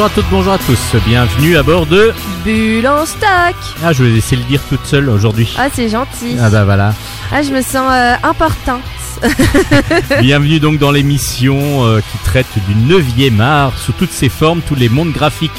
[0.00, 2.14] Bonjour à toutes, bonjour à tous, bienvenue à bord de...
[2.42, 3.54] Bulle en stock
[3.84, 5.54] Ah, je vais laisser le dire toute seule aujourd'hui.
[5.58, 6.38] Ah, c'est gentil.
[6.40, 6.94] Ah bah voilà.
[7.30, 8.80] Ah, je me sens euh, importante.
[10.22, 14.74] Bienvenue donc dans l'émission euh, qui traite du 9e art sous toutes ses formes, tous
[14.74, 15.50] les mondes graphiques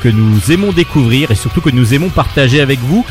[0.00, 3.04] que nous aimons découvrir et surtout que nous aimons partager avec vous.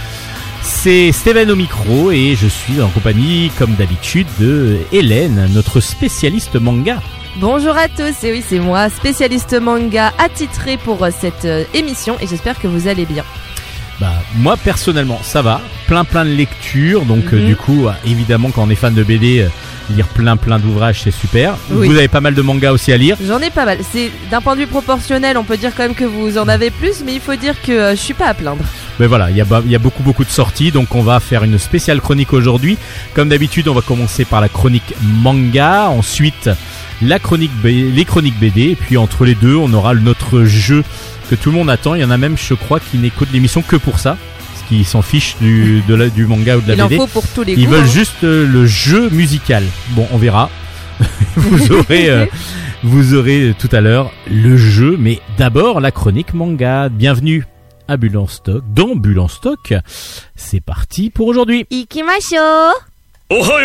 [0.62, 6.56] C'est Steven au micro et je suis en compagnie, comme d'habitude, de Hélène, notre spécialiste
[6.56, 7.02] manga.
[7.40, 12.16] Bonjour à tous, et oui, c'est moi, spécialiste manga attitré pour euh, cette euh, émission,
[12.20, 13.24] et j'espère que vous allez bien.
[14.00, 17.46] Bah moi personnellement ça va, plein plein de lectures, donc euh, Mhm.
[17.48, 19.48] du coup évidemment quand on est fan de BD, euh,
[19.90, 21.56] lire plein plein d'ouvrages c'est super.
[21.72, 21.88] Oui.
[21.88, 23.18] Vous avez pas mal de mangas aussi à lire.
[23.28, 23.80] J'en ai pas mal.
[23.92, 26.70] C'est d'un point de vue proportionnel, on peut dire quand même que vous en avez
[26.70, 28.64] plus, mais il faut dire que euh, je suis pas à plaindre.
[29.00, 31.44] Mais voilà, il y, a, y a beaucoup beaucoup de sorties, donc on va faire
[31.44, 32.78] une spéciale chronique aujourd'hui.
[33.16, 36.52] Comme d'habitude, on va commencer par la chronique manga, ensuite
[37.02, 40.84] la chronique B- les chroniques BD, et puis entre les deux, on aura notre jeu
[41.30, 41.96] que tout le monde attend.
[41.96, 44.18] Il y en a même, je crois, qui n'écoutent l'émission que pour ça,
[44.52, 46.98] parce qu'ils s'en fichent du, de la- du manga ou de la il en BD.
[46.98, 47.92] faut pour tous les Ils goûts, veulent hein.
[47.92, 49.64] juste euh, le jeu musical.
[49.92, 50.50] Bon, on verra.
[51.36, 52.26] vous aurez, euh,
[52.84, 56.90] vous aurez tout à l'heure le jeu, mais d'abord la chronique manga.
[56.90, 57.46] Bienvenue
[57.88, 59.74] à Bulle en stock, dans Bulle en stock.
[60.36, 61.66] C'est parti pour aujourd'hui.
[61.70, 62.74] Ikimasho
[63.30, 63.60] おは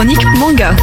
[0.00, 0.74] Chronique manga.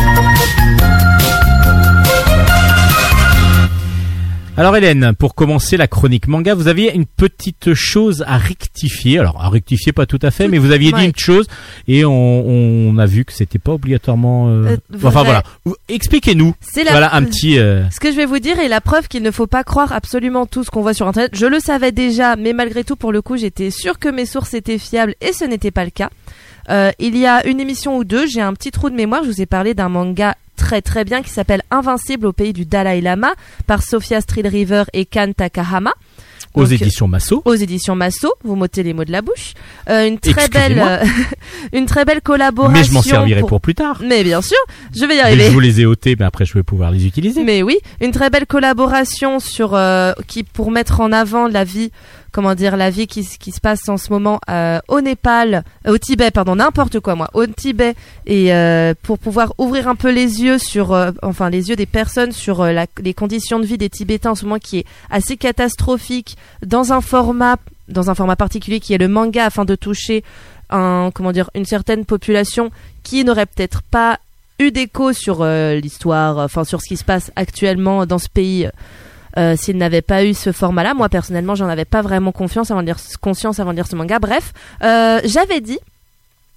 [4.55, 9.17] Alors Hélène, pour commencer la chronique manga, vous aviez une petite chose à rectifier.
[9.17, 11.47] Alors à rectifier pas tout à fait, Tout- mais vous aviez dit une chose
[11.87, 12.11] et on,
[12.47, 14.49] on a vu que c'était pas obligatoirement.
[14.49, 15.23] euh, Euh, Enfin vrai.
[15.23, 15.43] voilà,
[15.89, 16.53] expliquez-nous.
[16.61, 17.57] C'est la Voilà un petit.
[17.57, 19.93] euh, Ce que je vais vous dire est la preuve qu'il ne faut pas croire
[19.93, 21.31] absolument tout ce qu'on voit sur internet.
[21.33, 24.53] Je le savais déjà, mais malgré tout, pour le coup, j'étais sûre que mes sources
[24.53, 26.11] étaient fiables et ce n'était pas le cas.
[26.69, 29.29] Euh, il y a une émission ou deux, j'ai un petit trou de mémoire, je
[29.29, 32.99] vous ai parlé d'un manga très très bien qui s'appelle Invincible au pays du Dalai
[32.99, 33.33] Lama
[33.67, 35.93] par Sophia Street River et Kan Takahama.
[36.55, 37.43] aux éditions Masso.
[37.45, 39.53] aux éditions Masso, vous m'ôtez les mots de la bouche.
[39.89, 41.05] Euh, une très belle, euh,
[41.73, 42.73] une très belle collaboration.
[42.75, 44.01] Mais je m'en servirai pour plus tard.
[44.03, 44.57] Mais bien sûr,
[44.95, 45.45] je vais y Mais arriver.
[45.45, 47.43] je vous les ai ôtés, mais après je vais pouvoir les utiliser.
[47.43, 51.91] Mais oui, une très belle collaboration sur euh, qui pour mettre en avant la vie,
[52.31, 55.97] comment dire, la vie qui, se passe en ce moment euh, au Népal, euh, au
[55.97, 57.95] Tibet, pardon, n'importe quoi moi, au Tibet
[58.25, 62.31] et euh, pour pouvoir ouvrir un peu les yeux sur, enfin les yeux des personnes
[62.31, 66.93] sur les conditions de vie des Tibétains en ce moment qui est assez catastrophique dans
[66.93, 67.57] un format,
[67.87, 70.23] dans un format particulier qui est le manga afin de toucher
[70.69, 72.71] un, comment dire, une certaine population
[73.03, 74.19] qui n'aurait peut-être pas
[74.59, 78.67] eu d'écho sur l'histoire, enfin sur ce qui se passe actuellement dans ce pays.
[79.37, 82.81] Euh, s'il n'avait pas eu ce format-là, moi personnellement, j'en avais pas vraiment confiance avant
[82.81, 84.19] de lire, conscience avant de lire ce manga.
[84.19, 84.53] Bref,
[84.83, 85.79] euh, j'avais dit,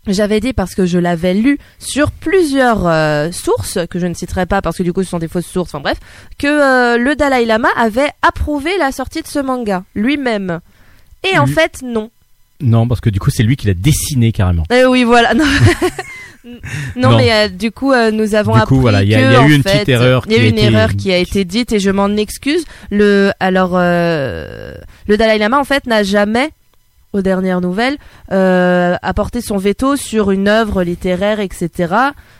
[0.06, 4.46] j'avais dit parce que je l'avais lu sur plusieurs euh, sources que je ne citerai
[4.46, 5.74] pas parce que du coup ce sont des fausses sources.
[5.74, 5.98] Enfin bref,
[6.38, 10.60] que euh, le Dalai Lama avait approuvé la sortie de ce manga lui-même.
[11.30, 12.10] Et en fait, non.
[12.62, 14.64] Non, parce que du coup c'est lui qui l'a dessiné carrément.
[14.72, 15.34] Eh oui, voilà.
[15.34, 15.44] Non,
[16.44, 17.16] non, Non.
[17.18, 19.50] mais euh, du coup, euh, nous avons Du appris coup, voilà, il y a- y
[19.50, 21.12] eu une fait, petite erreur Il y a qui eu a une été- erreur qui
[21.12, 22.64] a été dite et je m'en excuse.
[22.90, 24.74] Le, alors, euh,
[25.06, 26.50] le Dalai Lama, en fait, n'a jamais,
[27.12, 27.97] aux dernières nouvelles,
[28.32, 31.94] euh, apporté son veto sur une œuvre littéraire, etc.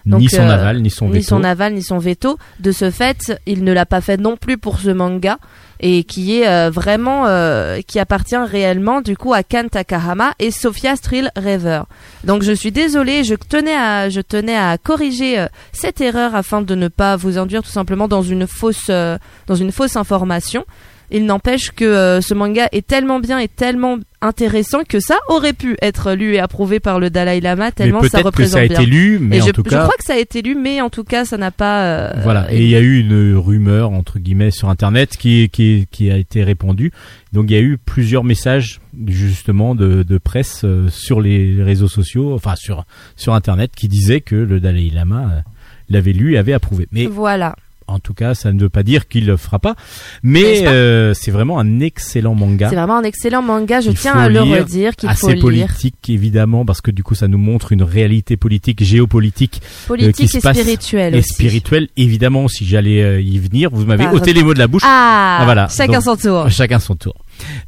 [0.06, 1.26] Donc, ni son euh, aval, ni son ni veto.
[1.26, 2.39] son aval, ni son veto.
[2.60, 5.39] De ce fait, il ne l'a pas fait non plus pour ce manga
[5.80, 10.50] et qui est euh, vraiment euh, qui appartient réellement du coup à Kan Takahama et
[10.50, 11.83] Sophia Strill Rever.
[12.24, 16.60] Donc je suis désolée, je tenais à je tenais à corriger euh, cette erreur afin
[16.60, 20.65] de ne pas vous induire tout simplement dans une fausse euh, dans une fausse information.
[21.10, 25.54] Il n'empêche que euh, ce manga est tellement bien et tellement intéressant que ça aurait
[25.54, 28.53] pu être lu et approuvé par le Dalai Lama mais tellement ça peut-être que représente
[28.53, 28.80] ça a bien.
[28.80, 30.54] été lu, mais et en je, tout je cas, crois que ça a été lu,
[30.54, 31.84] mais en tout cas, ça n'a pas.
[31.84, 32.53] euh, voilà.
[32.53, 36.16] Et il y a eu une rumeur entre guillemets sur Internet qui qui qui a
[36.18, 36.92] été répandue.
[37.33, 41.89] Donc il y a eu plusieurs messages justement de, de presse euh, sur les réseaux
[41.89, 42.84] sociaux, enfin sur
[43.16, 45.41] sur Internet, qui disaient que le Dalai Lama euh,
[45.89, 46.86] l'avait lu et avait approuvé.
[46.92, 47.56] Mais Voilà.
[47.91, 49.75] En tout cas, ça ne veut pas dire qu'il le fera pas.
[50.22, 52.69] Mais euh, c'est vraiment un excellent manga.
[52.71, 53.81] C'est vraiment un excellent manga.
[53.81, 55.66] Je tiens à le redire qu'il assez faut lire.
[55.69, 60.28] politique évidemment parce que du coup ça nous montre une réalité politique géopolitique Politique qui
[60.28, 61.34] se et passe spirituelle et aussi.
[61.34, 64.83] spirituelle évidemment si j'allais euh, y venir vous m'avez ôté les mots de la bouche
[64.84, 65.69] Ah, Ah, voilà.
[65.69, 66.51] Chacun Donc, son tour.
[66.51, 67.15] chacun son tour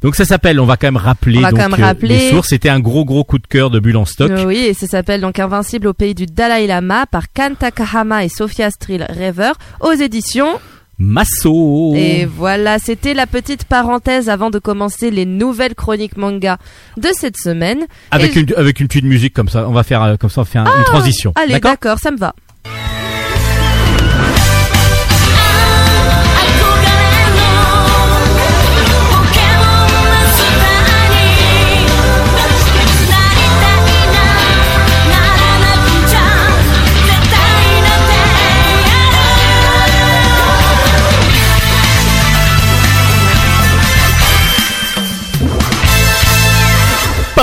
[0.01, 2.17] donc ça s'appelle on va quand même rappeler On va donc, quand même euh, rappeler.
[2.17, 4.73] les sources c'était un gros gros coup de cœur de Bulle en stock oui, et
[4.73, 9.05] ça s'appelle donc Invincible au pays du Dalai Lama par Kan Takahama et Sophia Strill
[9.09, 10.59] Rever aux éditions.
[10.99, 16.57] Masso Et voilà, c'était la petite parenthèse avant de commencer les nouvelles chroniques manga
[16.97, 17.85] de cette semaine.
[18.11, 20.41] avec et une avec une petite musique comme ça on va faire euh, comme ça
[20.41, 22.33] on fait un- une transition Allez, d'accord, ça me va.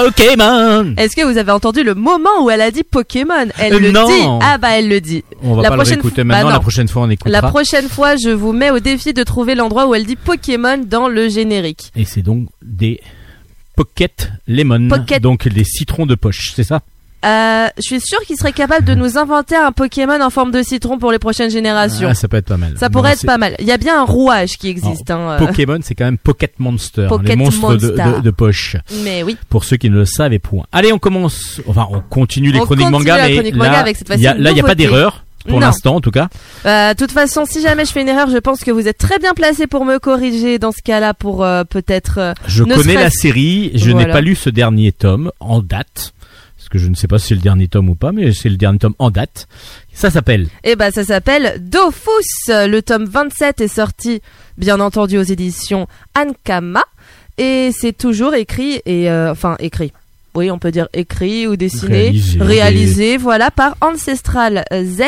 [0.05, 0.95] Pokémon.
[0.97, 3.47] Est-ce que vous avez entendu le moment où elle a dit Pokémon?
[3.59, 4.07] Elle Euh, le non.
[4.07, 4.23] dit.
[4.43, 5.25] Ah bah elle le dit.
[5.43, 6.47] On va La pas le prochaine réécouter maintenant.
[6.49, 7.31] bah la prochaine fois, on écoutera.
[7.41, 10.79] La prochaine fois, je vous mets au défi de trouver l'endroit où elle dit Pokémon
[10.85, 11.91] dans le générique.
[11.97, 13.01] Et c'est donc des
[13.77, 14.89] Pocket Lemon.
[14.89, 15.23] Pocket.
[15.23, 16.81] Donc des citrons de poche, c'est ça?
[17.25, 20.63] Euh, je suis sûre qu'il serait capable de nous inventer un Pokémon en forme de
[20.63, 22.09] citron pour les prochaines générations.
[22.11, 22.75] Ah, Ça peut être pas mal.
[22.79, 23.57] Ça pourrait Non, être pas mal.
[23.59, 25.11] Il y a bien un rouage qui existe.
[25.11, 28.17] hein, euh, Pokémon, c'est quand même Pocket Monster, Pocket les monstres de, Monster.
[28.17, 28.77] de- de poche.
[29.05, 29.37] mais oui.
[29.51, 30.65] Pour ceux qui ne le savaient point.
[30.73, 31.61] Allez, on commence.
[31.67, 34.27] Enfin, on continue les On chroniques continue manga, mais chronique là, manga avec cette y
[34.27, 35.25] a- là, il n'y a pas d'erreur.
[35.49, 36.29] Pour l'instant, en tout cas.
[36.67, 38.99] Euh, De toute façon, si jamais je fais une erreur, je pense que vous êtes
[38.99, 42.19] très bien placé pour me corriger dans ce cas-là, pour euh, peut-être.
[42.19, 43.71] euh, Je connais la série.
[43.75, 46.13] Je n'ai pas lu ce dernier tome en date.
[46.71, 48.57] Que je ne sais pas si c'est le dernier tome ou pas, mais c'est le
[48.57, 49.49] dernier tome en date.
[49.93, 52.49] Ça s'appelle Eh ben, ça s'appelle Dofus.
[52.49, 54.23] Le tome 27 est sorti,
[54.57, 56.85] bien entendu, aux éditions Ankama.
[57.39, 59.93] Et c'est toujours écrit, et euh, enfin, écrit.
[60.35, 62.39] Oui, on peut dire écrit ou dessiné, Réalisé.
[62.41, 65.03] réalisé, voilà, par Ancestral Z,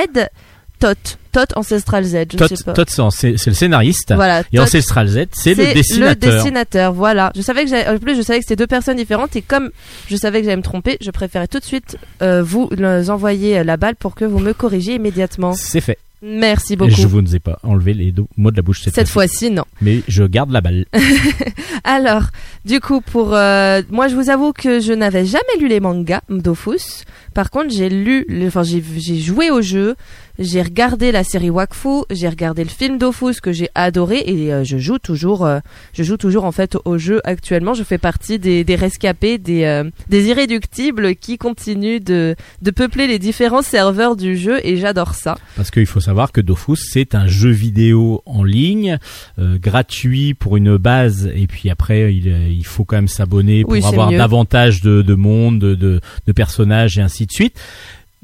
[0.82, 1.18] Tot.
[1.32, 2.72] Tot Ancestral Z, je ne Todd, sais pas.
[2.74, 4.12] Todd, c'est le scénariste.
[4.14, 6.34] Voilà, Et Tot, Ancestral Z, c'est le dessinateur.
[6.34, 7.32] dessinateur, voilà.
[7.34, 9.70] Je savais que en plus je savais que c'était deux personnes différentes et comme
[10.10, 12.68] je savais que j'allais me tromper, je préférais tout de suite euh, vous
[13.08, 15.54] envoyer la balle pour que vous me corrigiez immédiatement.
[15.54, 15.98] C'est fait.
[16.24, 16.92] Merci beaucoup.
[16.92, 19.38] je vous ne ai pas enlevé les mots de la bouche cette, Cette fois-ci.
[19.38, 19.64] fois-ci, non.
[19.80, 20.84] Mais je garde la balle.
[21.84, 22.26] Alors,
[22.64, 26.20] du coup, pour euh, moi, je vous avoue que je n'avais jamais lu les mangas
[26.28, 27.02] Dofus.
[27.34, 29.94] Par contre, j'ai lu, enfin, j'ai j'ai joué au jeu,
[30.38, 34.64] j'ai regardé la série Wakfu, j'ai regardé le film Dofus que j'ai adoré et euh,
[34.64, 35.58] je joue toujours, euh,
[35.92, 37.74] je joue toujours en fait au jeu actuellement.
[37.74, 43.06] Je fais partie des, des rescapés, des, euh, des irréductibles qui continuent de, de peupler
[43.06, 45.36] les différents serveurs du jeu et j'adore ça.
[45.56, 48.98] Parce qu'il faut savoir que Dofus, c'est un jeu vidéo en ligne,
[49.38, 53.84] gratuit pour une base, et puis après, il, il faut quand même s'abonner pour Oui,
[53.84, 54.18] avoir mieux.
[54.18, 57.58] davantage de, de monde, de, de, de personnages, et ainsi de suite.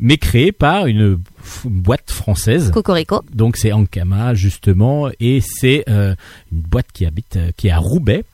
[0.00, 1.18] Mais créé par une
[1.64, 2.70] boîte française.
[2.70, 3.24] Cocorico.
[3.34, 6.14] Donc c'est Ankama justement, et c'est euh,
[6.52, 8.24] une boîte qui habite, euh, qui est à Roubaix,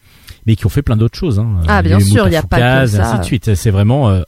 [0.44, 1.38] mais qui ont fait plein d'autres choses.
[1.38, 1.60] Hein.
[1.66, 3.08] Ah, bien Les sûr, il y a pas que ça.
[3.08, 3.54] ainsi de suite.
[3.54, 4.22] C'est vraiment, euh,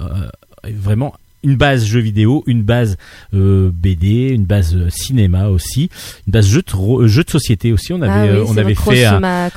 [0.65, 1.15] vraiment
[1.47, 2.97] une base jeu vidéo, une base
[3.33, 5.91] euh, BD, une base cinéma aussi,
[6.27, 7.93] une base jeu de, jeu de société aussi.
[7.93, 9.51] On avait, ah oui, euh, on avait fait un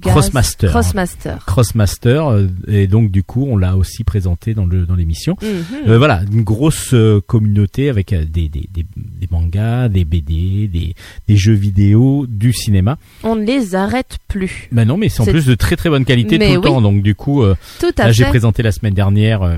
[0.00, 0.68] Crossmaster.
[0.68, 1.36] Crossmaster.
[1.46, 5.36] Crossmaster, euh, et donc du coup on l'a aussi présenté dans le dans l'émission.
[5.42, 5.88] Mhm.
[5.88, 10.94] Euh, voilà, une grosse euh, communauté avec des, des, des, des mangas, des BD, des,
[11.26, 12.98] des jeux vidéo, du cinéma.
[13.22, 14.68] On ne les arrête plus.
[14.72, 16.58] Bah non, mais c'est en C'est- plus de très très bonne qualité Mais tout le
[16.58, 16.64] oui.
[16.64, 16.80] temps.
[16.80, 19.56] Donc du coup, euh, Tout à là j'ai présenté la semaine dernière euh,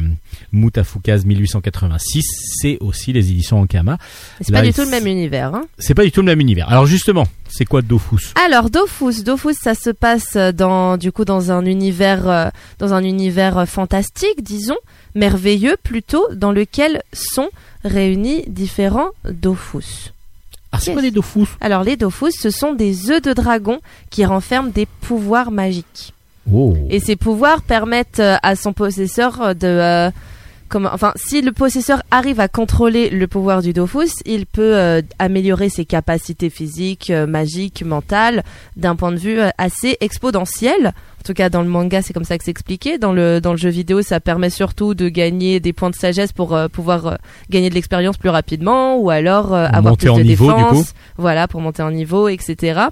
[0.52, 2.23] Moutafoukaz 1886.
[2.61, 3.99] C'est aussi les éditions Ankama.
[4.40, 5.54] C'est là, pas du tout le même univers.
[5.54, 5.64] Hein.
[5.78, 6.68] C'est pas du tout le même univers.
[6.68, 8.32] Alors justement, c'est quoi Dofus?
[8.47, 13.02] Alors Dofus, Dofus, ça se passe dans du coup dans un univers euh, dans un
[13.04, 14.76] univers fantastique, disons,
[15.14, 17.49] merveilleux plutôt, dans lequel sont
[17.84, 20.12] réunis différents Dofus.
[20.72, 20.94] Ah, c'est Yes.
[20.94, 21.49] quoi des Dofus?
[21.60, 26.12] Alors les Dofus, ce sont des œufs de dragon qui renferment des pouvoirs magiques.
[26.52, 26.76] Oh.
[26.88, 30.10] Et ces pouvoirs permettent euh, à son possesseur de euh,
[30.71, 35.03] comment enfin si le possesseur arrive à contrôler le pouvoir du Dofus, il peut euh,
[35.19, 38.43] améliorer ses capacités physiques, euh, magiques, mentales
[38.77, 40.95] d'un point de vue euh, assez exponentiel.
[41.21, 42.97] En tout cas dans le manga, c'est comme ça que c'est expliqué.
[42.97, 46.33] Dans le dans le jeu vidéo, ça permet surtout de gagner des points de sagesse
[46.33, 47.15] pour euh, pouvoir euh,
[47.50, 50.93] gagner de l'expérience plus rapidement ou alors euh, avoir monter plus de niveau, du défense.
[50.93, 50.99] coup.
[51.19, 52.85] Voilà, pour monter en niveau, etc.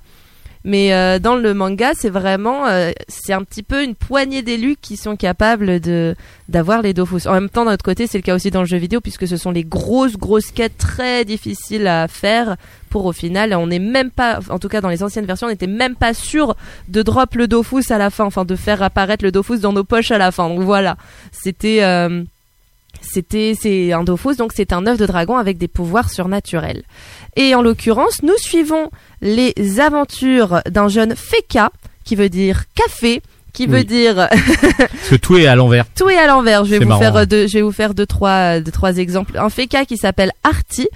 [0.64, 4.76] Mais euh, dans le manga, c'est vraiment, euh, c'est un petit peu une poignée d'élus
[4.80, 6.14] qui sont capables de
[6.48, 7.26] d'avoir les Dofus.
[7.26, 9.28] En même temps, d'un autre côté, c'est le cas aussi dans le jeu vidéo puisque
[9.28, 12.56] ce sont les grosses grosses quêtes très difficiles à faire.
[12.90, 15.50] Pour au final, on n'est même pas, en tout cas dans les anciennes versions, on
[15.50, 16.56] n'était même pas sûr
[16.88, 19.84] de drop le Dofus à la fin, enfin de faire apparaître le Dofus dans nos
[19.84, 20.48] poches à la fin.
[20.48, 20.96] Donc voilà,
[21.30, 22.24] c'était euh,
[23.00, 26.82] c'était c'est un donc c'est un œuf de dragon avec des pouvoirs surnaturels.
[27.36, 28.90] Et en l'occurrence, nous suivons
[29.20, 31.70] les aventures d'un jeune Feka,
[32.04, 34.28] qui veut dire café, qui veut dire
[34.78, 35.86] Parce que tout est à l'envers.
[35.96, 36.64] tout est à l'envers.
[36.64, 37.22] Je vais vous marrant, faire hein.
[37.22, 39.38] euh, deux, je vais vous faire deux trois, deux, trois exemples.
[39.38, 40.88] Un Feka qui s'appelle Artie,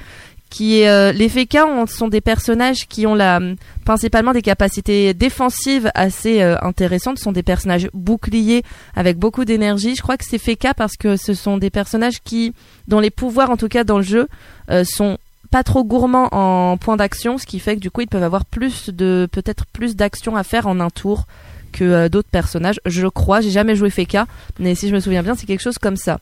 [0.52, 1.30] qui euh, les
[1.64, 3.40] ont- sont des personnages qui ont la
[3.87, 7.16] principalement des capacités défensives assez euh, intéressantes.
[7.16, 8.62] Ce sont des personnages boucliers
[8.94, 9.97] avec beaucoup d'énergie.
[9.97, 12.52] Je crois que c'est Feka parce que ce sont des personnages qui
[12.87, 14.28] dont les pouvoirs en tout cas dans le jeu
[14.71, 15.16] euh, sont
[15.50, 18.44] pas trop gourmands en points d'action, ce qui fait que du coup ils peuvent avoir
[18.44, 21.25] plus de peut-être plus d'actions à faire en un tour
[21.73, 22.78] que euh, d'autres personnages.
[22.85, 24.26] Je crois, j'ai jamais joué Feka,
[24.59, 26.21] mais si je me souviens bien, c'est quelque chose comme ça.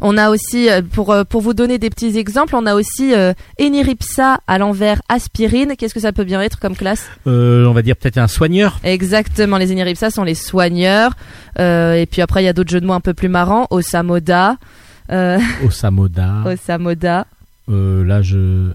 [0.00, 3.14] On a aussi, euh, pour, euh, pour vous donner des petits exemples, on a aussi
[3.14, 5.74] euh, Eniripsa à l'envers aspirine.
[5.76, 7.06] Qu'est-ce que ça peut bien être comme classe?
[7.26, 8.78] Euh, on va dire peut-être un soigneur.
[8.84, 11.12] Exactement, les Eniripsa sont les soigneurs.
[11.58, 13.66] Euh, et puis après, il y a d'autres jeux de mots un peu plus marrants.
[13.70, 14.56] Osamoda,
[15.10, 16.42] euh, Osamoda.
[16.44, 17.26] Osamoda,
[17.68, 18.70] là, je.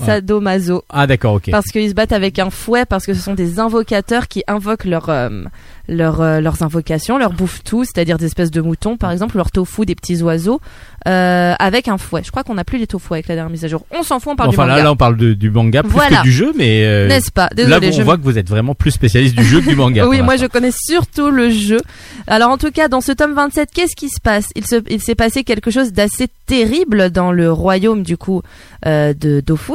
[0.00, 0.06] Ouais.
[0.06, 0.84] Sadomaso.
[0.88, 1.50] Ah, d'accord, ok.
[1.50, 4.86] Parce qu'ils se battent avec un fouet, parce que ce sont des invocateurs qui invoquent
[4.86, 5.44] leur, euh,
[5.88, 9.84] leur, euh, leurs invocations, leur bouffe-tout, c'est-à-dire des espèces de moutons, par exemple, leur tofu,
[9.84, 10.60] des petits oiseaux,
[11.08, 12.22] euh, avec un fouet.
[12.24, 13.84] Je crois qu'on n'a plus les tofu avec la dernière mise à jour.
[13.90, 14.84] On s'en fout, on parle enfin, du là, manga.
[14.84, 16.18] là, on parle de- du manga plus Voilà.
[16.18, 16.84] que du jeu, mais.
[16.84, 17.48] euh, N'est-ce pas?
[17.56, 20.06] Là, on je voit que vous êtes vraiment plus spécialiste du jeu que du manga.
[20.08, 21.78] Oui, moi je connais surtout le jeu.
[22.26, 24.46] Alors en tout cas, dans ce tome 27, qu'est-ce qui se passe?
[24.54, 28.42] Il se, il s'est passé quelque chose d'assez terrible dans le royaume du coup
[28.86, 29.74] euh, de Dofus,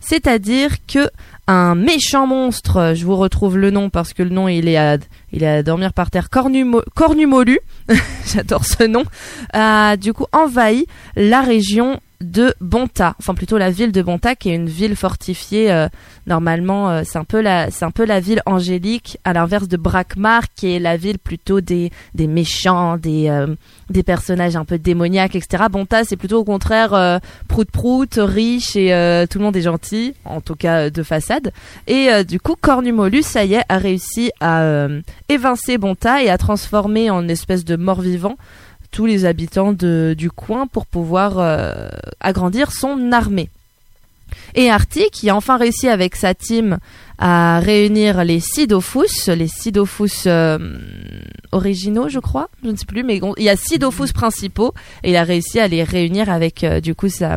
[0.00, 1.08] c'est-à-dire que
[1.52, 4.76] un méchant monstre, euh, je vous retrouve le nom parce que le nom il est
[4.76, 4.96] à,
[5.32, 7.58] il est à dormir par terre, Cornumo, Cornumolu,
[8.26, 9.04] j'adore ce nom,
[9.52, 14.50] a du coup envahi la région de Bonta, enfin plutôt la ville de Bonta qui
[14.50, 15.88] est une ville fortifiée euh,
[16.26, 19.76] normalement euh, c'est un peu la c'est un peu la ville angélique à l'inverse de
[19.76, 23.54] Brakmar qui est la ville plutôt des des méchants des euh,
[23.90, 29.26] des personnages un peu démoniaques etc Bonta c'est plutôt au contraire prout prout riche et
[29.30, 31.52] tout le monde est gentil en tout cas de façade.
[31.86, 34.86] Et du coup Cornumolus ça y est a réussi à
[35.28, 38.36] évincer Bonta et à transformer en espèce de mort-vivant
[38.92, 41.88] tous les habitants de, du coin pour pouvoir euh,
[42.20, 43.48] agrandir son armée.
[44.54, 46.78] Et Artie, qui a enfin réussi avec sa team
[47.18, 50.58] à réunir les Sidofus, les Sidofus euh,
[51.52, 55.10] originaux, je crois, je ne sais plus, mais il y a six Dofus principaux, et
[55.10, 57.36] il a réussi à les réunir avec euh, du coup sa,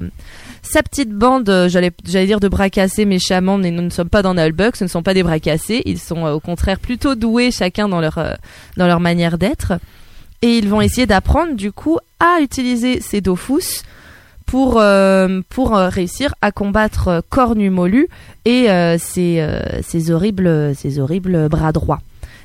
[0.64, 1.92] sa petite bande, euh, j'allais
[2.26, 5.04] dire de bras cassés méchamment, mais nous ne sommes pas dans Nullbuck, ce ne sont
[5.04, 8.20] pas des bras cassés, ils sont au contraire plutôt doués chacun dans leur,
[8.78, 9.74] dans leur manière d'être.
[10.46, 13.82] Et ils vont essayer d'apprendre du coup à utiliser ces Dofus
[14.46, 18.08] pour, euh, pour euh, réussir à combattre euh, Cornumolu
[18.46, 22.00] et euh, ses, horribles, bras droits.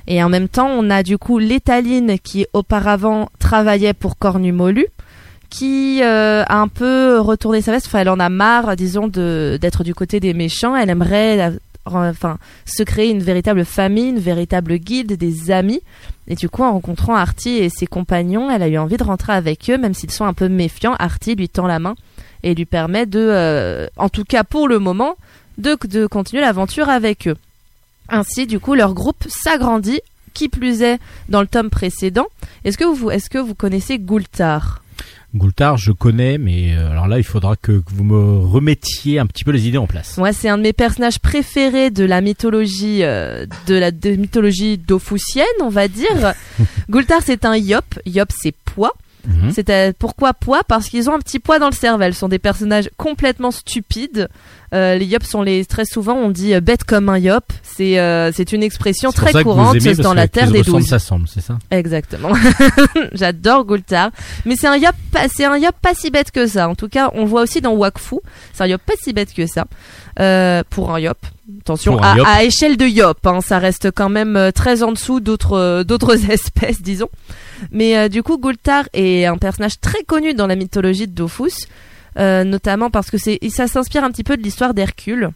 [0.06, 4.86] Et en même temps, on a du coup l'étaline qui auparavant travaillait pour Cornumolu,
[5.50, 7.84] qui a un peu retourné sa veste.
[7.86, 10.74] Enfin, elle en a marre, disons, d'être du côté des méchants.
[10.74, 11.52] Elle aimerait,
[11.84, 15.80] enfin, se créer une véritable famille, une véritable guilde, des amis.
[16.28, 19.32] Et du coup, en rencontrant Artie et ses compagnons, elle a eu envie de rentrer
[19.32, 20.94] avec eux, même s'ils sont un peu méfiants.
[20.98, 21.94] Artie lui tend la main
[22.42, 25.16] et lui permet de, euh, en tout cas pour le moment,
[25.58, 27.36] de, continuer l'aventure avec eux.
[28.08, 30.00] Ainsi, du coup, leur groupe s'agrandit.
[30.32, 32.26] Qui plus est, dans le tome précédent,
[32.64, 34.80] est-ce que vous, est-ce que vous connaissez Gultar?
[35.34, 39.26] Goultar, je connais, mais euh, alors là, il faudra que, que vous me remettiez un
[39.26, 40.16] petit peu les idées en place.
[40.16, 44.76] Moi, c'est un de mes personnages préférés de la mythologie, euh, de la de mythologie
[44.76, 46.34] dofusienne, on va dire.
[46.90, 47.84] Gultar, c'est un yop.
[48.06, 48.94] Yop, c'est poids.
[49.26, 49.52] Mhm.
[49.54, 50.62] C'est euh, pourquoi poids?
[50.66, 52.14] Parce qu'ils ont un petit poids dans le cervelle.
[52.14, 54.28] Ce sont des personnages complètement stupides.
[54.72, 57.44] Euh, les yops sont les très souvent on dit euh, bête comme un yop.
[57.62, 60.86] C'est euh, c'est une expression très courante aimez, dans la terre des douze.
[60.86, 61.58] ça semble, c'est ça?
[61.72, 62.30] Exactement.
[63.12, 64.10] J'adore Gultar.
[64.46, 66.68] Mais c'est un yop, pas- c'est un yop pas si bête que ça.
[66.68, 68.16] En tout cas, on voit aussi dans Wakfu.
[68.52, 69.64] C'est un yop pas si bête que ça.
[70.70, 71.18] Pour un yop.
[71.62, 72.26] Attention, un à, yop.
[72.28, 76.80] à échelle de yop, hein, ça reste quand même très en dessous d'autres d'autres espèces,
[76.80, 77.08] disons.
[77.70, 81.66] Mais euh, du coup, Gultar est un personnage très connu dans la mythologie de Dofus,
[82.18, 85.30] euh, notamment parce que c'est ça s'inspire un petit peu de l'histoire d'Hercule,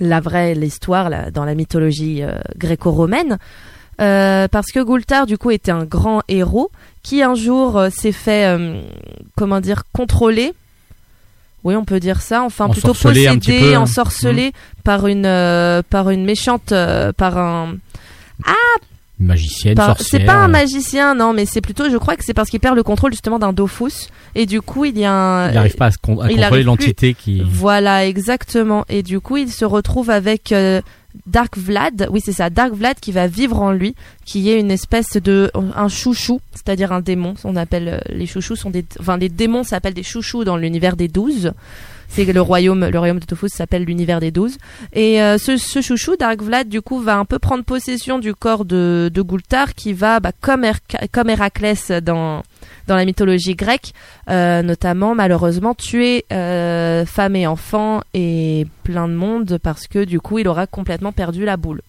[0.00, 3.38] la vraie l'histoire dans la mythologie euh, gréco-romaine.
[3.96, 6.70] Parce que Gultar du coup était un grand héros
[7.04, 8.44] qui un jour s'est fait
[9.36, 10.52] comment dire contrôler
[11.64, 13.76] oui on peut dire ça enfin plutôt possédé peu.
[13.76, 14.52] ensorcelé
[14.84, 17.74] par une euh, par une méchante euh, par un
[19.20, 20.06] Magicienne, sorcière.
[20.08, 22.74] c'est pas un magicien non mais c'est plutôt je crois que c'est parce qu'il perd
[22.74, 25.86] le contrôle justement d'un Dofus et du coup il y a un Il n'arrive pas
[25.86, 27.40] à, se con- à contrôler l'entité qui.
[27.46, 28.84] voilà, exactement.
[28.88, 30.80] Et du coup, il se retrouve avec euh,
[31.28, 32.08] Dark Vlad.
[32.10, 33.94] Oui, c'est ça, Dark Vlad qui va vivre en lui,
[34.24, 37.34] qui est une espèce de un chouchou, c'est-à-dire un démon.
[37.44, 40.96] On appelle euh, les chouchous sont des, enfin les démons s'appellent des chouchous dans l'univers
[40.96, 41.52] des douze.
[42.08, 44.58] C'est le royaume, le royaume de Tofu s'appelle l'univers des douze.
[44.92, 48.34] Et euh, ce, ce chouchou, Dark Vlad, du coup, va un peu prendre possession du
[48.34, 50.64] corps de, de Gultar, qui va, bah, comme,
[51.12, 52.42] comme Héraclès dans
[52.86, 53.92] dans la mythologie grecque,
[54.28, 60.20] euh, notamment malheureusement tuer euh, femmes et enfants et plein de monde parce que du
[60.20, 61.80] coup il aura complètement perdu la boule.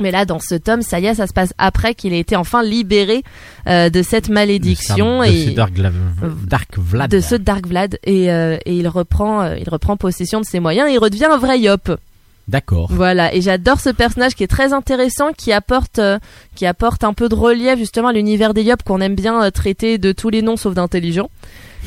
[0.00, 2.34] Mais là, dans ce tome, ça y est, ça se passe après qu'il ait été
[2.34, 3.22] enfin libéré
[3.68, 5.92] euh, de cette malédiction de ce et Dark, Gla-
[6.46, 7.10] Dark Vlad.
[7.10, 10.58] de ce Dark Vlad et, euh, et il reprend, euh, il reprend possession de ses
[10.58, 11.92] moyens et il redevient un vrai yop.
[12.48, 12.88] D'accord.
[12.90, 16.18] Voilà, et j'adore ce personnage qui est très intéressant, qui apporte, euh,
[16.54, 19.50] qui apporte un peu de relief justement à l'univers des Yop qu'on aime bien euh,
[19.50, 21.30] traiter de tous les noms sauf d'intelligent.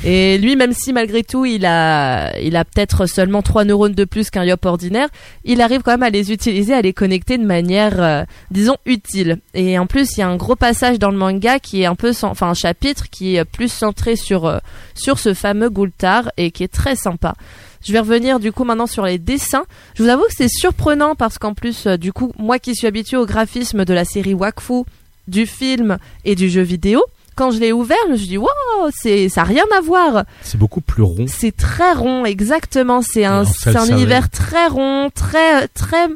[0.03, 4.05] Et lui, même si malgré tout il a, il a peut-être seulement trois neurones de
[4.05, 5.09] plus qu'un Yop ordinaire,
[5.43, 9.39] il arrive quand même à les utiliser, à les connecter de manière, euh, disons, utile.
[9.53, 11.95] Et en plus, il y a un gros passage dans le manga qui est un
[11.95, 14.59] peu, enfin un chapitre qui est plus centré sur euh,
[14.93, 17.35] sur ce fameux Gultar et qui est très sympa.
[17.83, 19.65] Je vais revenir du coup maintenant sur les dessins.
[19.95, 22.87] Je vous avoue que c'est surprenant parce qu'en plus, euh, du coup, moi qui suis
[22.87, 24.83] habituée au graphisme de la série Wakfu,
[25.27, 27.03] du film et du jeu vidéo,
[27.37, 28.47] quand je l'ai ouvert, je me suis dit, wow,
[28.91, 30.25] c'est, ça n'a rien à voir.
[30.41, 31.25] C'est beaucoup plus rond.
[31.27, 33.01] C'est très rond, exactement.
[33.01, 36.07] C'est un, c'est univers très rond, très, très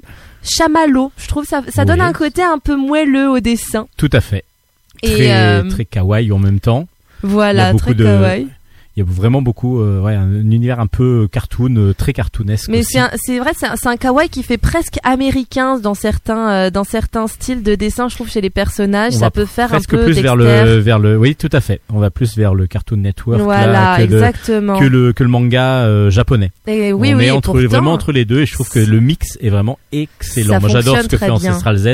[0.43, 1.11] chamallow.
[1.17, 3.87] Je trouve ça, ça donne un côté un peu moelleux au dessin.
[3.97, 4.43] Tout à fait.
[5.03, 6.87] Et Très, euh, très kawaii en même temps.
[7.23, 8.47] Voilà, très de- kawaii.
[8.97, 12.11] Il y a vraiment beaucoup, euh, ouais, un, un univers un peu cartoon, euh, très
[12.11, 12.67] cartoonesque.
[12.69, 16.83] Mais c'est vrai, c'est un, un kawaii qui fait presque américain dans certains, euh, dans
[16.83, 19.13] certains styles de dessin, je trouve, chez les personnages.
[19.15, 21.79] On ça peut faire un peu plus vers le, vers le, oui, tout à fait.
[21.93, 25.85] On va plus vers le Cartoon Network là, que, le, que le que le manga
[25.85, 26.51] euh, japonais.
[26.67, 28.79] Et oui, on oui, est entre pourtant, vraiment entre les deux et je trouve que
[28.79, 30.59] le mix est vraiment excellent.
[30.59, 31.35] Moi, j'adore ce que fait bien.
[31.35, 31.87] Ancestral Z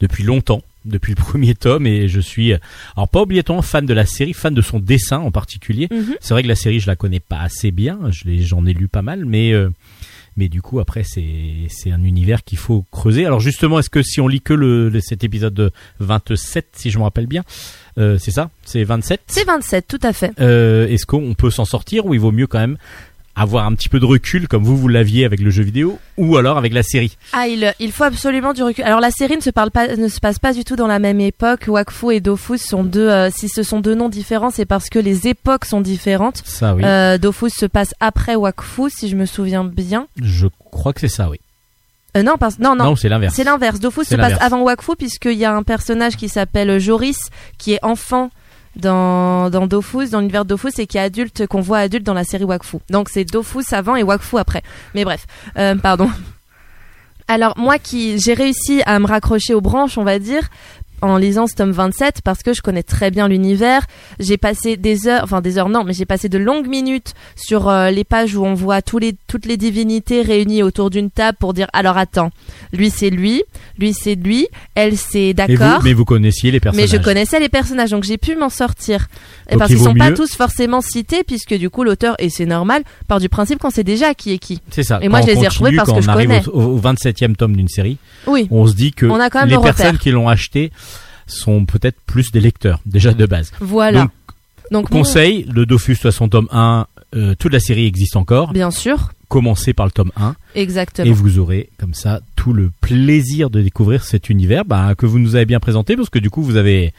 [0.00, 2.58] depuis longtemps, depuis le premier tome et je suis euh,
[2.96, 5.88] alors pas obligatoirement fan de la série, fan de son dessin en particulier.
[5.90, 6.16] Mhm.
[6.20, 7.98] C'est vrai que la série, je la connais pas assez bien.
[8.10, 9.70] J'en ai lu pas mal, mais euh,
[10.36, 13.26] mais du coup après c'est c'est un univers qu'il faut creuser.
[13.26, 16.90] Alors justement, est-ce que si on lit que le, le- cet épisode de 27, si
[16.90, 17.42] je me rappelle bien,
[17.98, 19.22] euh, c'est ça, c'est 27.
[19.26, 20.30] C'est 27, tout à fait.
[20.40, 22.76] Euh, est-ce qu'on peut s'en sortir ou il vaut mieux quand même
[23.40, 26.36] avoir un petit peu de recul comme vous vous l'aviez avec le jeu vidéo ou
[26.36, 28.84] alors avec la série Ah, il, il faut absolument du recul.
[28.84, 30.98] Alors la série ne se parle pas, ne se passe pas du tout dans la
[30.98, 31.64] même époque.
[31.68, 33.08] Wakfu et Dofus sont deux.
[33.08, 36.42] euh, si ce sont deux noms différents, c'est parce que les époques sont différentes.
[36.44, 40.06] Ça oui, Euh, Dofus se passe après Wakfu, si je me souviens bien.
[40.22, 41.38] je crois que c'est ça oui.
[42.16, 42.84] Euh, non, parce, non, non.
[42.84, 43.34] Non, c'est l'inverse.
[43.34, 43.80] C'est l'inverse.
[43.80, 47.18] Dofus se passe avant Wakfu puisqu'il y a un personnage qui s'appelle Joris
[47.58, 48.30] qui est enfant
[48.78, 52.14] dans, dans Dofus, dans l'univers de Dofus et qui est adulte, qu'on voit adulte dans
[52.14, 52.78] la série Wakfu.
[52.90, 54.62] Donc c'est Dofus avant et Wakfu après.
[54.94, 56.10] Mais bref, euh, pardon.
[57.28, 60.48] Alors moi qui j'ai réussi à me raccrocher aux branches, on va dire,
[61.02, 63.86] en lisant ce tome 27 parce que je connais très bien l'univers.
[64.18, 67.68] J'ai passé des heures, enfin des heures non, mais j'ai passé de longues minutes sur
[67.68, 71.38] euh, les pages où on voit tous les, toutes les divinités réunies autour d'une table
[71.38, 72.30] pour dire alors attends,
[72.72, 73.42] lui c'est lui,
[73.78, 75.80] lui c'est lui, elle c'est d'accord.
[75.84, 76.90] mais vous connaissiez les Mais personnages.
[76.90, 79.08] je connaissais les personnages, donc j'ai pu m'en sortir.
[79.48, 82.28] Et Donc, parce il qu'ils sont pas tous forcément cités, puisque du coup l'auteur, et
[82.30, 84.60] c'est normal, part du principe qu'on sait déjà qui est qui.
[84.70, 84.98] C'est ça.
[85.02, 86.48] Et moi, je les ai retrouvés parce quand que on je arrive connais.
[86.48, 89.48] au, au 27e tome d'une série, Oui, on se dit que On a quand même
[89.50, 90.70] les personnes qui l'ont acheté
[91.28, 93.52] sont peut-être plus des lecteurs déjà de base.
[93.60, 94.08] voilà.
[94.70, 96.86] Donc, Conseil, le Dofus, de toute façon, tome 1,
[97.16, 98.52] euh, toute la série existe encore.
[98.52, 101.06] bien sûr, Commencez par le tome 1 exactement.
[101.08, 105.18] et vous aurez comme ça tout le plaisir de découvrir cet univers bah, que vous
[105.18, 106.94] nous avez bien présenté parce que du coup vous avez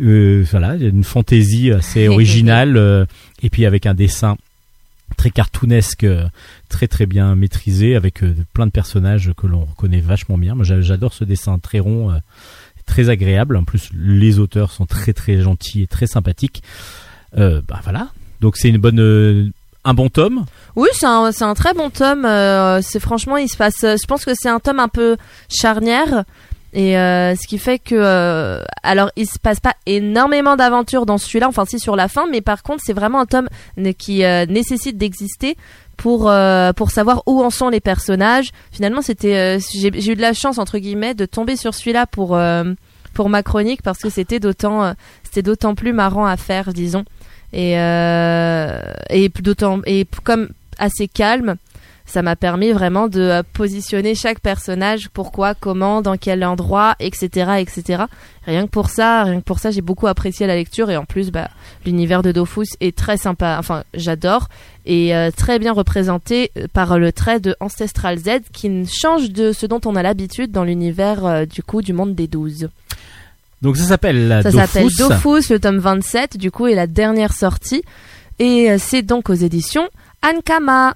[0.00, 3.04] euh, voilà une fantaisie assez originale euh,
[3.42, 4.36] et puis avec un dessin
[5.16, 6.06] très cartoonesque,
[6.68, 8.20] très très bien maîtrisé avec
[8.52, 10.54] plein de personnages que l'on reconnaît vachement bien.
[10.54, 12.12] Moi j'a- j'adore ce dessin très rond,
[12.86, 13.56] très agréable.
[13.56, 16.62] En plus les auteurs sont très très gentils et très sympathiques.
[17.36, 18.08] Euh, bah voilà.
[18.40, 19.48] Donc c'est une bonne euh,
[19.84, 20.44] un bon tome.
[20.74, 22.24] Oui, c'est un, un très bon tome.
[22.24, 23.84] euh, c'est franchement, il se passe.
[23.84, 25.16] euh, Je pense que c'est un tome un peu
[25.48, 26.24] charnière.
[26.72, 31.64] Et ce qui fait que, alors, il se passe pas énormément d'aventures dans celui-là, enfin
[31.64, 33.48] si sur la fin, mais par contre, c'est vraiment un tome
[33.96, 35.56] qui nécessite d'exister
[35.96, 38.50] pour euh, pour savoir où en sont les personnages.
[38.72, 42.36] Finalement, c'était, euh, j'ai eu de la chance entre guillemets de tomber sur celui-là pour
[42.36, 42.64] euh,
[43.14, 47.04] pour ma chronique parce que c'était d'autant euh, c'était d'autant plus marrant à faire, disons,
[47.52, 48.80] et euh,
[49.10, 51.56] et d'autant et comme assez calme
[52.06, 57.56] ça m'a permis vraiment de euh, positionner chaque personnage, pourquoi, comment, dans quel endroit, etc.,
[57.58, 58.04] etc.
[58.46, 61.04] Rien que pour ça, rien que pour ça, j'ai beaucoup apprécié la lecture et en
[61.04, 61.50] plus, bah,
[61.84, 63.56] l'univers de Dofus est très sympa.
[63.58, 64.48] Enfin, j'adore
[64.86, 69.52] et euh, très bien représenté euh, par le trait de Ancestral Z qui change de
[69.52, 72.68] ce dont on a l'habitude dans l'univers euh, du coup du monde des 12.
[73.62, 77.82] Donc ça s'appelle Ça s'appelle Dofus, le tome 27, du coup, est la dernière sortie.
[78.38, 79.88] Et c'est donc aux éditions
[80.22, 80.94] Ankama.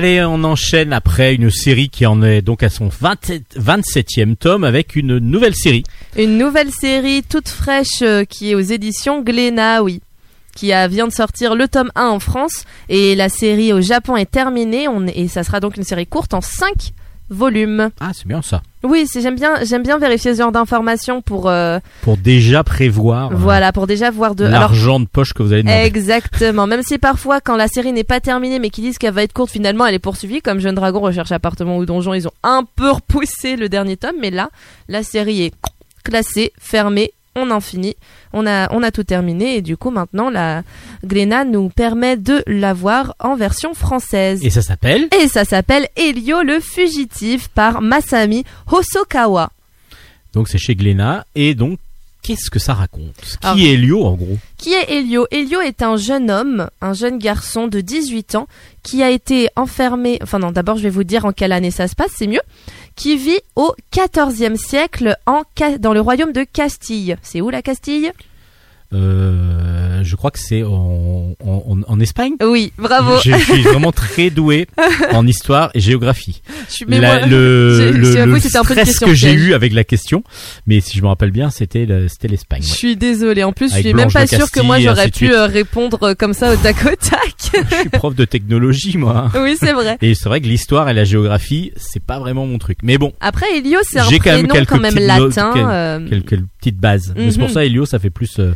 [0.00, 4.64] Allez, on enchaîne après une série qui en est donc à son 27, 27e tome
[4.64, 5.82] avec une nouvelle série.
[6.16, 10.00] Une nouvelle série toute fraîche euh, qui est aux éditions Glénat, oui.
[10.56, 14.30] Qui vient de sortir le tome 1 en France et la série au Japon est
[14.30, 16.94] terminée et ça sera donc une série courte en 5
[17.30, 17.90] volumes.
[18.00, 18.62] Ah, c'est bien ça.
[18.82, 23.30] Oui, c'est- j'aime bien, j'aime bien vérifier ce genre d'informations pour, euh, Pour déjà prévoir
[23.30, 24.44] euh, voilà, pour déjà voir de.
[24.44, 25.84] L'argent de poche que vous allez demander.
[25.86, 26.66] Exactement.
[26.66, 29.32] Même si parfois, quand la série n'est pas terminée, mais qu'ils disent qu'elle va être
[29.32, 30.40] courte, finalement, elle est poursuivie.
[30.42, 34.16] Comme Jeune Dragon recherche appartement ou donjon, ils ont un peu repoussé le dernier tome,
[34.20, 34.48] mais là,
[34.88, 35.54] la série est
[36.04, 37.12] classée, fermée.
[37.36, 37.94] On en finit,
[38.32, 40.62] on a, on a tout terminé et du coup maintenant la
[41.04, 44.40] Glénat nous permet de la voir en version française.
[44.44, 49.50] Et ça s'appelle Et ça s'appelle Elio le fugitif par Masami Hosokawa.
[50.32, 51.24] Donc c'est chez Glénat.
[51.36, 51.78] Et donc,
[52.22, 53.14] qu'est-ce que ça raconte?
[53.22, 54.38] Qui Alors- est Elio en gros?
[54.58, 55.26] Qui est Elio?
[55.30, 58.46] Elio est un jeune homme, un jeune garçon de 18 ans
[58.82, 61.86] qui a été enfermé, enfin non, d'abord je vais vous dire en quelle année ça
[61.86, 62.40] se passe, c'est mieux,
[62.96, 65.16] qui vit au 14e siècle
[65.78, 67.16] dans le royaume de Castille.
[67.22, 68.12] C'est où la Castille?
[68.92, 72.32] Euh, Je crois que c'est en, en, en Espagne.
[72.42, 73.18] Oui, bravo.
[73.24, 74.66] Je, je suis vraiment très doué
[75.12, 76.42] en histoire et géographie.
[76.68, 79.84] Je suis- mais La- moi- le le, le stress question que j'ai eu avec la
[79.84, 80.22] question,
[80.66, 82.62] mais si je me rappelle bien, c'était c'était l'Espagne.
[82.62, 83.44] Je suis désolée.
[83.44, 86.02] En plus, je Avec suis même pas de sûre que moi j'aurais pu euh, répondre
[86.02, 87.34] euh, comme ça au tac au tac.
[87.70, 89.30] Je suis prof de technologie, moi.
[89.34, 89.98] oui, c'est vrai.
[90.02, 92.78] Et c'est vrai que l'histoire et la géographie, c'est pas vraiment mon truc.
[92.82, 95.50] Mais bon, Après, Elio, c'est un J'ai quand même prénom quand même latin.
[95.54, 97.12] quel- euh, quelques petites bases.
[97.16, 97.54] Mais c'est pour Mhm.
[97.54, 98.52] ça, Elio, ça fait plus euh,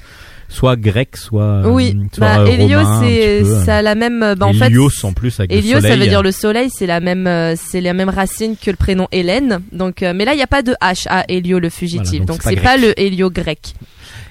[0.49, 4.35] soit grec, soit euh, Oui, soit bah, euh, un c'est ça a la même.
[4.37, 6.87] Bah, en fait, Hélios en plus avec le Helios, ça veut dire le soleil, c'est
[6.87, 9.61] la même, euh, c'est la même racine que le prénom Hélène.
[9.73, 12.21] Donc, euh, mais là, il n'y a pas de H à Hélio le fugitif.
[12.21, 13.75] Voilà, donc c'est pas pas, le Hélio grec.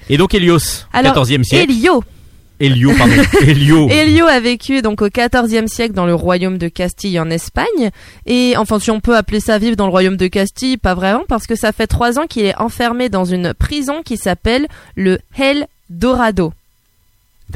[0.08, 1.70] Et donc Hélios, Alors, 14e siècle.
[1.70, 2.02] Hélio.
[2.60, 3.14] Hélio, pardon.
[3.46, 3.88] Hélio.
[3.88, 7.90] Hélio a vécu donc au XIVe siècle dans le royaume de Castille en Espagne.
[8.26, 11.24] Et enfin, si on peut appeler ça vivre dans le royaume de Castille, pas vraiment,
[11.28, 15.18] parce que ça fait trois ans qu'il est enfermé dans une prison qui s'appelle le
[15.36, 16.52] Hell Dorado.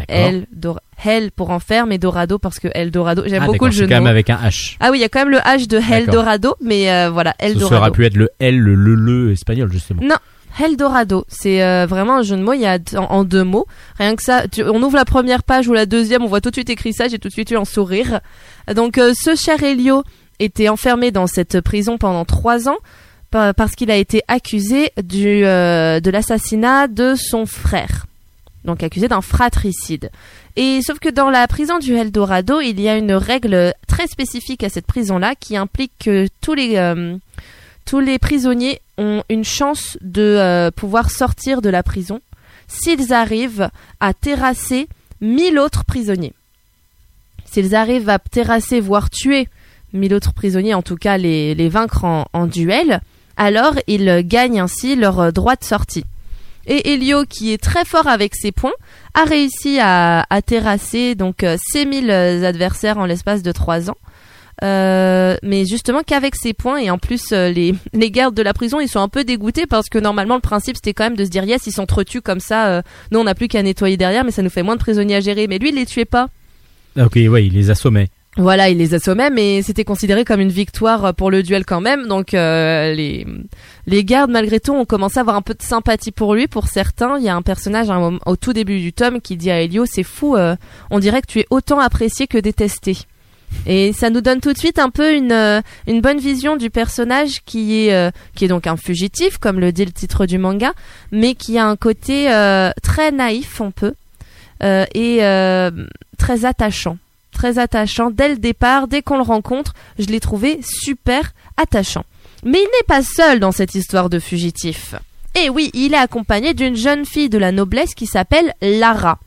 [0.09, 3.23] El Dor- Hell pour enfer, mais Dorado parce que El Dorado.
[3.27, 4.77] J'aime Ah, beaucoup le jeu quand même avec un H.
[4.81, 6.07] Ah oui, il y a quand même le H de Hell.
[6.07, 7.77] Dorado, mais euh, voilà, El Ça Dorado.
[7.81, 10.03] aurait pu être le L, le le, le espagnol justement.
[10.03, 10.17] Non,
[10.63, 12.53] Eldorado, c'est euh, vraiment un jeu de mots.
[12.53, 13.67] Il y a en, en deux mots.
[13.97, 16.51] Rien que ça, tu- on ouvre la première page ou la deuxième, on voit tout
[16.51, 17.09] de suite écrit ça.
[17.09, 18.21] J'ai tout de suite eu un sourire.
[18.75, 20.03] Donc, euh, ce cher Elio
[20.41, 22.77] était enfermé dans cette prison pendant trois ans
[23.31, 28.05] pa- parce qu'il a été accusé du de l'assassinat de son frère.
[28.69, 30.11] Donc accusé d'un fratricide.
[30.57, 34.63] Et sauf que dans la prison du Eldorado, il y a une règle très spécifique
[34.63, 40.71] à cette prison-là qui implique que tous les euh, prisonniers ont une chance de euh,
[40.71, 42.21] pouvoir sortir de la prison
[42.67, 44.87] s'ils arrivent à terrasser
[45.23, 46.35] 1000 autres prisonniers.
[47.47, 49.49] S'ils arrivent à terrasser, voire tuer
[49.95, 53.01] 1000 autres prisonniers, en tout cas les, les vaincre en, en duel,
[53.39, 56.05] alors ils gagnent ainsi leur euh, droit de sortie.
[56.69, 58.73] Et Elio, qui est très fort avec ses points,
[59.15, 63.97] a réussi à, terrasser donc euh, ces 1000 adversaires en l'espace de 3 ans.
[64.65, 68.53] Euh, mais justement qu'avec ses points et en plus euh, les, les gardes de la
[68.53, 71.25] prison ils sont un peu dégoûtés parce que normalement le principe c'était quand même de
[71.25, 74.25] se dire yes ils s'entretuent comme ça euh, nous on n'a plus qu'à nettoyer derrière
[74.25, 76.29] mais ça nous fait moins de prisonniers à gérer mais lui il les tuait pas
[76.97, 78.09] Ah, Ok, ouais, il les assommait.
[78.39, 82.07] Voilà, il les assommait, mais c'était considéré comme une victoire pour le duel quand même.
[82.07, 83.27] Donc euh, les
[83.89, 86.47] les gardes, malgré tout, ont commencé à avoir un peu de sympathie pour lui.
[86.47, 87.89] Pour certains, il y a un personnage
[88.27, 90.55] au tout début du tome qui dit à Elio, c'est fou, euh,
[90.91, 92.99] on dirait que tu es autant apprécié que détesté.
[93.67, 96.71] Et ça nous donne tout de suite un peu une euh, une bonne vision du
[96.71, 100.39] personnage qui est euh, qui est donc un fugitif, comme le dit le titre du
[100.39, 100.75] manga,
[101.11, 102.27] mais qui a un côté
[102.85, 103.95] très naïf, on peut,
[104.63, 105.19] et
[106.19, 106.99] très attachant
[107.39, 112.05] très attachant dès le départ, dès qu'on le rencontre, je l'ai trouvé super attachant.
[112.45, 114.97] Mais il n'est pas seul dans cette histoire de fugitif.
[115.41, 119.21] Et oui, il est accompagné d'une jeune fille de la noblesse qui s'appelle Lara.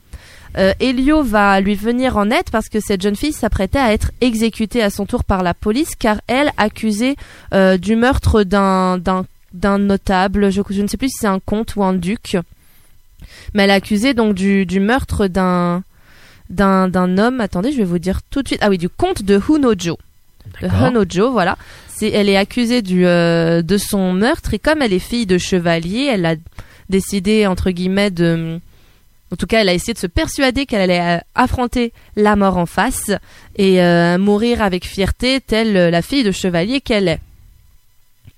[0.58, 4.10] Euh, Elio va lui venir en aide parce que cette jeune fille s'apprêtait à être
[4.20, 7.16] exécutée à son tour par la police car elle accusée
[7.54, 11.40] euh, du meurtre d'un d'un d'un notable, je, je ne sais plus si c'est un
[11.40, 12.36] comte ou un duc,
[13.54, 15.82] mais elle est accusée donc du, du meurtre d'un
[16.52, 17.40] d'un d'un homme.
[17.40, 18.60] Attendez, je vais vous dire tout de suite.
[18.62, 19.98] Ah oui, du comte de Hunojo.
[20.60, 20.68] De.
[20.68, 21.56] Hunojo, voilà.
[21.88, 25.38] C'est, elle est accusée du euh, de son meurtre et comme elle est fille de
[25.38, 26.34] chevalier, elle a
[26.88, 28.60] décidé entre guillemets de
[29.32, 32.58] en tout cas, elle a essayé de se persuader qu'elle allait euh, affronter la mort
[32.58, 33.10] en face
[33.56, 37.20] et euh, mourir avec fierté, telle la fille de chevalier qu'elle est.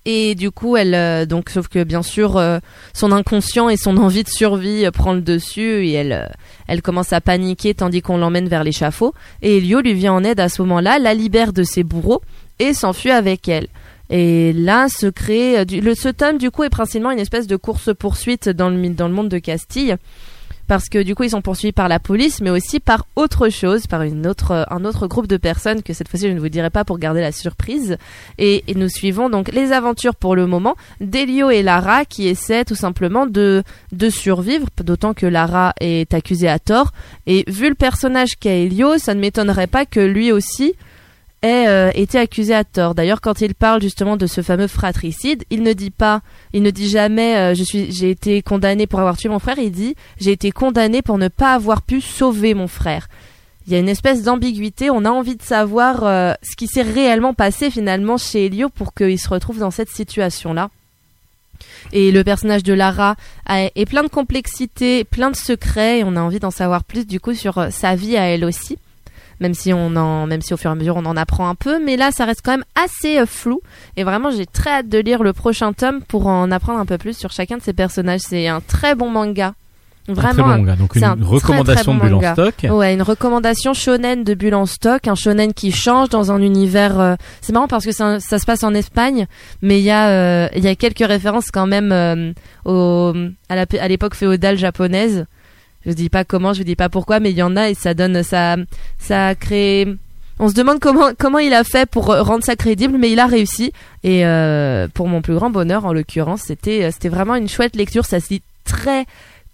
[0.06, 2.58] Et du coup, elle, euh, donc, sauf que bien sûr, euh,
[2.92, 6.30] son inconscient et son envie de survie euh, prend le dessus et elle,
[6.66, 9.14] elle commence à paniquer tandis qu'on l'emmène vers l'échafaud.
[9.40, 12.20] Et Elio lui vient en aide à ce moment-là, la libère de ses bourreaux
[12.58, 13.68] et s'enfuit avec elle.
[14.10, 17.88] Et là se crée le ce tome du coup est principalement une espèce de course
[17.98, 19.96] poursuite dans le dans le monde de Castille
[20.66, 23.86] parce que du coup ils sont poursuivis par la police mais aussi par autre chose
[23.86, 26.70] par une autre un autre groupe de personnes que cette fois-ci je ne vous dirai
[26.70, 27.96] pas pour garder la surprise.
[28.38, 32.64] Et, et nous suivons donc les aventures pour le moment d'Elio et Lara qui essaient
[32.64, 36.92] tout simplement de de survivre d'autant que Lara est accusée à tort.
[37.26, 40.74] Et vu le personnage qu'a Elio ça ne m'étonnerait pas que lui aussi
[41.44, 42.94] ait euh, été accusé à tort.
[42.94, 46.70] D'ailleurs, quand il parle justement de ce fameux fratricide, il ne dit pas, il ne
[46.70, 49.58] dit jamais euh, je suis, j'ai été condamné pour avoir tué mon frère.
[49.58, 53.08] Il dit j'ai été condamné pour ne pas avoir pu sauver mon frère.
[53.66, 54.90] Il y a une espèce d'ambiguïté.
[54.90, 58.94] On a envie de savoir euh, ce qui s'est réellement passé finalement chez Elio pour
[58.94, 60.70] qu'il se retrouve dans cette situation-là.
[61.92, 63.14] Et le personnage de Lara
[63.48, 67.20] est plein de complexité, plein de secrets, et on a envie d'en savoir plus du
[67.20, 68.76] coup sur sa vie à elle aussi
[69.40, 71.54] même si on en, même si au fur et à mesure on en apprend un
[71.54, 73.60] peu, mais là ça reste quand même assez euh, flou.
[73.96, 76.98] Et vraiment j'ai très hâte de lire le prochain tome pour en apprendre un peu
[76.98, 78.20] plus sur chacun de ces personnages.
[78.20, 79.54] C'est un très bon manga,
[80.08, 80.32] Un vraiment.
[80.32, 80.76] très bon manga.
[80.76, 82.32] Donc une un recommandation très bon de manga.
[82.34, 82.54] stock.
[82.70, 87.00] Ouais, une recommandation shonen de Bulle en stock, un shonen qui change dans un univers.
[87.00, 89.26] euh, C'est marrant parce que ça, ça se passe en Espagne,
[89.62, 92.32] mais il y a euh, il y a quelques références quand même euh,
[92.64, 93.12] au
[93.48, 95.26] à l'époque féodale japonaise.
[95.86, 97.94] Je dis pas comment, je dis pas pourquoi, mais il y en a et ça
[97.94, 98.56] donne ça
[98.98, 99.86] ça crée.
[100.38, 103.20] On se demande comment comment il a fait pour euh, rendre ça crédible, mais il
[103.20, 103.72] a réussi.
[104.02, 107.76] Et euh, pour mon plus grand bonheur, en l'occurrence, c'était euh, c'était vraiment une chouette
[107.76, 108.04] lecture.
[108.04, 109.04] Ça se lit très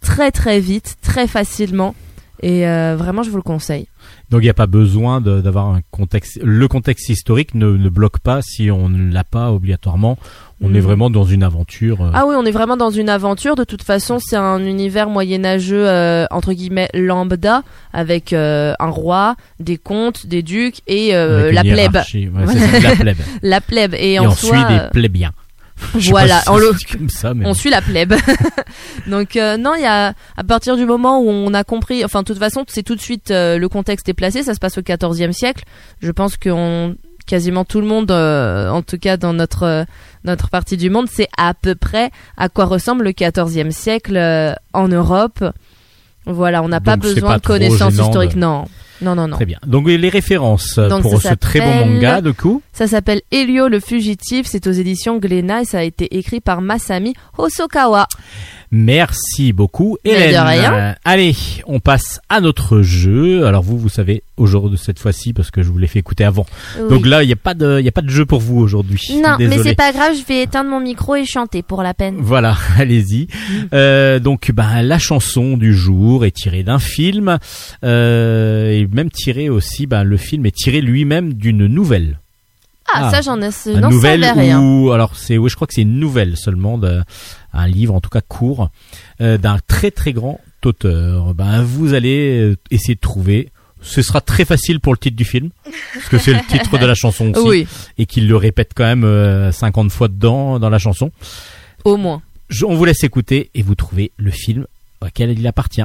[0.01, 1.95] très très vite, très facilement.
[2.43, 3.87] Et euh, vraiment, je vous le conseille.
[4.31, 6.39] Donc il n'y a pas besoin d'avoir un contexte.
[6.43, 10.17] Le contexte historique ne, ne bloque pas si on ne l'a pas obligatoirement.
[10.63, 12.03] On est vraiment dans une aventure.
[12.03, 13.57] euh, Ah oui, on est vraiment dans une aventure.
[13.57, 17.63] De toute façon, c'est un univers moyenâgeux euh, entre guillemets lambda
[17.95, 21.95] avec euh, un roi, des comtes, des ducs et euh, la plèbe.
[21.97, 23.17] Ouais, ça, la plèbe.
[23.43, 23.95] La plèbe.
[23.95, 25.33] Et, Et, en on soi, des plébiens.
[26.11, 28.15] Voilà, si le- comme ça, mais on suit la plèbe.
[29.07, 32.21] Donc euh, non, il y a à partir du moment où on a compris, enfin
[32.21, 34.79] de toute façon, c'est tout de suite euh, le contexte est placé, ça se passe
[34.79, 35.65] au XIVe siècle.
[36.01, 39.85] Je pense que on- quasiment tout le monde, euh, en tout cas dans notre
[40.25, 44.17] notre partie du monde, sait à peu près à quoi ressemble le XIVe siècle
[44.73, 45.45] en Europe.
[46.27, 48.67] Voilà, on n'a pas c'est besoin pas de connaissances de- historiques, non,
[49.03, 49.37] non, non, non.
[49.37, 49.59] Très bien.
[49.67, 52.63] Donc les références euh, Donc, pour ce très bon manga, de coup.
[52.73, 56.61] Ça s'appelle Elio le fugitif, c'est aux éditions Glénat et ça a été écrit par
[56.61, 58.07] Masami Hosokawa.
[58.73, 60.41] Merci beaucoup, Mais de Hélène.
[60.47, 60.95] rien.
[61.05, 61.35] Allez,
[61.67, 63.45] on passe à notre jeu.
[63.45, 66.47] Alors vous, vous savez, aujourd'hui, cette fois-ci, parce que je vous l'ai fait écouter avant.
[66.89, 69.01] Donc là, il n'y a pas de, il a pas de jeu pour vous aujourd'hui.
[69.15, 69.71] Non, mais Désolé.
[69.71, 72.19] c'est pas grave, je vais éteindre mon micro et chanter pour la peine.
[72.21, 73.27] Voilà, allez-y.
[73.75, 77.39] Euh, donc, ben, la chanson du jour est tirée d'un film,
[77.83, 82.19] euh, et même tirée aussi, ben, le film est tiré lui-même d'une nouvelle.
[82.93, 83.11] Ah, Ah.
[83.11, 84.25] ça j'en ai, Une nouvelle
[84.59, 87.03] ou alors c'est, oui, je crois que c'est une nouvelle seulement, de,
[87.53, 88.71] un livre en tout cas court,
[89.21, 91.35] euh, d'un très très grand auteur.
[91.35, 93.51] Ben, vous allez euh, essayer de trouver.
[93.83, 95.51] Ce sera très facile pour le titre du film,
[95.95, 98.85] parce que c'est le titre de la chanson aussi, Oui, et qu'il le répète quand
[98.85, 101.13] même euh, 50 fois dedans dans la chanson.
[101.85, 102.21] au moins.
[102.51, 104.67] Je- on vous laisse écouter et vous trouvez le film
[105.01, 105.85] auquel il appartient.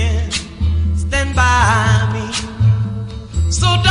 [3.51, 3.90] So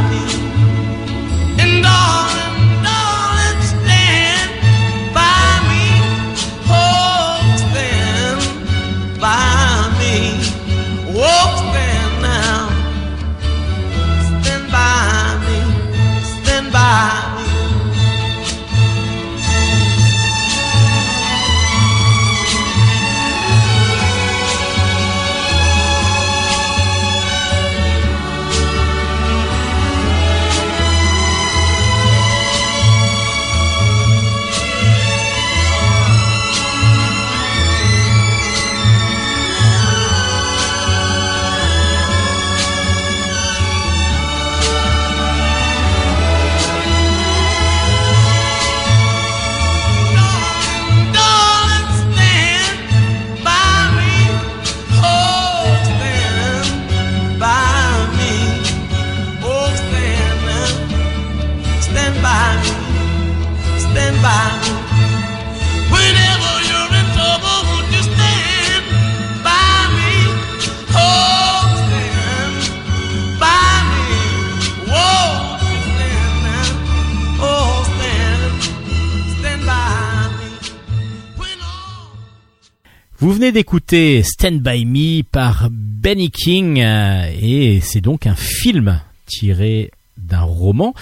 [83.31, 88.99] Vous venez d'écouter Stand By Me par Benny King euh, et c'est donc un film
[89.25, 90.93] tiré d'un roman.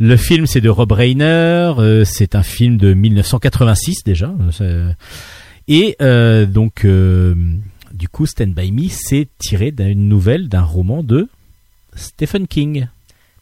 [0.00, 4.34] Le film c'est de Rob Reiner, euh, c'est un film de 1986 déjà.
[4.60, 4.92] euh,
[5.68, 5.96] Et
[6.46, 11.28] donc du coup Stand By Me c'est tiré d'une nouvelle d'un roman de
[11.94, 12.88] Stephen King.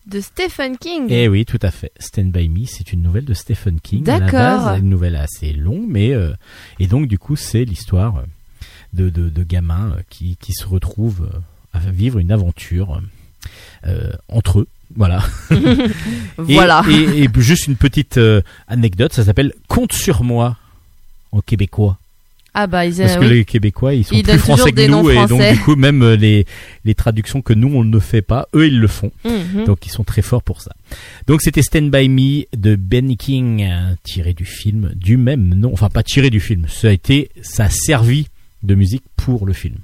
[0.07, 1.07] De Stephen King.
[1.11, 1.91] Eh oui, tout à fait.
[1.99, 4.05] Stand By Me, c'est une nouvelle de Stephen King.
[4.05, 4.75] D'accord.
[4.77, 6.33] une nouvelle assez longue, mais euh,
[6.79, 8.23] et donc du coup, c'est l'histoire euh,
[8.93, 11.39] de, de, de gamins euh, qui, qui se retrouvent euh,
[11.73, 13.01] à vivre une aventure
[13.87, 14.69] euh, entre eux.
[14.95, 15.25] Voilà.
[15.51, 16.85] Et- Voilà.
[16.89, 18.21] Et, et juste une petite
[18.69, 20.57] anecdote, ça s'appelle Compte sur moi
[21.33, 21.99] en québécois.
[22.59, 23.29] Ah bah ils Parce euh, que oui.
[23.29, 26.17] les Québécois, ils sont Ils plus français que nous, et donc du coup, même euh,
[26.17, 26.47] les,
[26.87, 29.13] les traductions que nous on ne fait pas, eux ils le font.
[29.27, 29.65] Mhm.
[29.67, 30.73] Donc ils sont très forts pour ça.
[31.27, 33.69] Donc c'était Stand By Me de Benny King,
[34.05, 35.71] tiré du film du même nom.
[35.75, 38.29] Enfin pas tiré du film, ça a été, ça a servi
[38.63, 39.77] de musique pour le film.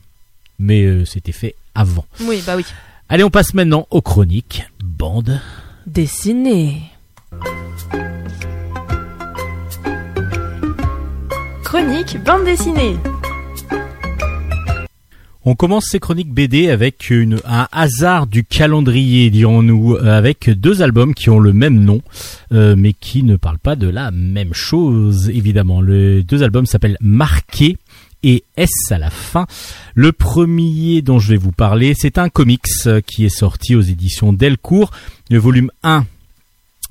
[0.58, 2.06] Mais euh, c'était fait avant.
[2.22, 2.64] Oui, bah oui.
[3.10, 5.40] Allez, on passe maintenant aux chroniques bande.
[5.86, 6.80] Dessiné.
[11.72, 12.96] Chronique bande dessinée.
[15.46, 17.10] On commence ces chroniques BD avec
[17.46, 22.02] un hasard du calendrier, dirons-nous, avec deux albums qui ont le même nom,
[22.52, 25.80] euh, mais qui ne parlent pas de la même chose, évidemment.
[25.80, 27.78] Les deux albums s'appellent Marqué
[28.22, 29.46] et S à la fin.
[29.94, 33.80] Le premier dont je vais vous parler, c'est un comics euh, qui est sorti aux
[33.80, 34.90] éditions Delcourt.
[35.30, 36.04] Le volume 1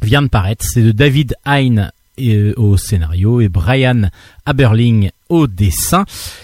[0.01, 4.09] vient de paraître, c'est de David Hein euh, au scénario et Brian
[4.45, 6.03] Aberling au dessin.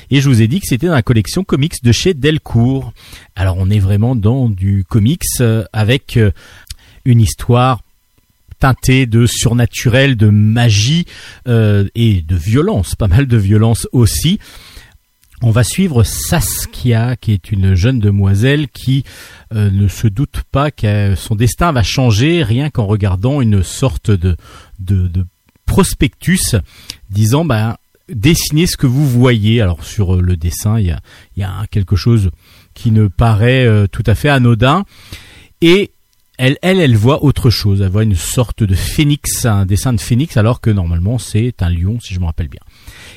[0.09, 2.93] Et je vous ai dit que c'était dans la collection comics de chez Delcourt.
[3.35, 6.31] Alors on est vraiment dans du comics euh, avec euh,
[7.03, 7.81] une histoire
[8.59, 11.05] teintée de surnaturel, de magie
[11.45, 14.39] et de violence, pas mal de violence aussi.
[15.43, 19.03] On va suivre Saskia, qui est une jeune demoiselle qui
[19.51, 24.35] ne se doute pas que son destin va changer rien qu'en regardant une sorte de
[25.67, 26.55] prospectus
[27.11, 27.77] disant ben
[28.09, 29.61] dessinez ce que vous voyez.
[29.61, 30.97] Alors sur euh, le dessin, il
[31.37, 32.31] y a, quelque chose
[32.73, 34.85] qui ne paraît euh, tout à fait anodin
[35.61, 35.91] et
[36.39, 37.81] elle, elle, voit autre chose.
[37.81, 41.69] Elle voit une sorte de phénix, un dessin de phénix, alors que normalement c'est un
[41.69, 42.61] lion, si je me rappelle bien.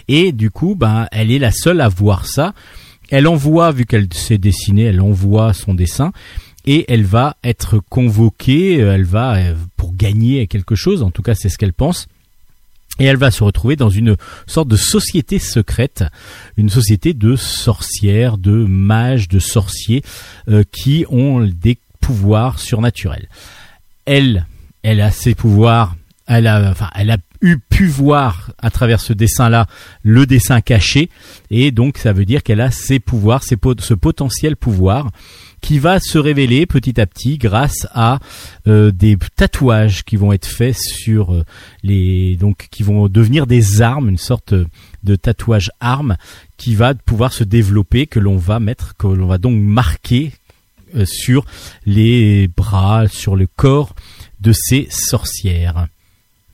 [0.08, 2.54] Et du coup, ben, elle est la seule à voir ça.
[3.10, 6.12] Elle envoie, vu qu'elle s'est dessinée, elle envoie son dessin
[6.64, 8.80] et elle va être convoquée.
[8.80, 9.38] euh, Elle va
[9.76, 11.02] pour gagner quelque chose.
[11.02, 12.06] En tout cas, c'est ce qu'elle pense.
[13.00, 16.04] Et elle va se retrouver dans une sorte de société secrète,
[16.56, 20.02] une société de sorcières, de mages, de sorciers
[20.48, 23.28] euh, qui ont des pouvoirs surnaturels.
[24.04, 24.46] Elle,
[24.82, 25.96] elle a ses pouvoirs.
[26.26, 29.66] Elle a, enfin, elle a eu pu voir à travers ce dessin-là
[30.02, 31.08] le dessin caché,
[31.50, 35.10] et donc ça veut dire qu'elle a ses pouvoirs, ce potentiel pouvoir
[35.60, 38.18] qui va se révéler petit à petit grâce à
[38.66, 41.44] euh, des tatouages qui vont être faits sur euh,
[41.82, 46.16] les donc qui vont devenir des armes, une sorte de tatouage arme
[46.56, 50.32] qui va pouvoir se développer que l'on va mettre que l'on va donc marquer
[50.96, 51.44] euh, sur
[51.86, 53.94] les bras, sur le corps
[54.40, 55.86] de ces sorcières.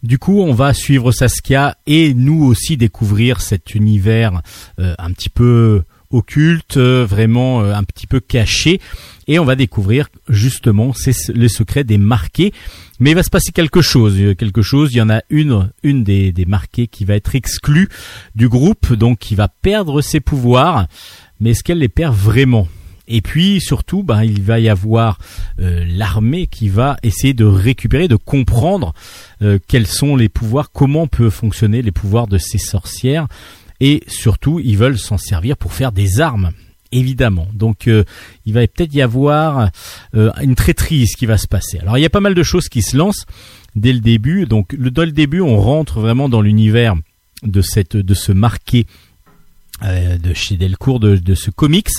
[0.03, 4.43] Du coup, on va suivre Saskia et nous aussi découvrir cet univers
[4.79, 5.83] un petit peu
[6.17, 8.81] occulte, euh, vraiment euh, un petit peu caché.
[9.29, 10.93] Et on va découvrir justement
[11.35, 12.53] les secrets des marqués.
[13.01, 14.93] Mais il va se passer quelque chose, euh, quelque chose.
[14.93, 17.89] Il y en a une, une des, des marqués qui va être exclue
[18.35, 20.87] du groupe, donc qui va perdre ses pouvoirs.
[21.41, 22.69] Mais est-ce qu'elle les perd vraiment?
[23.09, 25.19] Et puis surtout, ben, il va y avoir
[25.59, 28.95] l'armée qui va essayer de récupérer, de comprendre
[29.69, 33.29] quels sont les pouvoirs, comment peuvent fonctionner les pouvoirs de ces sorcières.
[33.81, 36.51] Et surtout, ils veulent s'en servir pour faire des armes.
[36.93, 37.49] Évidemment.
[37.53, 38.05] Donc, euh,
[38.45, 39.71] il va peut-être y avoir
[40.15, 41.79] euh, une traîtrise qui va se passer.
[41.79, 43.27] Alors, il y a pas mal de choses qui se lancent
[43.75, 44.47] dès le début.
[44.47, 46.95] Donc, dès le début, on rentre vraiment dans l'univers
[47.43, 48.87] de cette, de ce marqué
[49.83, 51.91] euh, de chez Delcourt, de, de ce comics,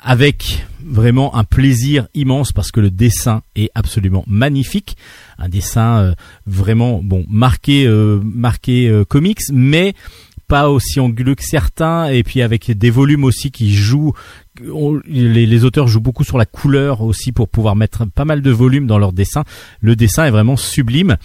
[0.00, 4.96] avec vraiment un plaisir immense parce que le dessin est absolument magnifique,
[5.38, 6.14] un dessin
[6.46, 7.88] vraiment bon marqué,
[8.22, 9.94] marqué comics, mais
[10.48, 14.14] pas aussi anguleux que certains, et puis avec des volumes aussi qui jouent.
[15.06, 18.50] les, les auteurs jouent beaucoup sur la couleur aussi pour pouvoir mettre pas mal de
[18.50, 19.44] volume dans leur dessin.
[19.80, 21.16] Le dessin est vraiment sublime.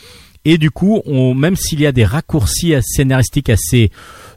[0.45, 3.91] Et du coup, on, même s'il y a des raccourcis scénaristiques assez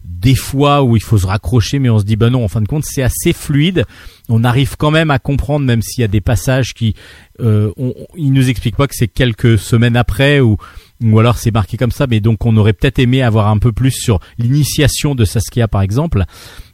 [0.08, 2.60] des fois où il faut se raccrocher, mais on se dit bah non, en fin
[2.60, 3.84] de compte, c'est assez fluide.
[4.28, 6.94] On arrive quand même à comprendre, même s'il y a des passages qui,
[7.40, 10.56] euh, on- ils nous expliquent pas que c'est quelques semaines après ou
[11.04, 13.70] ou alors c'est marqué comme ça, mais donc on aurait peut-être aimé avoir un peu
[13.70, 16.24] plus sur l'initiation de Saskia par exemple.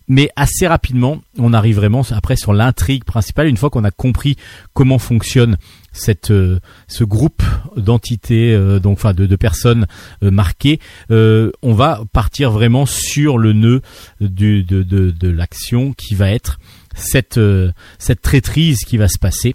[0.08, 3.46] Mais assez rapidement, on arrive vraiment après sur l'intrigue principale.
[3.48, 4.36] Une fois qu'on a compris
[4.74, 5.56] comment fonctionne
[5.92, 7.42] cette euh, ce groupe
[7.76, 9.86] d'entités, euh, donc enfin de, de personnes
[10.22, 10.80] euh, marquées,
[11.10, 13.82] euh, on va partir vraiment sur le nœud
[14.20, 16.58] du, de, de, de l'action qui va être
[16.94, 19.54] cette euh, cette traîtrise qui va se passer.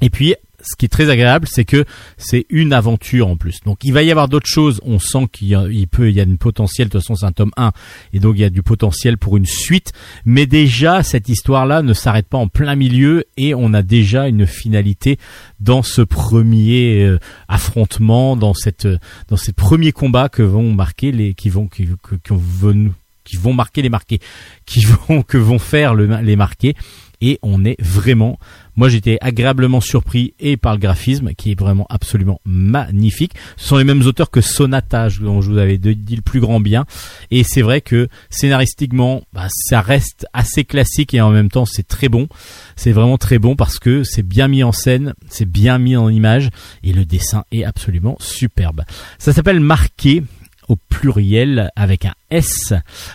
[0.00, 1.84] Et puis, ce qui est très agréable, c'est que
[2.16, 3.60] c'est une aventure en plus.
[3.64, 4.80] Donc, il va y avoir d'autres choses.
[4.84, 6.88] On sent qu'il peut, il y a une potentiel.
[6.88, 7.72] De toute façon, c'est un tome 1.
[8.12, 9.92] Et donc, il y a du potentiel pour une suite.
[10.24, 14.46] Mais déjà, cette histoire-là ne s'arrête pas en plein milieu et on a déjà une
[14.46, 15.18] finalité
[15.60, 18.88] dans ce premier euh, affrontement, dans cette,
[19.28, 22.90] dans ces premiers combats que vont marquer les, qui vont, qui, vont,
[23.24, 24.20] qui vont marquer les marqués,
[24.66, 26.74] qui vont, que vont faire le- les marqués.
[27.20, 28.38] Et on est vraiment
[28.78, 33.32] moi, j'étais agréablement surpris et par le graphisme qui est vraiment absolument magnifique.
[33.56, 36.60] Ce sont les mêmes auteurs que Sonata, dont je vous avais dit le plus grand
[36.60, 36.86] bien.
[37.32, 41.88] Et c'est vrai que scénaristiquement, bah, ça reste assez classique et en même temps, c'est
[41.88, 42.28] très bon.
[42.76, 46.08] C'est vraiment très bon parce que c'est bien mis en scène, c'est bien mis en
[46.08, 46.48] image
[46.84, 48.84] et le dessin est absolument superbe.
[49.18, 50.22] Ça s'appelle Marqué
[50.68, 52.72] au pluriel avec un S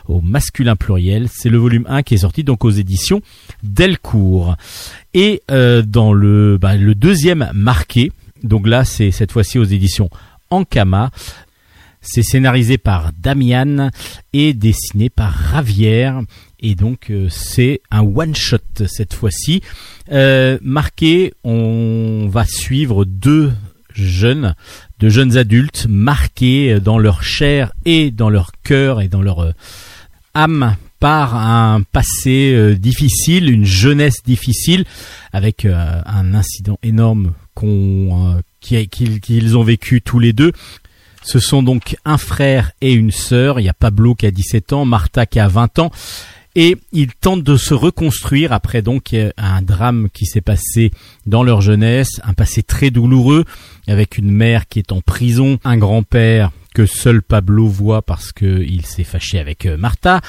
[0.08, 1.30] au masculin pluriel.
[1.32, 3.22] C'est le volume 1 qui est sorti donc aux éditions
[3.64, 4.56] Delcourt.
[5.14, 8.12] Et euh, dans le, bah, le deuxième marqué,
[8.44, 10.10] donc là c'est cette fois-ci aux éditions
[10.50, 11.10] Ankama,
[12.02, 13.90] c'est scénarisé par Damian
[14.34, 16.22] et dessiné par Ravière.
[16.60, 19.62] Et donc euh, c'est un one-shot cette fois-ci.
[20.12, 23.54] Euh, marqué, on va suivre deux
[23.94, 24.56] jeunes,
[25.00, 29.52] de jeunes adultes marqués dans leur chair et dans leur cœur et dans leur euh,
[30.34, 34.86] âme par un passé euh, difficile, une jeunesse difficile,
[35.34, 40.54] avec euh, un incident énorme qu'on, euh, qu'ils ont vécu tous les deux.
[41.22, 43.60] Ce sont donc un frère et une sœur.
[43.60, 45.92] Il y a Pablo qui a 17 ans, Martha qui a 20 ans.
[46.56, 50.92] Et ils tentent de se reconstruire après donc un drame qui s'est passé
[51.26, 53.44] dans leur jeunesse, un passé très douloureux,
[53.90, 58.86] avec une mère qui est en prison, un grand-père que seul Pablo voit parce qu'il
[58.86, 60.22] s'est fâché avec Martha.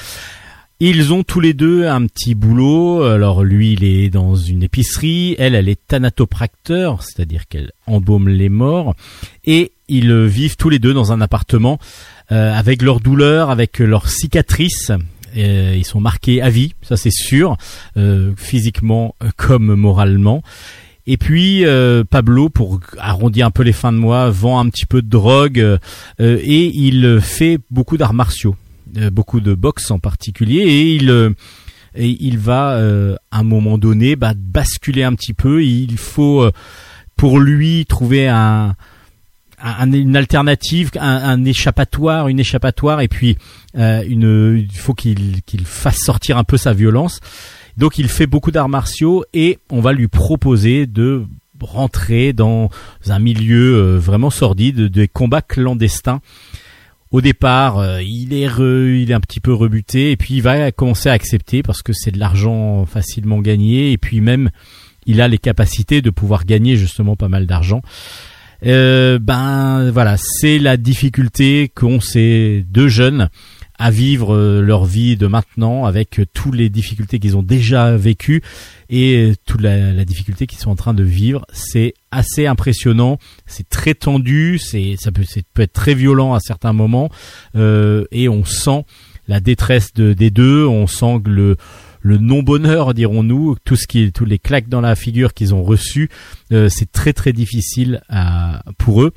[0.81, 3.05] Ils ont tous les deux un petit boulot.
[3.05, 5.37] Alors lui, il est dans une épicerie.
[5.39, 8.95] Elle, elle est thanatopracteur, c'est-à-dire qu'elle embaume les morts.
[9.45, 11.79] Et ils vivent tous les deux dans un appartement
[12.33, 14.91] euh, avec leurs douleurs, avec leurs cicatrices.
[15.37, 17.57] Euh, ils sont marqués à vie, ça c'est sûr,
[17.97, 20.43] euh, physiquement comme moralement.
[21.07, 21.67] Et puis
[22.09, 25.79] Pablo, pour arrondir un peu les fins de mois, vend un petit peu de drogue
[26.19, 28.57] et il fait beaucoup d'arts martiaux,
[29.11, 31.31] beaucoup de boxe en particulier, et il euh,
[31.97, 35.63] il va euh, à un moment donné bah, basculer un petit peu.
[35.65, 36.51] Il faut euh,
[37.17, 38.75] pour lui trouver un-
[39.93, 43.39] une alternative, un, un échappatoire, une échappatoire, et puis
[43.79, 47.21] euh, une, il faut qu'il qu'il fasse sortir un peu sa violence.
[47.77, 51.25] Donc il fait beaucoup d'arts martiaux et on va lui proposer de
[51.61, 52.69] rentrer dans
[53.07, 56.21] un milieu euh, vraiment sordide, des combats clandestins.
[57.15, 61.13] Au départ, euh, il est un petit peu rebuté et puis il va commencer à
[61.13, 64.51] accepter parce que c'est de l'argent facilement gagné et puis même
[65.07, 67.83] il a les capacités de pouvoir gagner justement pas mal d'argent.
[68.67, 73.29] Euh, ben voilà, c'est la difficulté qu'ont ces deux jeunes
[73.79, 78.43] à vivre euh, leur vie de maintenant avec toutes les difficultés qu'ils ont déjà vécues
[78.91, 81.47] et toute la, la difficulté qu'ils sont en train de vivre.
[81.53, 85.25] C'est assez impressionnant, c'est très tendu, c'est ça peut,
[85.59, 87.11] être très violent à certains moments
[87.57, 88.85] euh, et on sent
[89.29, 91.57] la détresse de, des deux, on sent le
[92.07, 96.11] le non-bonheur, dirons-nous, tout ce qui, tous les claques dans la figure qu'ils ont reçus,
[96.53, 98.03] euh, c'est très très difficile
[98.77, 99.15] pour eux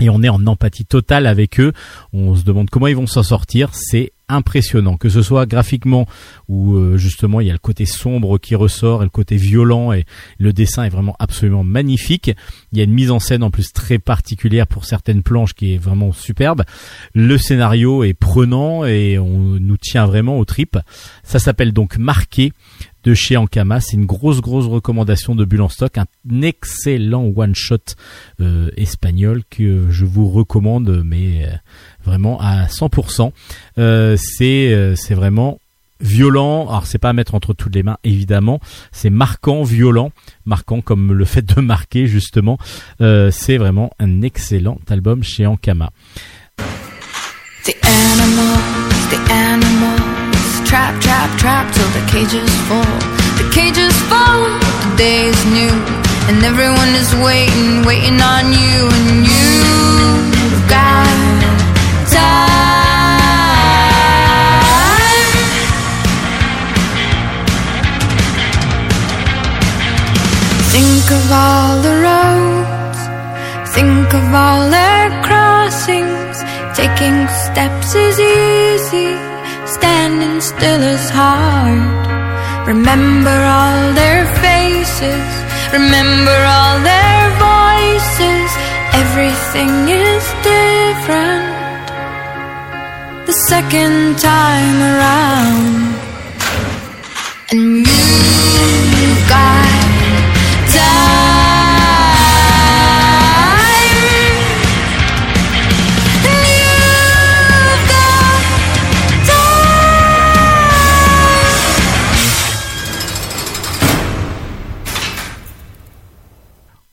[0.00, 1.72] et on est en empathie totale avec eux.
[2.12, 3.70] On se demande comment ils vont s'en sortir.
[3.74, 6.06] C'est impressionnant, que ce soit graphiquement
[6.48, 9.92] où euh, justement il y a le côté sombre qui ressort et le côté violent
[9.92, 10.04] et
[10.38, 12.30] le dessin est vraiment absolument magnifique.
[12.72, 15.74] Il y a une mise en scène en plus très particulière pour certaines planches qui
[15.74, 16.64] est vraiment superbe.
[17.14, 20.78] Le scénario est prenant et on nous tient vraiment aux tripes.
[21.22, 22.52] Ça s'appelle donc Marqué
[23.04, 23.80] de chez Ankama.
[23.80, 26.06] C'est une grosse grosse recommandation de Bulle en stock, un
[26.42, 27.76] excellent one shot
[28.40, 31.54] euh, espagnol que je vous recommande, mais euh,
[32.04, 33.32] vraiment à 100%.
[33.78, 35.58] Euh, c'est vraiment
[36.00, 36.66] violent.
[36.68, 40.12] Alors c'est pas à mettre entre toutes les mains évidemment, c'est marquant, violent,
[40.46, 42.58] marquant comme le fait de marquer justement.
[42.98, 45.90] c'est vraiment un excellent album chez Ankama.
[51.20, 52.98] Trap, trap, till the cages fall.
[53.36, 54.42] The cages fall,
[54.82, 55.74] the day is new,
[56.28, 61.08] and everyone is waiting, waiting on you, and you've got
[62.08, 62.40] time.
[70.72, 73.00] Think of all the roads,
[73.74, 76.36] think of all their crossings.
[76.74, 79.29] Taking steps is easy,
[79.80, 81.80] standing still is hard.
[82.68, 85.28] Remember all their faces,
[85.72, 88.48] remember all their voices.
[89.02, 91.48] Everything is different
[93.28, 95.80] the second time around.
[97.52, 99.80] And you got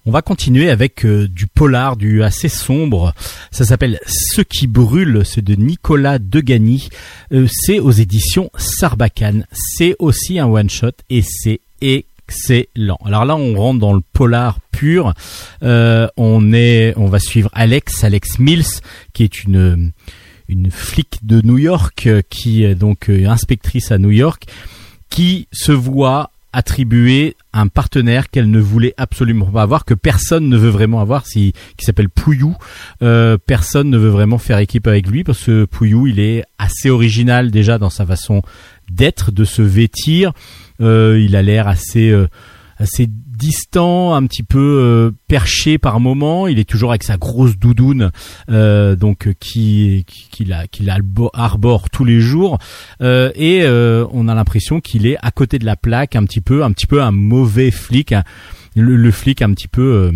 [0.07, 3.13] On va continuer avec euh, du polar, du assez sombre.
[3.51, 6.87] Ça s'appelle Ce qui brûle, c'est de Nicolas Degany.
[7.33, 9.45] Euh, c'est aux éditions Sarbacane.
[9.51, 12.97] C'est aussi un one shot et c'est excellent.
[13.03, 15.13] Alors là, on rentre dans le polar pur.
[15.61, 18.79] Euh, on est, on va suivre Alex, Alex Mills,
[19.11, 19.91] qui est une
[20.47, 24.45] une flic de New York, qui est donc inspectrice à New York,
[25.09, 30.57] qui se voit attribuer un partenaire qu'elle ne voulait absolument pas avoir, que personne ne
[30.57, 32.55] veut vraiment avoir, si, qui s'appelle Pouillou.
[33.03, 36.89] Euh, personne ne veut vraiment faire équipe avec lui parce que Pouillou, il est assez
[36.89, 38.41] original déjà dans sa façon
[38.89, 40.33] d'être, de se vêtir.
[40.81, 42.27] Euh, il a l'air assez euh,
[42.79, 46.47] assez distant, un petit peu euh, perché par moment.
[46.47, 48.11] Il est toujours avec sa grosse doudoune,
[48.49, 50.85] euh, donc qui qui la qui
[51.33, 52.57] arbore tous les jours.
[53.01, 53.65] Euh, et
[54.11, 56.87] on a l'impression qu'il est à côté de la plaque, un petit peu, un petit
[56.87, 58.13] peu un mauvais flic,
[58.75, 60.11] le, flic un petit peu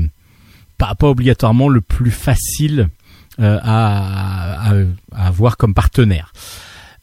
[0.77, 2.89] pas pas obligatoirement le plus facile
[3.37, 4.73] à, à
[5.13, 6.33] avoir comme partenaire.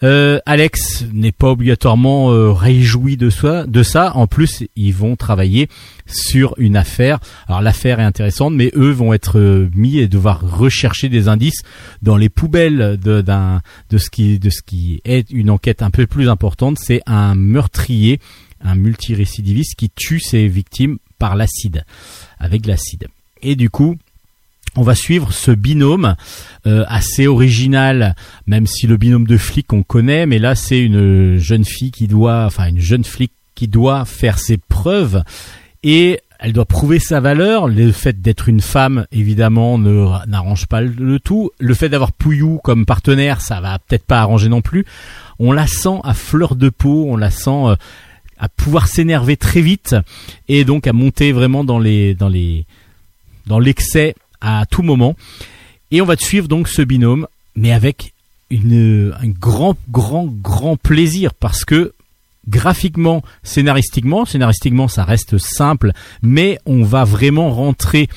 [0.05, 4.16] Euh, Alex n'est pas obligatoirement euh, réjoui de ça, de ça.
[4.16, 5.68] En plus, ils vont travailler
[6.07, 7.18] sur une affaire.
[7.49, 11.62] Alors l'affaire est intéressante, mais eux vont être euh, mis et devoir rechercher des indices
[12.03, 15.90] dans les poubelles de, d'un, de ce qui, de ce qui est une enquête un
[15.90, 16.78] peu plus importante.
[16.80, 18.20] C'est un meurtrier,
[18.62, 21.84] un multirécidiviste qui tue ses victimes par l'acide,
[22.38, 23.09] avec l'acide.
[23.42, 23.96] Et du coup,
[24.79, 26.14] on va suivre ce binôme
[26.66, 28.14] euh, assez original,
[28.47, 32.07] même si le binôme de flic on connaît, mais là c'est une jeune fille qui
[32.07, 35.24] doit, enfin une jeune flic qui doit faire ses preuves
[35.83, 37.66] et elle doit prouver sa valeur.
[37.66, 41.51] Le fait d'être une femme, évidemment, ne n'arrange pas le tout.
[41.59, 44.85] Le fait d'avoir Pouillou comme partenaire, ça va peut-être pas arranger non plus.
[45.41, 47.74] On la sent à fleur de peau, on la sent euh,
[48.39, 49.97] à pouvoir s'énerver très vite
[50.47, 52.64] et donc à monter vraiment dans les dans les
[53.49, 55.16] dans l'excès à tout moment.
[55.91, 57.26] Et on va te suivre donc ce binôme,
[57.57, 58.12] mais avec
[58.51, 61.93] une, un grand, grand, grand plaisir parce que
[62.49, 68.09] graphiquement, scénaristiquement, scénaristiquement ça reste simple, mais on va vraiment rentrer.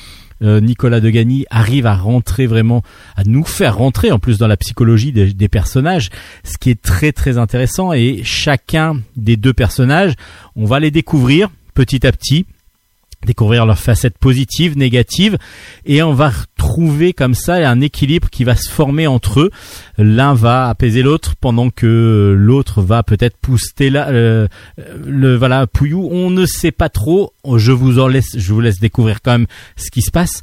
[0.42, 2.82] Euh, Nicolas Degany arrive à rentrer vraiment,
[3.16, 6.10] à nous faire rentrer en plus dans la psychologie des, personnages,
[6.42, 7.92] ce qui est très très intéressant.
[7.92, 10.14] Et chacun des deux personnages,
[10.56, 12.44] on va les découvrir petit à petit
[13.24, 15.38] découvrir leurs facettes positives, négatives,
[15.84, 19.50] et on va retrouver comme ça un équilibre qui va se former entre eux.
[19.98, 24.46] L'un va apaiser l'autre pendant que l'autre va peut-être pousser la, euh,
[25.04, 26.08] le voilà Pouillou.
[26.10, 27.32] On ne sait pas trop.
[27.56, 29.46] Je vous en laisse, je vous laisse découvrir quand même
[29.76, 30.42] ce qui se passe.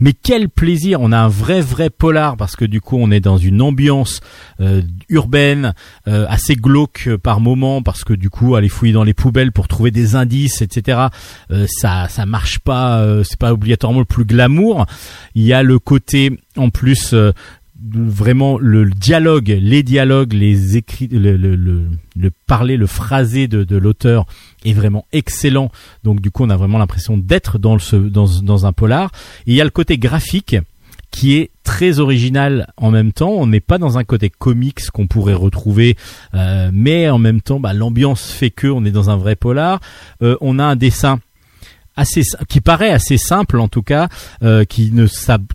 [0.00, 3.20] Mais quel plaisir On a un vrai vrai polar parce que du coup on est
[3.20, 4.20] dans une ambiance
[4.60, 5.74] euh, urbaine
[6.08, 9.68] euh, assez glauque par moment parce que du coup aller fouiller dans les poubelles pour
[9.68, 11.06] trouver des indices etc.
[11.50, 13.04] Euh, ça ça marche pas.
[13.24, 14.86] c'est pas obligatoirement le plus glamour.
[15.34, 17.14] Il y a le côté en plus
[17.92, 23.76] vraiment le dialogue, les dialogues, les écrits, le, le, le, parler, le phrasé de, de
[23.76, 24.26] l'auteur
[24.66, 25.70] est vraiment excellent.
[26.04, 29.10] Donc du coup, on a vraiment l'impression d'être dans, le, dans, dans un polar.
[29.46, 30.56] Et il y a le côté graphique
[31.10, 33.30] qui est très original en même temps.
[33.30, 35.96] On n'est pas dans un côté comics qu'on pourrait retrouver,
[36.34, 39.80] euh, mais en même temps, bah, l'ambiance fait que on est dans un vrai polar.
[40.22, 41.20] Euh, on a un dessin
[41.96, 44.08] assez qui paraît assez simple en tout cas
[44.42, 45.06] euh, qui ne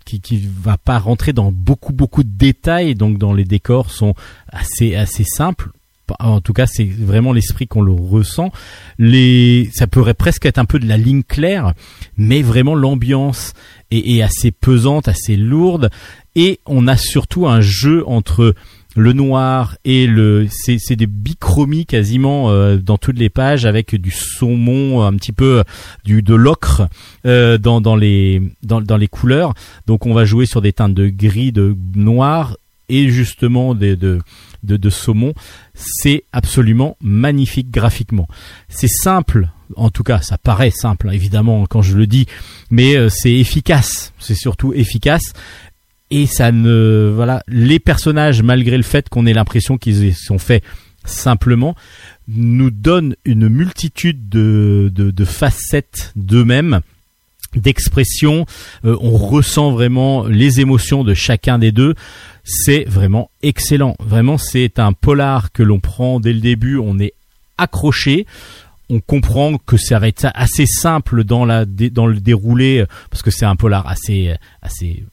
[0.04, 4.14] qui, qui va pas rentrer dans beaucoup beaucoup de détails donc dans les décors sont
[4.48, 5.70] assez assez simples
[6.18, 8.52] en tout cas c'est vraiment l'esprit qu'on le ressent.
[8.98, 11.72] Les ça pourrait presque être un peu de la ligne claire
[12.16, 13.54] mais vraiment l'ambiance
[13.90, 15.90] est, assez pesante assez lourde.
[16.34, 18.54] Et on a surtout un jeu entre
[18.94, 23.94] le noir et le c'est c'est des bichromies quasiment euh, dans toutes les pages avec
[23.94, 25.62] du saumon un petit peu
[26.04, 26.82] du de l'ocre
[27.26, 28.40] euh, dans les
[29.10, 29.54] couleurs.
[29.86, 32.56] Donc on va jouer sur des teintes de gris de noir
[32.88, 34.20] et justement des de
[34.62, 35.34] de, de saumon
[35.74, 38.28] c'est absolument magnifique graphiquement.
[38.68, 42.26] C'est simple en tout cas ça paraît simple hein, évidemment quand je le dis
[42.70, 44.12] mais euh, c'est efficace.
[44.18, 45.32] C'est surtout efficace.
[46.10, 50.62] Et ça ne voilà les personnages malgré le fait qu'on ait l'impression qu'ils sont faits
[51.04, 51.74] simplement
[52.28, 56.80] nous donnent une multitude de, de, facettes d'eux-mêmes
[57.56, 58.46] d'expressions
[58.84, 61.94] euh, on ressent vraiment les émotions de chacun des deux
[62.44, 63.96] c'est vraiment excellent.
[64.00, 66.78] Vraiment c'est un polar que l'on prend dès le début.
[66.78, 67.14] On est
[67.58, 68.26] accroché.
[68.90, 73.30] On comprend que ça va être assez simple dans la dans le déroulé parce que
[73.30, 75.04] c'est un polar assez assez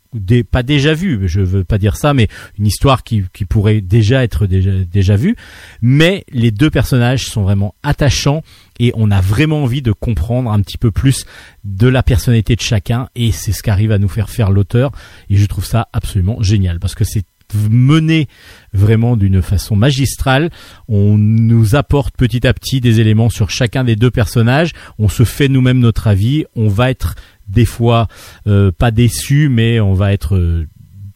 [0.52, 4.24] pas déjà vu, je veux pas dire ça, mais une histoire qui, qui pourrait déjà
[4.24, 5.36] être déjà, déjà vue.
[5.82, 8.42] Mais les deux personnages sont vraiment attachants
[8.80, 11.26] et on a vraiment envie de comprendre un petit peu plus
[11.64, 14.92] de la personnalité de chacun et c'est ce qu'arrive à nous faire faire l'auteur
[15.30, 17.26] et je trouve ça absolument génial parce que c'est
[17.70, 18.28] mené
[18.74, 20.50] vraiment d'une façon magistrale.
[20.88, 24.74] On nous apporte petit à petit des éléments sur chacun des deux personnages.
[24.98, 26.46] On se fait nous-mêmes notre avis.
[26.56, 27.16] On va être
[27.50, 28.08] des fois
[28.48, 30.68] euh, pas déçu, mais on va être euh,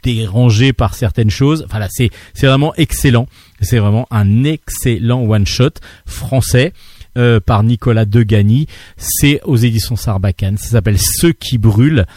[0.04, 1.64] dérangé par certaines choses.
[1.66, 3.28] Enfin là, c'est c'est vraiment excellent.
[3.62, 5.74] C'est vraiment un excellent one shot
[6.06, 6.74] français.
[7.16, 8.66] Euh, par Nicolas Degani,
[8.98, 12.08] c'est aux éditions Sarbacane, ça s'appelle Ceux qui brûlent.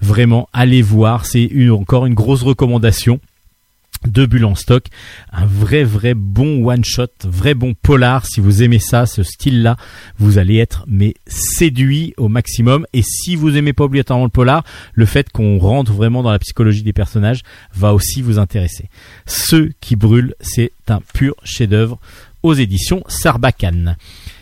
[0.00, 3.20] Vraiment, allez voir, c'est encore une grosse recommandation
[4.06, 4.86] deux bulles en stock,
[5.32, 8.26] un vrai vrai bon one shot, vrai bon polar.
[8.26, 9.76] Si vous aimez ça, ce style-là,
[10.18, 12.86] vous allez être mais séduit au maximum.
[12.92, 16.38] Et si vous aimez pas obligatoirement le polar, le fait qu'on rentre vraiment dans la
[16.38, 17.42] psychologie des personnages
[17.74, 18.88] va aussi vous intéresser.
[19.26, 21.98] Ceux qui brûlent, c'est un pur chef-d'œuvre
[22.42, 23.96] aux éditions Sarbacane.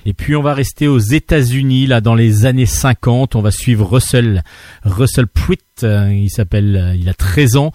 [0.06, 3.36] Et puis on va rester aux États-Unis là dans les années 50.
[3.36, 4.42] On va suivre Russell
[4.84, 5.62] Russell Pruitt.
[5.82, 7.72] Euh, il s'appelle, euh, il a 13 ans.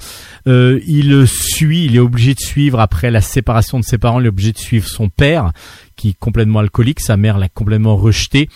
[0.48, 4.20] Euh, il suit, il est obligé de suivre après la séparation de ses parents.
[4.20, 5.52] Il est obligé de suivre son père
[5.96, 7.00] qui est complètement alcoolique.
[7.00, 8.50] Sa mère l'a complètement rejeté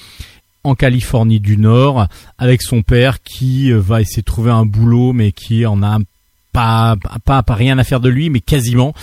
[0.63, 2.07] en Californie du Nord
[2.37, 5.97] avec son père qui va essayer de trouver un boulot mais qui en a
[6.53, 6.95] pas,
[7.25, 8.93] pas, pas rien à faire de lui mais quasiment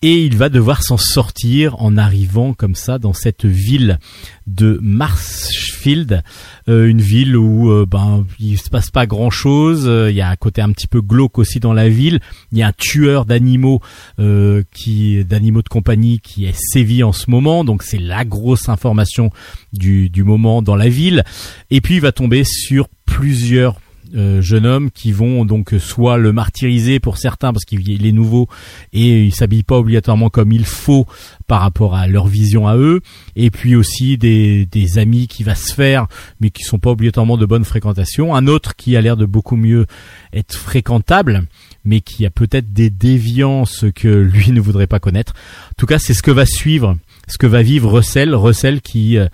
[0.00, 3.98] et il va devoir s'en sortir en arrivant comme ça dans cette ville
[4.46, 6.22] de Marshfield,
[6.68, 9.90] euh, une ville où euh, ben il se passe pas grand chose.
[10.10, 12.20] Il y a un côté un petit peu glauque aussi dans la ville.
[12.52, 13.80] Il y a un tueur d'animaux
[14.20, 18.68] euh, qui d'animaux de compagnie qui est sévi en ce moment, donc c'est la grosse
[18.68, 19.30] information
[19.72, 21.24] du, du moment dans la ville.
[21.70, 23.80] Et puis il va tomber sur plusieurs
[24.14, 28.48] euh, jeunes hommes qui vont donc soit le martyriser pour certains parce qu'il est nouveau
[28.92, 31.06] et il s'habille pas obligatoirement comme il faut
[31.46, 33.00] par rapport à leur vision à eux.
[33.36, 36.06] Et puis aussi des, des amis qui va se faire
[36.40, 38.34] mais qui sont pas obligatoirement de bonne fréquentation.
[38.34, 39.86] Un autre qui a l'air de beaucoup mieux
[40.32, 41.44] être fréquentable
[41.84, 45.34] mais qui a peut-être des déviances que lui ne voudrait pas connaître.
[45.70, 46.96] En tout cas c'est ce que va suivre
[47.28, 48.34] ce que va vivre Russell.
[48.34, 49.28] Russell qui euh,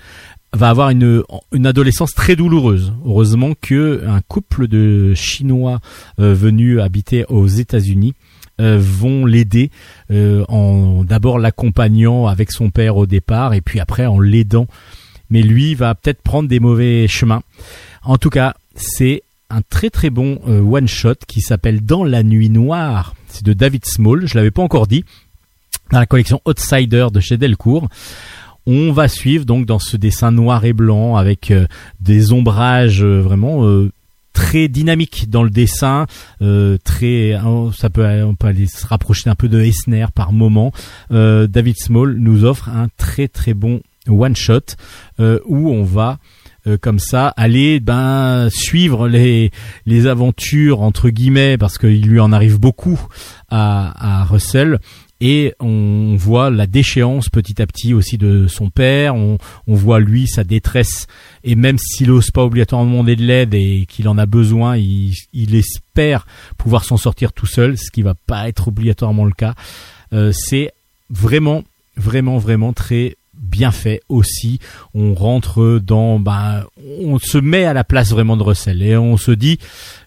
[0.55, 2.93] va avoir une, une adolescence très douloureuse.
[3.05, 5.81] Heureusement que un couple de Chinois
[6.19, 8.15] euh, venus habiter aux États-Unis
[8.61, 9.71] euh, vont l'aider
[10.13, 14.69] euh, en d'abord l'accompagnant avec son père au départ et puis après en l'aidant
[15.29, 17.43] mais lui va peut-être prendre des mauvais chemins.
[18.05, 22.23] En tout cas, c'est un très très bon euh, one shot qui s'appelle Dans la
[22.23, 23.15] nuit noire.
[23.27, 25.05] C'est de David Small, je l'avais pas encore dit,
[25.91, 27.89] dans la collection Outsider de chez Delcourt.
[28.67, 31.67] On va suivre donc dans ce dessin noir et blanc avec euh,
[32.01, 33.91] des ombrages euh, vraiment euh,
[34.33, 36.07] très dynamiques dans le dessin,
[36.83, 37.39] très
[37.77, 40.73] ça peut on peut aller se rapprocher un peu de Eisner par moment.
[41.09, 44.75] David Small nous offre un très très bon one shot
[45.21, 46.19] euh, où on va
[46.81, 49.53] comme ça aller ben suivre les
[49.87, 53.01] les aventures entre guillemets parce qu'il lui en arrive beaucoup
[53.51, 54.81] à Russell
[55.27, 60.27] et on voit la déchéance petit à petit aussi de son père, on, voit lui
[60.27, 61.07] sa détresse
[61.45, 65.15] et même s'il n'ose pas obligatoirement demander de l'aide et qu'il en a besoin, il,
[65.55, 66.27] espère
[66.59, 69.55] pouvoir s'en sortir tout seul, ce qui va pas être obligatoirement le cas.
[70.13, 70.73] Euh, c'est
[71.09, 71.65] vraiment
[71.97, 74.59] vraiment vraiment très bien fait aussi.
[74.93, 76.65] On rentre dans, ben,
[77.01, 79.59] on se met à la place vraiment de Russell et on se dit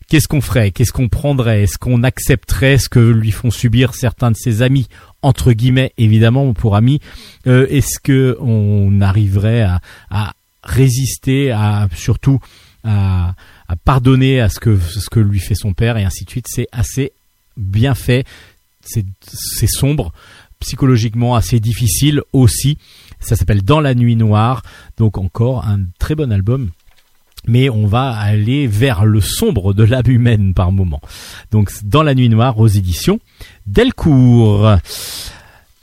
[0.08, 4.32] qu'est-ce qu'on ferait, qu'est-ce qu'on prendrait, est-ce qu'on accepterait ce que lui font subir certains
[4.32, 4.88] de ses amis?
[5.22, 7.00] Entre guillemets évidemment pour amis,
[7.48, 10.34] euh, est-ce que on arriverait à, à
[10.64, 12.40] résister, à surtout
[12.84, 13.34] à,
[13.68, 16.48] à pardonner à ce que ce que lui fait son père et ainsi de suite?
[16.50, 17.12] C'est assez
[17.58, 18.26] bien fait,
[18.86, 20.14] c'est c'est sombre
[20.60, 22.78] psychologiquement assez difficile aussi.
[23.20, 24.64] Ça s'appelle Dans la nuit noire,
[24.98, 26.72] donc encore un très bon album.
[27.48, 31.02] Mais on va aller vers le sombre de l'âme humaine par moment.
[31.52, 33.20] Donc Dans la nuit noire aux éditions
[33.66, 34.78] Delcourt.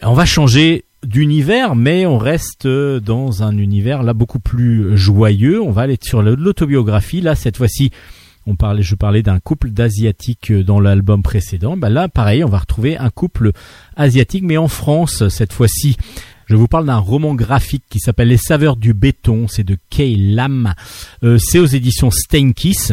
[0.03, 5.63] On va changer d'univers, mais on reste dans un univers là beaucoup plus joyeux.
[5.63, 7.21] On va aller sur l'autobiographie.
[7.21, 7.91] Là, cette fois-ci,
[8.47, 11.77] on parlait, je parlais d'un couple d'asiatiques dans l'album précédent.
[11.77, 13.53] Ben là, pareil, on va retrouver un couple
[13.97, 15.97] asiatique, mais en France cette fois-ci.
[16.47, 19.47] Je vous parle d'un roman graphique qui s'appelle Les saveurs du béton.
[19.49, 20.75] C'est de Kay Lam.
[21.23, 22.93] Euh, c'est aux éditions Steinkiss.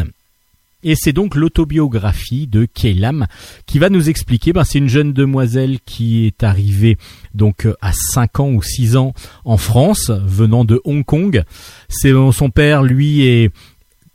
[0.84, 3.28] Et c'est donc l'autobiographie de Kay Lam
[3.68, 6.98] qui va nous expliquer, ben, c'est une jeune demoiselle qui est arrivée
[7.36, 9.14] donc euh, à 5 ans ou 6 ans
[9.46, 11.44] en France, venant de Hong Kong.
[11.88, 13.52] C'est son père, lui, est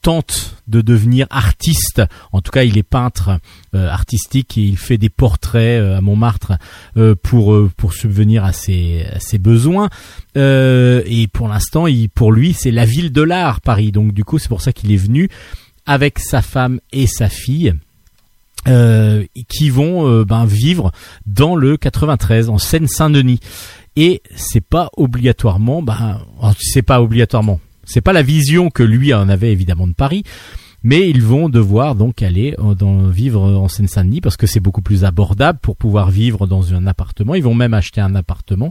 [0.06, 2.00] tente de devenir artiste.
[2.30, 3.40] En tout cas, il est peintre
[3.74, 6.52] euh, artistique et il fait des portraits euh, à Montmartre
[6.96, 9.08] euh, pour pour subvenir à ses
[9.40, 9.88] besoins.
[10.36, 13.90] Et pour l'instant, pour lui, c'est la ville de l'art, Paris.
[13.90, 15.28] Donc du coup, c'est pour ça qu'il est venu
[15.86, 17.74] avec sa femme et sa fille.
[19.48, 20.92] qui vont ben, vivre
[21.26, 23.40] dans le 93 en Seine-Saint-Denis
[23.96, 26.20] et c'est pas obligatoirement ben
[26.58, 30.24] c'est pas obligatoirement c'est pas la vision que lui en avait évidemment de Paris,
[30.82, 35.04] mais ils vont devoir donc aller euh, vivre en Seine-Saint-Denis parce que c'est beaucoup plus
[35.04, 37.34] abordable pour pouvoir vivre dans un appartement.
[37.34, 38.70] Ils vont même acheter un appartement.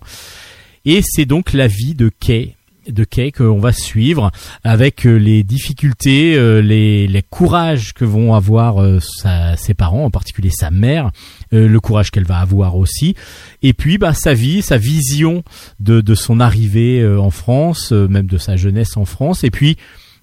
[0.86, 2.56] Et c'est donc la vie de Kay
[2.88, 4.30] de Kay qu'on va suivre
[4.64, 8.78] avec euh, les difficultés, euh, les, les courages que vont avoir
[9.58, 11.10] ses parents, en particulier sa mère,
[11.56, 13.16] euh, le courage qu'elle va avoir aussi,
[13.64, 15.44] et puis bah, sa vie, sa vision
[15.80, 19.50] de, de son arrivée euh, en France, euh, même de sa jeunesse en France, et
[19.52, 19.78] puis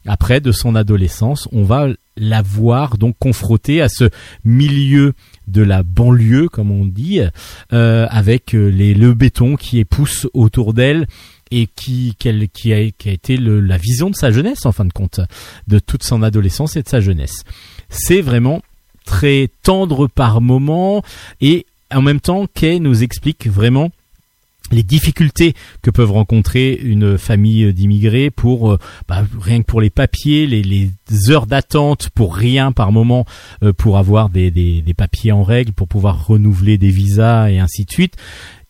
[0.07, 4.11] après de son adolescence, on va la voir donc confrontée à ce
[4.45, 5.15] milieu
[5.47, 7.21] de la banlieue, comme on dit,
[7.73, 11.07] euh, avec les, le béton qui pousse autour d'elle
[11.51, 14.73] et qui, qu'elle- qui, a, qui a été le- la vision de sa jeunesse, en
[14.73, 15.21] fin de compte,
[15.69, 17.45] de toute son adolescence et de sa jeunesse.
[17.89, 18.61] C'est vraiment
[19.05, 21.03] très tendre par moments
[21.41, 23.91] et en même temps, Kay nous explique vraiment
[24.71, 29.91] les difficultés que peuvent rencontrer une famille d'immigrés pour euh, bah, rien que pour les
[29.91, 30.91] papiers, les,
[31.29, 33.27] heures d'attente pour rien par moment
[33.63, 37.59] euh, pour avoir des, des, des papiers en règle, pour pouvoir renouveler des visas et
[37.59, 38.17] ainsi de suite.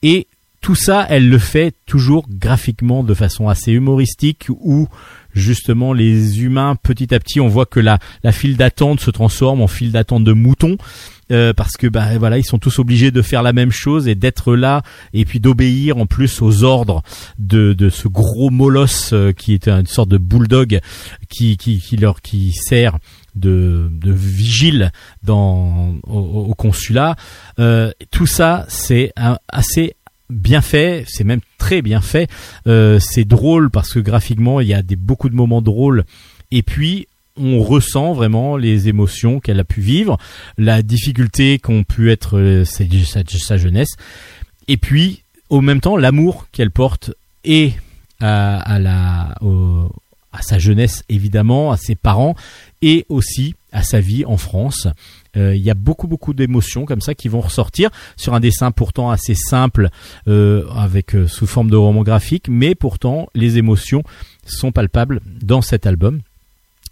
[0.03, 0.27] Et
[0.63, 4.89] tout ça, elle le fait toujours graphiquement de façon assez humoristique où
[5.35, 9.61] justement les humains petit à petit on voit que la, la file d'attente se transforme
[9.61, 10.77] en file d'attente de moutons
[11.33, 14.15] euh, parce que bah voilà ils sont tous obligés de faire la même chose et
[14.15, 14.83] d'être là
[15.15, 17.03] et puis d'obéir en plus aux ordres
[17.39, 20.81] de, de ce gros molosse euh, qui est une sorte de bulldog
[21.31, 22.99] qui, qui, leur qui sert
[23.35, 24.93] de, de vigile
[25.23, 27.17] dans au, consulat.
[27.59, 29.13] Euh, tout ça c'est
[29.49, 29.95] assez
[30.31, 32.29] bien fait, c'est même très bien fait.
[32.67, 36.05] Euh, c'est drôle parce que graphiquement il y a des beaucoup de moments drôles.
[36.51, 37.07] Et puis
[37.37, 40.19] on ressent vraiment les émotions qu'elle a pu vivre,
[40.59, 43.97] la difficulté qu'ont pu être euh, sa, jeunesse,
[44.69, 47.13] et puis au même temps l'amour qu'elle porte
[47.45, 47.73] et
[48.21, 48.79] à
[50.41, 52.37] sa jeunesse évidemment, à ses parents
[52.83, 54.87] et aussi à sa vie en France.
[55.37, 58.71] Euh, Il y a beaucoup beaucoup d'émotions comme ça qui vont ressortir sur un dessin
[58.71, 59.89] pourtant assez simple
[60.29, 64.03] euh, avec euh, sous forme de roman graphique, mais pourtant les émotions
[64.45, 66.21] sont palpables dans cet album.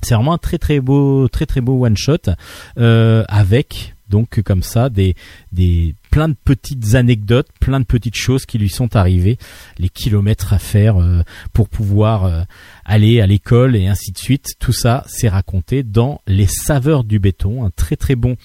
[0.02, 2.30] C'est vraiment un très très beau, très très beau one shot
[2.76, 5.14] avec donc comme ça des
[5.52, 9.38] des plein de petites anecdotes, plein de petites choses qui lui sont arrivées,
[9.78, 12.42] les kilomètres à faire euh, pour pouvoir euh,
[12.84, 14.54] aller à l'école et ainsi de suite.
[14.58, 18.36] Tout ça, c'est raconté dans Les Saveurs du béton, un très très bon,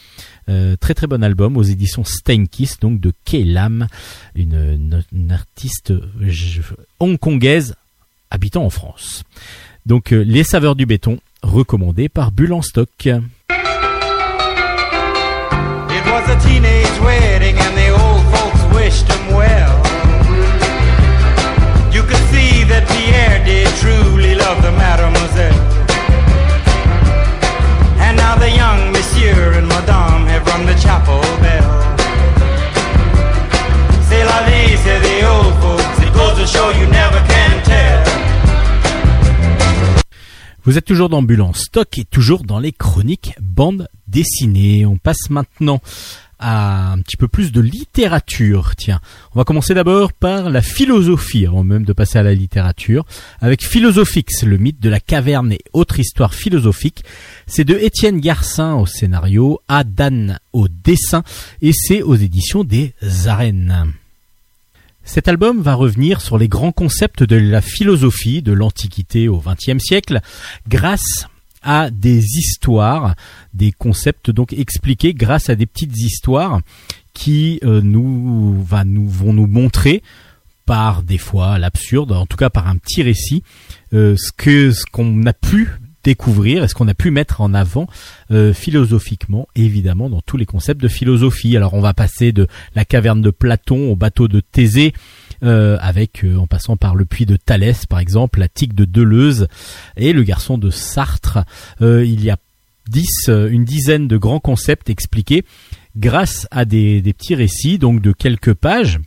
[0.50, 3.88] euh, très très bon album aux éditions Steinkiss, donc de Kay Lam,
[4.36, 5.94] une, une artiste
[7.00, 7.76] hongkongaise
[8.30, 9.24] habitant en France.
[9.86, 13.10] Donc Les Saveurs du béton, recommandé par Bulle en stock.
[16.16, 19.76] Was a teenage wedding and the old folks wished him well.
[21.92, 25.60] You could see that Pierre did truly love the mademoiselle.
[28.00, 31.68] And now the young monsieur and madame have rung the chapel bell.
[34.08, 36.00] C'est la vie, say the old folks.
[36.00, 38.04] It goes to show you never can tell.
[40.64, 44.86] Vous êtes toujours en stock et toujours dans les chroniques bande dessinée.
[44.86, 45.82] On passe maintenant
[46.40, 48.76] à un petit peu plus de littérature.
[48.78, 49.02] Tiens,
[49.34, 53.06] on va commencer d'abord par la philosophie, avant même de passer à la littérature,
[53.42, 57.04] avec Philosophix, le mythe de la caverne et autre histoire philosophique.
[57.46, 61.24] C'est de Étienne Garcin au scénario, Adan au dessin,
[61.62, 62.94] et c'est aux éditions des
[63.28, 63.94] Arènes.
[65.04, 69.84] Cet album va revenir sur les grands concepts de la philosophie de l'Antiquité au XXe
[69.84, 70.22] siècle
[70.68, 71.28] grâce
[71.66, 73.16] à des histoires,
[73.54, 76.62] des concepts donc expliqués grâce à des petites histoires
[77.14, 80.02] qui euh, nous, va, nous vont nous montrer
[80.66, 83.44] par des fois l'absurde, en tout cas par un petit récit,
[83.94, 85.70] euh, ce que ce qu'on a pu
[86.04, 87.88] découvrir et ce qu'on a pu mettre en avant
[88.32, 91.58] euh, philosophiquement, évidemment, dans tous les concepts de philosophie.
[91.58, 94.94] Alors on va passer de la caverne de Platon au bateau de Thésée,
[95.44, 98.86] euh, avec euh, en passant par le puits de Thalès, par exemple, la tique de
[98.86, 99.48] Deleuze
[99.98, 101.40] et le garçon de Sartre.
[101.82, 102.38] Euh, il y a
[102.90, 105.44] dix, une dizaine de grands concepts expliqués
[105.98, 109.00] grâce à des, des petits récits, donc de quelques pages.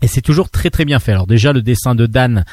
[0.00, 1.12] Et c'est toujours très très bien fait.
[1.12, 2.44] Alors déjà le dessin de Dan,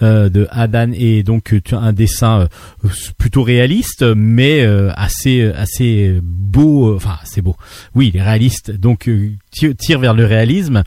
[0.00, 2.48] de Adan est donc euh, un dessin
[2.84, 2.88] euh,
[3.18, 6.90] plutôt réaliste, mais euh, assez assez beau.
[6.92, 7.56] euh, Enfin assez beau.
[7.94, 8.70] Oui, il est réaliste.
[8.70, 10.82] Donc euh, tire, vers le réalisme,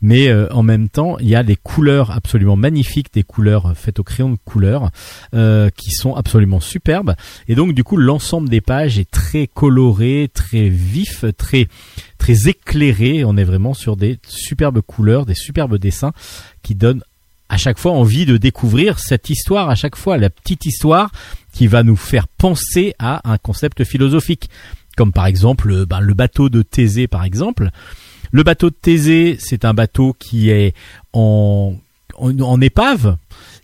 [0.00, 3.74] mais euh, en même temps il y a des couleurs absolument magnifiques, des couleurs euh,
[3.74, 4.90] faites au crayon de couleur
[5.34, 7.14] euh, qui sont absolument superbes.
[7.48, 11.68] Et donc du coup l'ensemble des pages est très coloré, très vif, très
[12.18, 13.24] très éclairé.
[13.24, 16.12] On est vraiment sur des superbes couleurs, des superbes dessins
[16.62, 17.02] qui donnent
[17.54, 21.12] à chaque fois envie de découvrir cette histoire, à chaque fois la petite histoire
[21.52, 24.50] qui va nous faire penser à un concept philosophique.
[24.96, 27.70] Comme par exemple euh, ben, le bateau de Thésée par exemple.
[28.32, 30.74] Le bateau de Thésée, c'est un bateau qui est
[31.12, 31.76] en,
[32.60, 33.18] épave.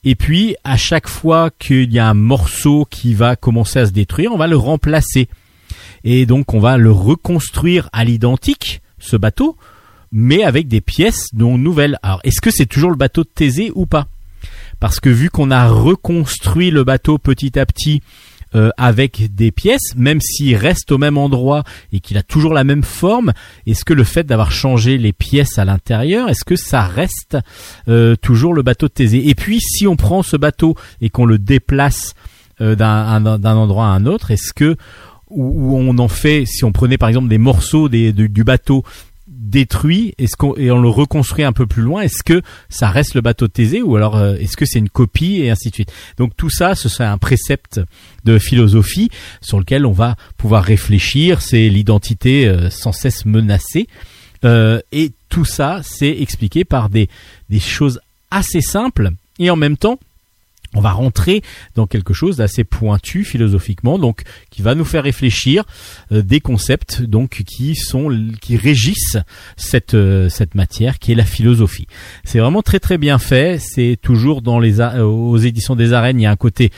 [0.05, 3.91] Et puis, à chaque fois qu'il y a un morceau qui va commencer à se
[3.91, 5.29] détruire, on va le remplacer.
[6.05, 9.57] Et donc, on va le reconstruire à l'identique, ce bateau,
[10.13, 11.99] mais avec des pièces non nouvelles.
[12.03, 14.07] Alors, est-ce que c'est toujours le bateau de Thésée ou pas?
[14.81, 18.03] Parce que vu qu'on a reconstruit le bateau petit à petit
[18.57, 22.65] euh, avec des pièces, même s'il reste au même endroit et qu'il a toujours la
[22.65, 23.33] même forme,
[23.67, 27.37] est-ce que le fait d'avoir changé les pièces à l'intérieur, est-ce que ça reste
[27.89, 29.29] euh, toujours le bateau de Thésée?
[29.29, 32.15] Et puis, si on prend ce bateau et qu'on le déplace
[32.61, 32.89] euh, d'un
[33.27, 34.77] un- d'un endroit à un autre, est-ce que
[35.29, 38.83] où, on en fait, si on prenait par exemple des morceaux du bateau
[39.41, 43.15] détruit est-ce qu'on et on le reconstruit un peu plus loin est-ce que ça reste
[43.15, 45.75] le bateau de Thésée ou alors euh, est-ce que c'est une copie et ainsi de
[45.75, 45.93] suite?
[46.19, 47.81] Donc tout ça ce serait un précepte
[48.25, 49.11] de philosophie
[49.41, 51.41] sur lequel on va pouvoir réfléchir.
[51.41, 53.89] C'est l'identité euh, sans cesse menacée.
[54.45, 57.09] Euh, et tout ça c'est expliqué par des
[57.49, 59.99] des choses assez simples et en même temps
[60.75, 61.43] on va rentrer
[61.75, 65.65] dans quelque chose d'assez pointu philosophiquement, donc qui va nous faire réfléchir
[66.13, 68.09] euh, des concepts donc qui sont
[68.41, 69.19] qui régissent
[69.57, 71.87] cette euh, cette matière qui est la philosophie.
[72.25, 73.59] C'est vraiment très très bien fait.
[73.61, 76.71] C'est toujours dans les euh, aux éditions des arènes, il y a un côté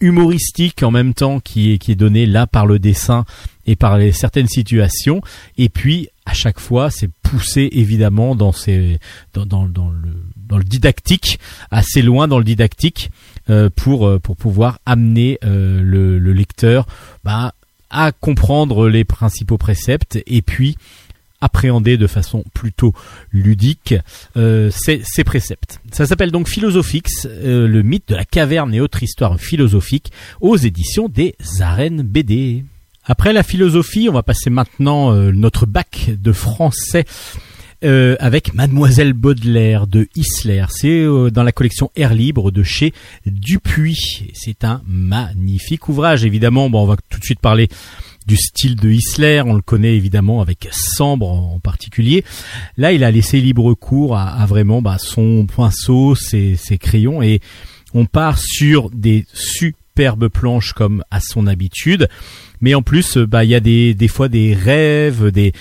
[0.00, 3.24] humoristique en même temps qui est qui est donné là par le dessin
[3.66, 5.22] et par les, certaines situations
[5.56, 8.98] et puis à chaque fois c'est poussé évidemment dans ces
[9.32, 10.12] dans, dans le
[10.46, 11.38] dans le didactique
[11.70, 13.10] assez loin dans le didactique
[13.50, 16.86] euh, pour euh, pour pouvoir amener euh, le, le lecteur
[17.24, 17.54] bah,
[17.90, 20.76] à comprendre les principaux préceptes et puis
[21.40, 22.92] appréhender de façon plutôt
[23.30, 23.94] ludique
[24.36, 25.80] euh, ces, préceptes.
[25.92, 30.56] Ça s'appelle donc Philosophix, euh, le mythe de la caverne et autres histoires philosophiques aux
[30.56, 32.64] éditions des arènes BD.
[33.04, 37.04] Après la philosophie, on va passer maintenant euh, notre bac de français
[37.84, 40.66] euh, avec Mademoiselle Baudelaire de Isler.
[40.70, 42.92] C'est euh, dans la collection Air Libre de chez
[43.26, 44.30] Dupuis.
[44.34, 46.24] C'est un magnifique ouvrage.
[46.24, 47.68] Évidemment, bon, on va tout de suite parler
[48.26, 52.24] du style de Isler, on le connaît évidemment avec Sambre en particulier.
[52.76, 57.22] Là, il a laissé libre cours à, à vraiment bah, son pinceau, ses, ses crayons,
[57.22, 57.40] et
[57.94, 62.08] on part sur des superbes planches comme à son habitude.
[62.60, 65.52] Mais en plus, euh, bah, il y a des, fois des rêves, des,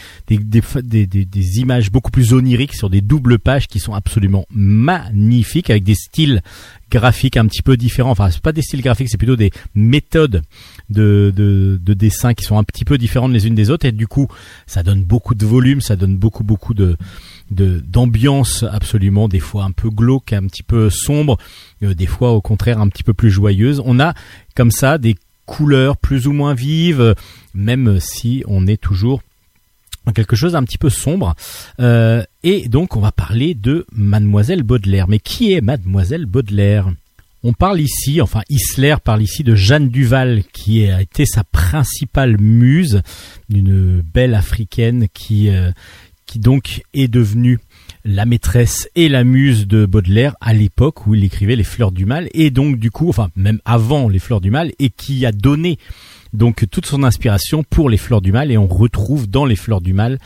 [1.60, 6.42] images beaucoup plus oniriques sur des doubles pages qui sont absolument magnifiques avec des styles
[6.92, 8.12] graphiques un petit peu différents.
[8.12, 10.44] Enfin, c'est pas des styles graphiques, c'est plutôt des méthodes
[10.90, 13.86] de, de, de dessin qui sont un petit peu différentes les unes des autres.
[13.86, 14.28] Et du coup,
[14.68, 16.98] ça donne beaucoup de volume, ça donne beaucoup, beaucoup de
[17.52, 21.38] de- d'ambiance absolument des fois un peu glauque, un petit peu sombre,
[21.84, 23.82] euh, des fois au contraire un petit peu plus joyeuse.
[23.86, 24.14] On a
[24.56, 25.16] comme ça des
[25.46, 27.16] couleurs plus ou moins vives,
[27.54, 29.22] même si on est toujours
[30.14, 31.36] quelque chose d'un petit peu sombre.
[31.80, 35.08] Euh, et donc on va parler de Mademoiselle Baudelaire.
[35.08, 36.92] Mais qui est Mademoiselle Baudelaire?
[37.44, 42.38] On parle ici, enfin Isler parle ici de Jeanne Duval, qui a été sa principale
[42.40, 43.04] muse,
[43.54, 45.72] une belle africaine euh,
[46.26, 47.60] qui donc est devenue
[48.06, 52.06] la maîtresse et la muse de Baudelaire à l'époque où il écrivait les Fleurs du
[52.06, 55.32] Mal, et donc du coup, enfin même avant les Fleurs du Mal, et qui a
[55.32, 55.80] donné
[56.32, 59.82] donc toute son inspiration pour les Fleurs du Mal, et on retrouve dans les Fleurs
[59.82, 60.20] du Mal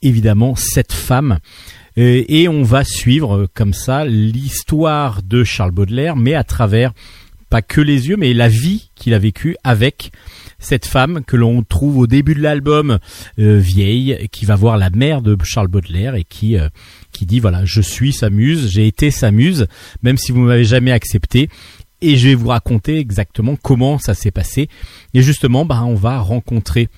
[0.00, 1.38] évidemment cette femme.
[1.98, 6.92] Euh, et on va suivre euh, comme ça l'histoire de Charles Baudelaire, mais à travers
[7.50, 10.10] pas que les yeux, mais la vie qu'il a vécue avec
[10.62, 12.98] cette femme que l'on trouve au début de l'album
[13.38, 16.68] euh, vieille, qui va voir la mère de Charles Baudelaire et qui euh,
[17.10, 19.66] qui dit voilà je suis sa muse, j'ai été sa muse,
[20.02, 21.50] même si vous m'avez jamais accepté.
[22.00, 24.68] Et je vais vous raconter exactement comment ça s'est passé.
[25.14, 26.88] Et justement, bah, on va rencontrer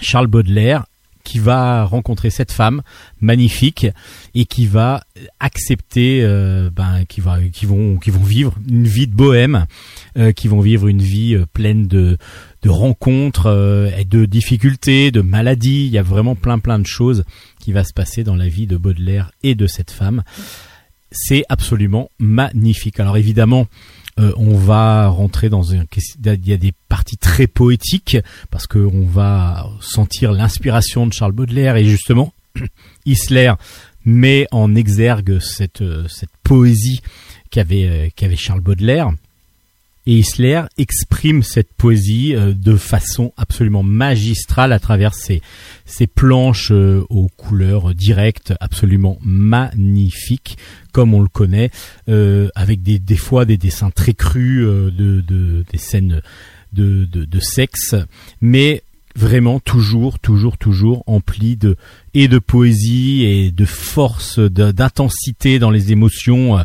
[0.00, 0.86] Charles Baudelaire
[1.24, 2.80] qui va rencontrer cette femme
[3.20, 3.86] magnifique
[4.34, 5.02] et qui va
[5.40, 6.22] accepter
[6.74, 9.66] ben qui va qui vont qui vont vivre une vie de bohème
[10.16, 12.16] euh, qui vont vivre une vie euh, pleine de
[12.62, 15.86] de rencontres euh, et de difficultés de maladies.
[15.86, 17.24] Il y a vraiment plein plein de choses
[17.60, 20.22] qui va se passer dans la vie de Baudelaire et de cette femme.
[21.10, 23.00] C'est absolument magnifique.
[23.00, 23.66] Alors évidemment
[24.18, 25.84] euh, on va rentrer dans un
[26.24, 28.16] il y a des parties très poétiques
[28.50, 32.32] parce que on va sentir l'inspiration de Charles Baudelaire et justement
[33.06, 33.52] Isler
[34.04, 37.00] met en exergue cette euh, cette poésie
[37.50, 39.10] qu'avait qu'avait Charles Baudelaire
[40.08, 45.42] et Isler exprime cette poésie euh, de façon absolument magistrale à travers ses,
[45.84, 50.56] ses planches euh, aux couleurs directes absolument magnifiques
[50.92, 51.70] comme on le connaît
[52.08, 56.22] euh, avec des, des fois des dessins très crus de, de des scènes
[56.72, 57.94] de, de, de sexe
[58.40, 58.84] mais
[59.14, 61.76] vraiment toujours toujours toujours empli de
[62.14, 66.58] et de poésie et de force d'intensité dans les émotions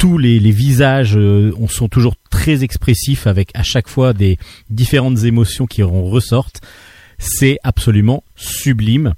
[0.00, 4.38] tous les, les visages euh, on sont toujours très expressifs avec à chaque fois des
[4.70, 6.62] différentes émotions qui en ressortent.
[7.18, 9.12] C'est absolument sublime.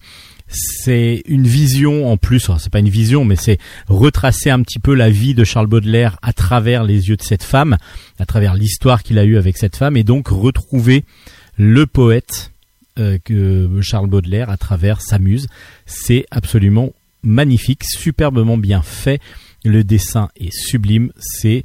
[0.48, 4.94] C'est une vision en plus, c'est pas une vision, mais c'est retracer un petit peu
[4.94, 7.78] la vie de Charles Baudelaire à travers les yeux de cette femme,
[8.18, 11.04] à travers l'histoire qu'il a eue avec cette femme, et donc retrouver
[11.56, 12.50] le poète
[12.98, 15.46] euh, que Charles Baudelaire à travers sa muse.
[15.86, 19.20] C'est absolument magnifique, superbement bien fait.
[19.64, 21.12] Le dessin est sublime.
[21.18, 21.64] C'est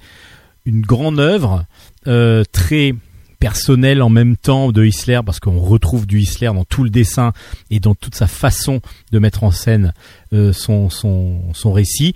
[0.66, 1.66] une grande œuvre,
[2.08, 2.94] euh, très
[3.40, 7.34] personnelle en même temps de Isler, parce qu'on retrouve du Isler dans tout le dessin
[7.70, 8.82] et dans toute sa façon
[9.12, 9.94] de mettre en scène
[10.34, 12.16] euh, son, son, son récit.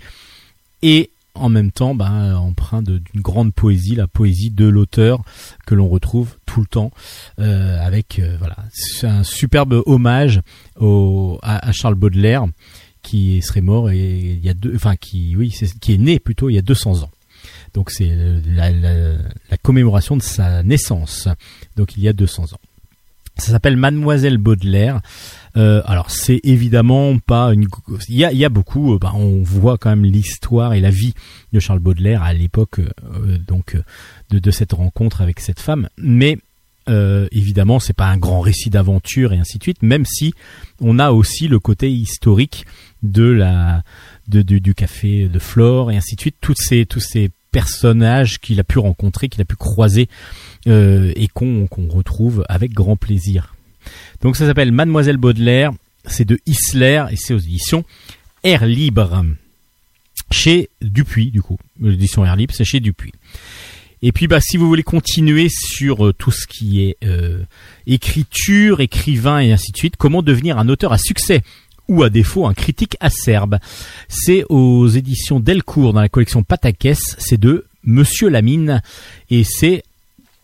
[0.82, 5.22] Et en même temps, ben, empreint d'une grande poésie, la poésie de l'auteur
[5.66, 6.90] que l'on retrouve tout le temps,
[7.38, 8.56] euh, avec euh, voilà,
[9.04, 10.42] un superbe hommage
[11.42, 12.44] à Charles Baudelaire
[13.02, 13.98] qui serait mort et
[14.38, 16.62] il y a deux, enfin qui oui, c'est- qui est né plutôt il y a
[16.62, 17.10] 200 ans.
[17.74, 18.40] Donc c'est euh,
[19.50, 21.28] la, commémoration de sa naissance.
[21.76, 22.60] Donc il y a 200 ans.
[23.38, 25.00] Ça s'appelle Mademoiselle Baudelaire.
[25.56, 27.66] Euh, alors c'est évidemment pas une.
[28.08, 28.94] Il y a, il y a beaucoup.
[28.94, 31.14] euh, bah, on voit quand même l'histoire et la vie
[31.52, 32.80] de Charles Baudelaire à l'époque
[33.48, 33.76] donc
[34.30, 35.88] de, de cette rencontre avec cette femme.
[35.96, 36.36] Mais
[36.88, 39.82] euh, évidemment, c'est pas un grand récit d'aventure et ainsi de suite.
[39.82, 40.34] Même si
[40.80, 42.66] on a aussi le côté historique
[43.02, 43.82] de la
[44.28, 46.36] de, du- café de Flore et ainsi de suite.
[46.40, 50.08] Tous ces tous ces personnages qu'il a pu rencontrer, qu'il a pu croiser
[50.66, 53.54] euh, et qu'on qu'on retrouve avec grand plaisir.
[54.20, 55.72] Donc ça s'appelle Mademoiselle Baudelaire,
[56.06, 57.84] c'est de Isler et c'est aux éditions
[58.44, 59.24] Air Libre.
[60.30, 61.58] Chez Dupuis, du coup.
[61.80, 63.12] L'édition Air Libre, c'est chez Dupuis.
[64.00, 67.38] Et puis, bah, si vous voulez continuer sur euh, tout ce qui est euh,
[67.86, 71.42] écriture, écrivain et ainsi de suite, comment devenir un auteur à succès?
[71.88, 73.58] Ou à défaut un critique acerbe.
[74.08, 78.82] C'est aux éditions Delcourt dans la collection Patakès, c'est de Monsieur Lamine
[79.30, 79.82] et c'est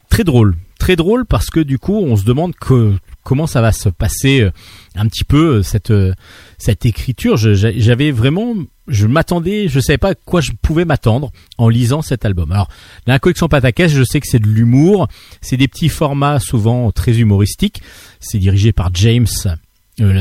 [0.08, 0.56] très drôle.
[0.78, 4.42] Très drôle parce que du coup on se demande que, comment ça va se passer
[4.42, 4.50] euh,
[4.94, 6.14] un petit peu euh, cette euh,
[6.56, 7.36] cette écriture.
[7.36, 8.54] J'avais vraiment,
[8.86, 12.52] je m'attendais, je savais pas à quoi je pouvais m'attendre en lisant cet album.
[12.52, 12.68] Alors
[13.06, 15.08] la collection Patakès, je sais que c'est de l'humour,
[15.40, 17.82] c'est des petits formats souvent très humoristiques.
[18.20, 19.26] C'est dirigé par James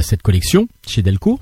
[0.01, 1.41] cette collection chez Delcourt.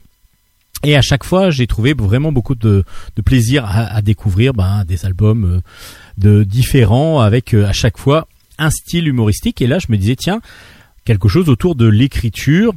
[0.83, 2.83] Et à chaque fois, j'ai trouvé vraiment beaucoup de,
[3.15, 5.61] de plaisir à, à découvrir ben, des albums euh,
[6.17, 8.27] de différents avec euh, à chaque fois
[8.57, 9.61] un style humoristique.
[9.61, 10.41] Et là, je me disais tiens,
[11.03, 12.73] quelque chose autour de l'écriture.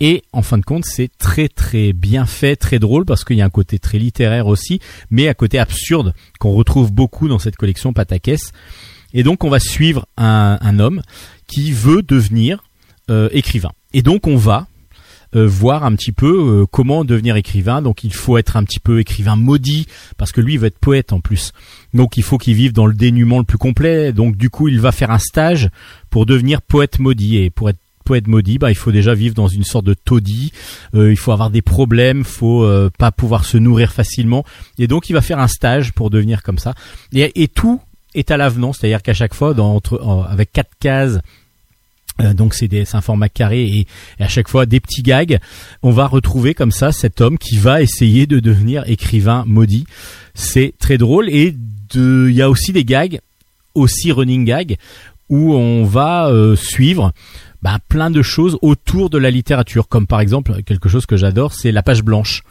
[0.00, 3.42] Et en fin de compte, c'est très très bien fait, très drôle parce qu'il y
[3.42, 4.80] a un côté très littéraire aussi,
[5.10, 8.52] mais un côté absurde qu'on retrouve beaucoup dans cette collection Patakès.
[9.12, 11.02] Et donc, on va suivre un, un homme
[11.46, 12.64] qui veut devenir
[13.10, 13.70] euh, écrivain.
[13.92, 14.66] Et donc, on va
[15.34, 17.82] euh, voir un petit peu euh, comment devenir écrivain.
[17.82, 20.78] Donc il faut être un petit peu écrivain maudit parce que lui il va être
[20.78, 21.52] poète en plus.
[21.92, 24.12] Donc il faut qu'il vive dans le dénuement le plus complet.
[24.12, 25.70] Donc du coup il va faire un stage
[26.10, 29.48] pour devenir poète maudit et pour être poète maudit, bah il faut déjà vivre dans
[29.48, 30.52] une sorte de taudis.
[30.94, 34.44] Euh, il faut avoir des problèmes, faut euh, pas pouvoir se nourrir facilement
[34.78, 36.74] et donc il va faire un stage pour devenir comme ça.
[37.12, 37.80] Et, tout
[38.14, 41.18] est à l'avenant, c'est-à-dire qu'à chaque fois dans, entre, en- avec quatre cases
[42.34, 43.86] donc c'est des- c'est un format carré et,
[44.18, 45.38] et à chaque fois des petits gags.
[45.82, 49.86] On va retrouver comme ça cet homme qui va essayer de devenir écrivain maudit.
[50.34, 51.54] C'est très drôle et
[51.94, 53.20] il y a aussi des gags,
[53.74, 54.76] aussi running gags,
[55.28, 57.12] où on va euh, suivre
[57.62, 61.54] bah, plein de choses autour de la littérature, comme par exemple quelque chose que j'adore,
[61.54, 62.42] c'est la page blanche.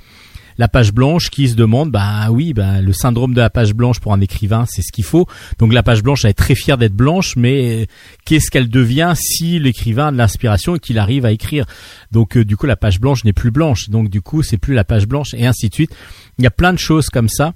[0.58, 4.00] La page blanche qui se demande, bah oui, bah, le syndrome de la page blanche
[4.00, 5.28] pour un écrivain, c'est ce qu'il faut.
[5.60, 7.88] Donc la page blanche, elle est très fière d'être blanche, mais
[8.26, 11.66] qu'est-ce qu'elle devient si l'écrivain a de l'inspiration et qu'il arrive à écrire?
[12.12, 13.90] Donc euh, du coup, la page blanche n'est plus blanche.
[13.90, 15.96] Donc du coup, c'est plus la page blanche et ainsi de suite.
[16.38, 17.54] Il y a plein de choses comme ça.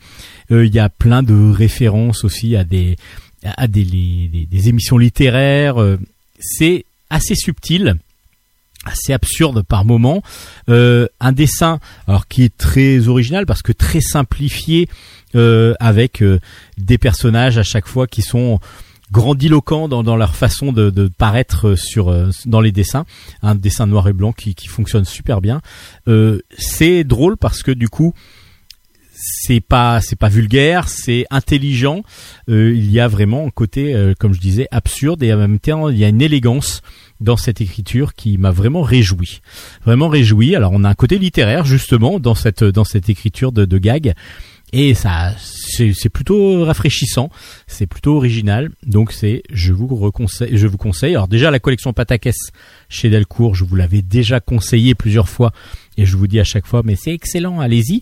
[0.52, 2.96] Euh, il y a plein de références aussi à des
[3.44, 5.82] à des, des- des émissions littéraires.
[5.82, 5.98] Euh,
[6.40, 7.96] c'est assez subtil
[8.88, 10.22] assez absurde par moment.
[10.70, 14.90] Euh, un dessin alors qui est très original parce que très simplifié
[15.36, 16.40] euh, avec euh,
[16.78, 18.60] des personnages à chaque fois qui sont
[19.12, 23.06] grandiloquents dans, dans leur façon de, paraître sur euh, dans les dessins.
[23.42, 25.62] Un dessin noir et blanc qui, qui fonctionne super bien.
[26.58, 28.14] C'est drôle parce que du coup
[29.20, 32.04] c'est pas c'est pas vulgaire, c'est intelligent.
[32.50, 35.60] Euh, il y a vraiment un côté, euh, comme je disais, absurde et en même
[35.60, 36.82] temps il y a une élégance
[37.20, 39.42] dans cette écriture qui m'a vraiment réjoui,
[39.84, 40.56] vraiment réjoui.
[40.56, 44.14] Alors on a un côté littéraire justement dans cette dans cette écriture de, de gag
[44.74, 47.30] et ça c'est plutôt rafraîchissant,
[47.68, 48.70] c'est plutôt original.
[48.86, 51.16] Donc c'est je vous reconseille, je vous conseille.
[51.16, 52.36] Alors déjà la collection Patakès
[52.90, 55.54] chez Delcourt, je vous l'avais déjà conseillé plusieurs fois
[55.98, 58.02] et je vous dis à chaque fois mais c'est excellent, allez-y.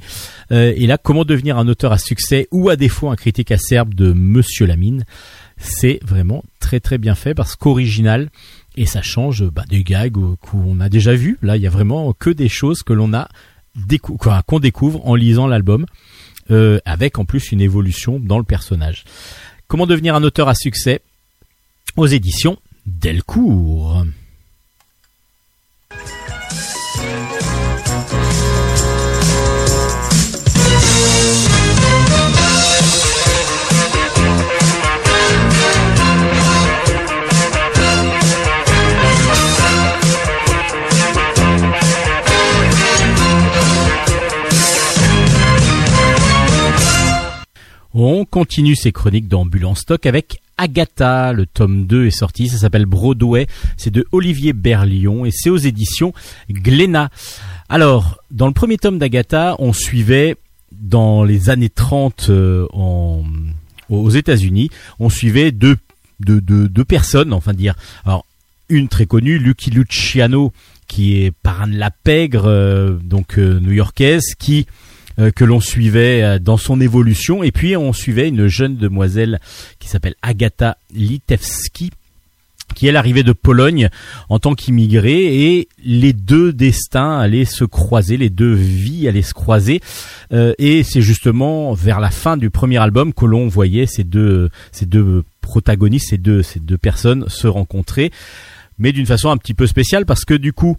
[0.51, 3.93] Euh, et là, comment devenir un auteur à succès ou à défaut un critique acerbe
[3.93, 5.05] de Monsieur Lamine,
[5.57, 8.29] c'est vraiment très très bien fait parce qu'original
[8.77, 11.37] et ça change bah, des gags euh, qu'on a déjà vus.
[11.41, 13.29] Là, il y a vraiment que des choses que l'on a
[13.77, 15.85] décou- qu'on découvre en lisant l'album,
[16.51, 19.05] euh, avec en plus une évolution dans le personnage.
[19.67, 21.01] Comment devenir un auteur à succès?
[21.95, 24.05] Aux éditions Delcourt.
[48.07, 51.33] On continue ces chroniques d'Ambulance Stock avec Agatha.
[51.33, 53.47] Le tome 2 est sorti, ça s'appelle Broadway.
[53.77, 56.13] C'est de Olivier Berlion et c'est aux éditions
[56.51, 57.09] Glénat.
[57.67, 60.35] Alors, dans le premier tome d'Agatha, on suivait
[60.71, 62.67] dans les années 30 euh,
[63.89, 64.69] aux États-Unis,
[64.99, 65.77] on suivait deux,
[66.19, 67.73] deux, personnes, enfin dire.
[68.05, 68.27] Alors,
[68.69, 70.53] une très connue, Lucky Luciano,
[70.87, 74.67] qui est parrain de la pègre, euh, donc euh, new-yorkaise, qui
[75.35, 79.39] que l'on suivait euh, dans son évolution, et puis on suivait une jeune demoiselle
[79.79, 81.91] qui s'appelle Agatha Litewski,
[82.73, 83.89] qui elle arrivait de Pologne
[84.29, 89.33] en tant qu'immigrée, et les deux destins allaient se croiser, les deux vies allaient se
[89.33, 89.81] croiser,
[90.33, 94.49] euh, et c'est justement vers la fin du premier album que l'on voyait ces deux,
[94.71, 98.11] ces deux protagonistes, ces deux, ces deux personnes se rencontrer,
[98.77, 100.77] mais d'une façon un petit peu spéciale parce que du coup,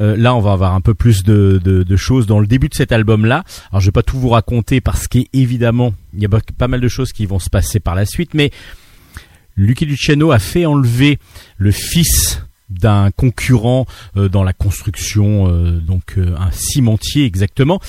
[0.00, 2.74] euh, là, on va avoir un peu plus de, de, choses dans le début de
[2.74, 3.44] cet album-là.
[3.70, 6.80] Alors, je vais pas tout vous raconter parce qu'évidemment, il y a pas- pas mal
[6.80, 8.50] de choses qui vont se passer par la suite, mais
[9.56, 11.18] Lucky Luciano a fait enlever
[11.56, 13.86] le fils d'un concurrent
[14.16, 17.80] euh, dans la construction, euh, donc euh, un cimentier exactement.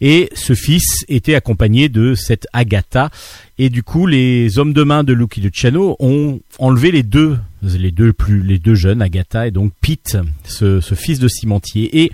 [0.00, 3.10] Et ce fils était accompagné de cette Agatha.
[3.58, 7.90] Et du coup, les hommes de main de Lucky Luciano ont enlevé les deux, les
[7.90, 12.02] deux plus, les deux jeunes, Agatha et donc Pete, ce, ce fils de cimentier.
[12.02, 12.12] Et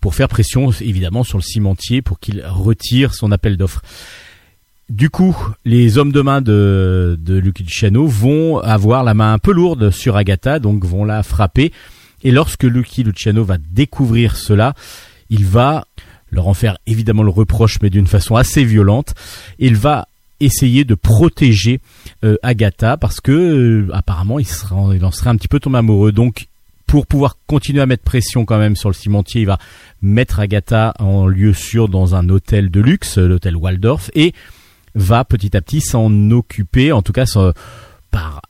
[0.00, 3.80] pour faire pression évidemment sur le cimentier pour qu'il retire son appel d'offres.
[4.94, 9.52] Du coup, les hommes de main de, Lucky Luciano vont avoir la main un peu
[9.52, 11.72] lourde sur Agatha, donc vont la frapper.
[12.22, 14.72] Et lorsque Lucky Luciano va découvrir cela,
[15.30, 15.88] il va
[16.30, 19.14] leur en faire évidemment le reproche, mais d'une façon assez violente.
[19.58, 20.06] Il va
[20.38, 21.80] essayer de protéger
[22.22, 26.12] euh, Agatha parce que euh, apparemment il en serait un petit peu tombé amoureux.
[26.12, 26.46] Donc
[26.86, 29.58] pour pouvoir continuer à mettre pression quand même sur le cimentier, il va
[30.02, 34.34] mettre Agatha en lieu sûr dans un hôtel de luxe, l'hôtel Waldorf, et
[34.94, 37.24] va petit à petit s'en occuper, en tout cas
[38.10, 38.42] par,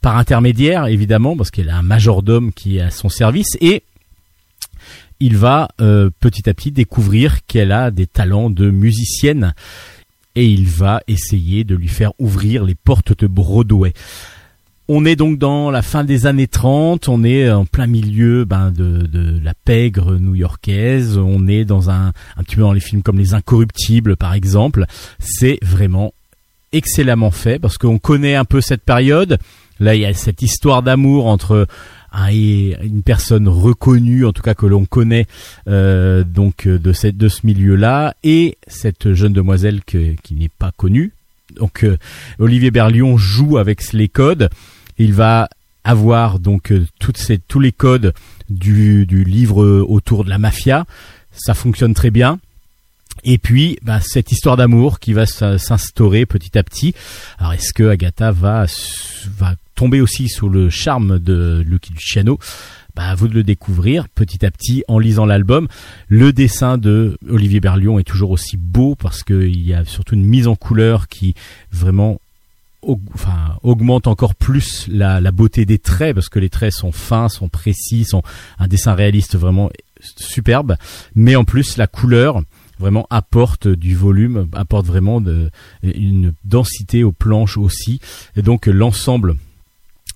[0.00, 3.84] par intermédiaire évidemment, parce qu'il a un majordome qui est à son service, et
[5.20, 9.54] il va euh, petit à petit découvrir qu'elle a des talents de musicienne,
[10.34, 13.92] et il va essayer de lui faire ouvrir les portes de Broadway.
[14.94, 18.70] On est donc dans la fin des années 30, on est en plein milieu ben,
[18.70, 23.02] de, de la pègre new-yorkaise, on est dans un, un petit peu dans les films
[23.02, 24.84] comme Les Incorruptibles par exemple.
[25.18, 26.12] C'est vraiment
[26.72, 29.38] excellemment fait parce qu'on connaît un peu cette période.
[29.80, 31.66] Là, il y a cette histoire d'amour entre
[32.12, 35.24] un, une personne reconnue, en tout cas que l'on connaît
[35.68, 41.12] euh, donc de, cette, de ce milieu-là, et cette jeune demoiselle qui n'est pas connue.
[41.56, 41.96] Donc euh,
[42.38, 44.50] Olivier Berlion joue avec les codes.
[44.98, 45.48] Il va
[45.84, 48.14] avoir donc euh, tous les codes
[48.48, 50.84] du, livre autour de la mafia.
[51.32, 52.38] Ça fonctionne très bien.
[53.24, 56.94] Et puis bah, cette histoire d'amour qui va s'instaurer petit à petit.
[57.38, 58.66] Alors est-ce que Agatha va
[59.36, 62.38] va tomber aussi sous le charme de Lucky Luciano?
[62.94, 65.68] Bah, à vous de le découvrir petit à petit en lisant l'album.
[66.08, 70.26] Le dessin de Olivier Berlion est toujours aussi beau parce qu'il y a surtout une
[70.26, 71.34] mise en couleur qui
[71.70, 72.20] vraiment
[72.82, 77.28] enfin, augmente encore plus la, la, beauté des traits parce que les traits sont fins,
[77.28, 78.22] sont précis, sont
[78.58, 79.70] un dessin réaliste vraiment
[80.16, 80.76] superbe.
[81.14, 82.42] Mais en plus, la couleur
[82.78, 85.50] vraiment apporte du volume, apporte vraiment de,
[85.82, 88.00] une densité aux planches aussi.
[88.36, 89.36] Et donc l'ensemble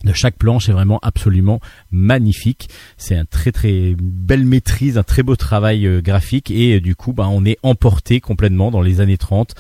[0.05, 1.60] de chaque planche est vraiment absolument
[1.90, 2.68] magnifique.
[2.97, 6.94] C'est un très très belle maîtrise, un très beau travail euh, graphique et euh, du
[6.94, 9.55] coup bah, on est emporté complètement dans les années 30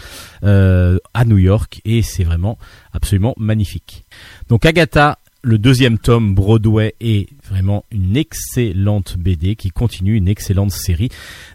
[0.44, 2.58] euh, à New York et c'est vraiment
[2.92, 4.04] absolument magnifique.
[4.48, 10.72] Donc Agatha, le deuxième tome Broadway est vraiment une excellente BD qui continue une excellente
[10.72, 11.10] série.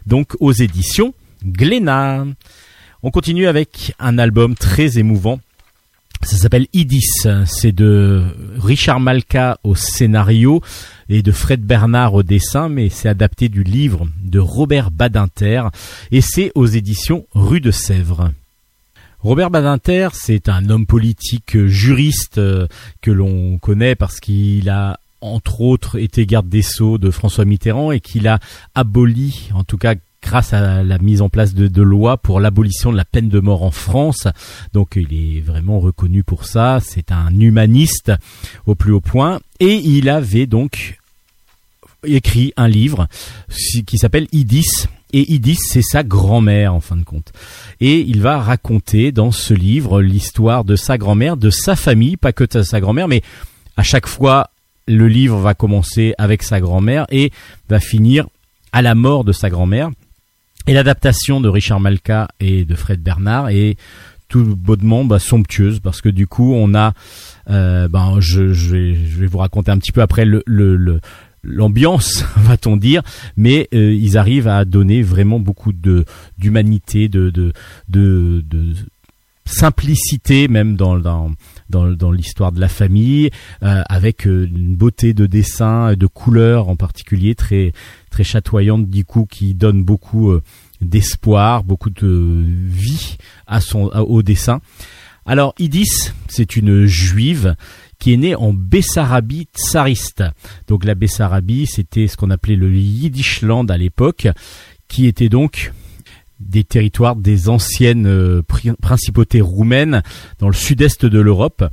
[0.06, 1.14] Donc aux éditions
[1.44, 2.24] Glénat.
[3.02, 5.40] On continue avec un album très émouvant
[6.24, 7.26] ça s'appelle Idis.
[7.46, 8.24] C'est de
[8.58, 10.60] Richard Malka au scénario
[11.08, 15.64] et de Fred Bernard au dessin, mais c'est adapté du livre de Robert Badinter
[16.10, 18.30] et c'est aux éditions Rue de Sèvres.
[19.20, 22.66] Robert Badinter, c'est un homme politique juriste euh,
[23.02, 27.92] que l'on connaît parce qu'il a entre autres été garde des sceaux de François Mitterrand
[27.92, 28.40] et qu'il a
[28.74, 32.96] aboli, en tout cas grâce à la mise en place de, lois pour l'abolition de
[32.96, 34.28] la peine de mort en France.
[34.72, 36.78] Donc il est vraiment reconnu pour ça.
[36.82, 38.12] C'est un humaniste
[38.66, 39.40] au plus haut point.
[39.60, 40.98] Et il avait donc
[42.04, 43.08] écrit un livre
[43.86, 44.86] qui s'appelle Idis.
[45.12, 47.32] Et Idis, c'est sa grand-mère en fin de compte.
[47.80, 52.32] Et il va raconter dans ce livre l'histoire de sa grand-mère, de sa famille, pas
[52.32, 53.22] que de sa grand-mère, mais
[53.76, 54.48] à chaque fois,
[54.88, 57.30] le livre va commencer avec sa grand-mère et
[57.68, 58.26] va finir
[58.72, 59.90] à la mort de sa grand-mère.
[60.66, 63.76] Et l'adaptation de Richard Malka et de Fred Bernard est
[64.28, 66.94] tout bonnement bah, somptueuse parce que du coup on a,
[67.50, 71.00] euh, ben je, je, vais, je vais vous raconter un petit peu après le, le,
[71.42, 73.02] l'ambiance, va-t-on dire,
[73.36, 76.04] mais euh, ils arrivent à donner vraiment beaucoup de
[76.38, 77.52] d'humanité, de de,
[77.88, 78.74] de, de
[79.44, 81.32] simplicité même dans dans
[81.72, 83.30] dans, l'histoire de la famille,
[83.62, 87.72] euh, avec euh, une beauté de dessin, de couleurs en particulier très
[88.10, 90.42] très chatoyante du coup qui donne beaucoup euh,
[90.80, 93.16] d'espoir, beaucoup de vie
[93.46, 94.60] à son au dessin.
[95.24, 97.54] Alors Idis, c'est une juive
[97.98, 100.24] qui est née en Bessarabie tsariste.
[100.66, 104.26] Donc la Bessarabie, c'était ce qu'on appelait le Yiddishland à l'époque,
[104.88, 105.72] qui était donc
[106.42, 108.42] des territoires des anciennes euh,
[108.80, 110.02] principautés roumaines
[110.38, 111.64] dans le sud-est de l'Europe.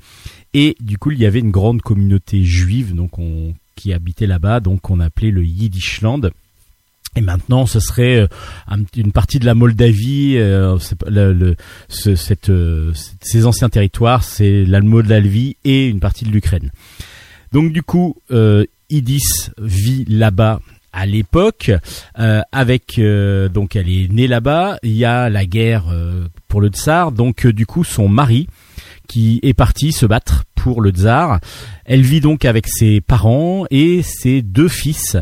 [0.53, 3.11] Et du coup, il y avait une grande communauté juive donc
[3.75, 6.31] qui habitait là-bas, donc on appelait le Yiddishland.
[7.15, 8.27] Et maintenant, ce serait euh,
[8.95, 10.37] une partie de la Moldavie.
[10.37, 10.77] Euh,
[11.89, 16.71] ces anciens territoires, c'est la Moldavie et une partie de l'Ukraine.
[17.51, 18.15] Donc du coup,
[18.89, 20.61] Idis vit là-bas
[20.94, 21.72] à l'époque
[22.18, 24.78] euh, avec euh, donc elle est née là-bas.
[24.84, 27.11] Il y a la guerre euh, pour le tsar.
[27.11, 28.48] Donc euh, du coup son mari
[29.07, 31.40] qui est parti se battre pour le tsar.
[31.86, 35.18] Elle vit donc avec ses parents et ses deux fils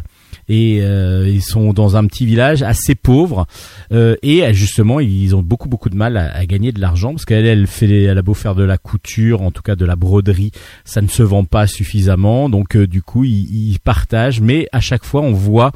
[0.50, 3.48] et euh, ils sont dans un petit village assez pauvre
[3.92, 7.26] euh, et justement ils ont beaucoup beaucoup de mal à, à gagner de l'argent parce
[7.26, 9.96] qu'elle elle fait elle a beau faire de la couture en tout cas de la
[9.96, 10.52] broderie
[10.86, 14.80] ça ne se vend pas suffisamment donc euh, du coup ils, ils partagent mais à
[14.80, 15.72] chaque fois on voit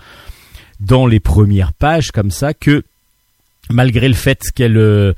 [0.80, 2.84] dans les premières pages comme ça que
[3.70, 5.14] malgré le fait qu'elle euh,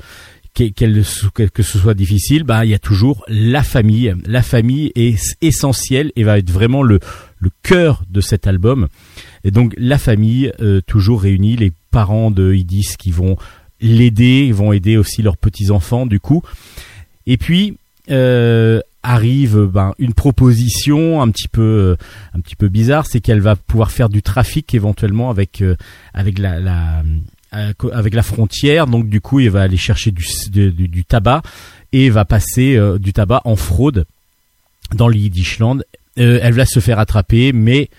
[0.54, 1.04] qu'elle qu'elle-
[1.34, 4.14] que que ce soit difficile, bah il y a toujours la famille.
[4.28, 7.00] La famille est essentielle et va être vraiment le
[7.40, 8.88] le cœur de cet album.
[9.44, 13.38] Et donc la famille euh, toujours réunie, les parents de Idis qui vont
[13.82, 16.42] l'aider, vont aider aussi leurs petits enfants du coup.
[17.28, 17.78] Et puis
[18.12, 21.96] euh, arrive ben, une proposition un petit peu euh,
[22.34, 25.76] un petit peu bizarre, c'est qu'elle va pouvoir faire du trafic éventuellement avec euh,
[26.14, 27.04] avec la, la
[27.54, 28.88] euh, avec la frontière.
[28.88, 31.42] Donc du coup, il va aller chercher du, du, du- du tabac
[31.92, 34.06] et va passer euh, du tabac en fraude
[34.96, 35.80] dans le Yiddishland.
[36.20, 37.90] Euh, elle va se faire attraper, mais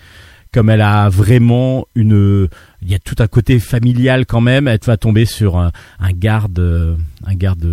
[0.55, 2.47] comme elle a vraiment une,
[2.81, 4.69] il y a tout un côté familial quand même.
[4.69, 5.73] Elle va tomber sur un,
[6.13, 6.95] garde, euh,
[7.25, 7.67] un garde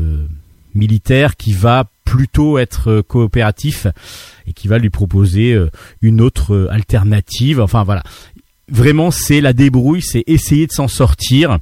[0.75, 3.87] militaire qui va plutôt être euh, coopératif
[4.49, 7.61] et qui va lui proposer euh, une autre alternative.
[7.61, 8.03] Enfin voilà,
[8.69, 11.59] vraiment c'est la débrouille, c'est essayer de s'en sortir.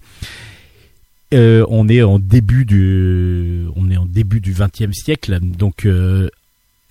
[1.33, 5.87] On est en début du, on est en début du XXe siècle, donc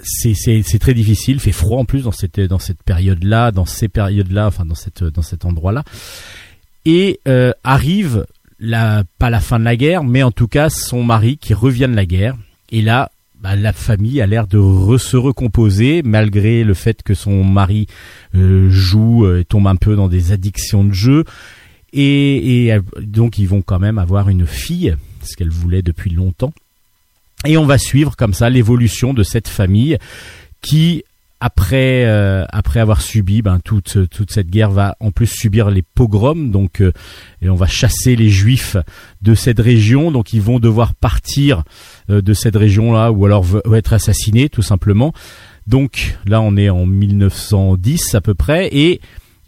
[0.01, 1.35] c'est très difficile.
[1.35, 5.83] Il fait froid en plus dans cette période-là, dans ces périodes-là, enfin dans cet endroit-là.
[6.85, 8.25] Et euh, arrive
[8.59, 11.95] pas la fin de la guerre, mais en tout cas son mari qui revient de
[11.95, 12.35] la guerre.
[12.71, 13.11] Et là,
[13.41, 17.87] bah, la famille a l'air de se recomposer malgré le fait que son mari
[18.35, 21.23] euh, joue euh, tombe un peu dans des addictions de jeu.
[21.93, 26.09] Et, et, euh, donc ils vont quand même avoir une fille, ce qu'elle voulait depuis
[26.09, 26.53] longtemps.
[27.45, 29.97] Et on va suivre comme ça l'évolution de cette famille
[30.61, 31.03] qui,
[31.39, 35.81] après euh, après avoir subi ben, toute toute cette guerre, va en plus subir les
[35.81, 36.51] pogroms.
[36.51, 36.91] Donc euh,
[37.41, 38.75] et on va chasser les juifs
[39.21, 40.11] de cette région.
[40.11, 41.63] Donc ils vont devoir partir
[42.09, 45.13] euh, de cette région-là ou alors être assassinés tout simplement.
[45.65, 48.99] Donc là on est en 1910 à peu près et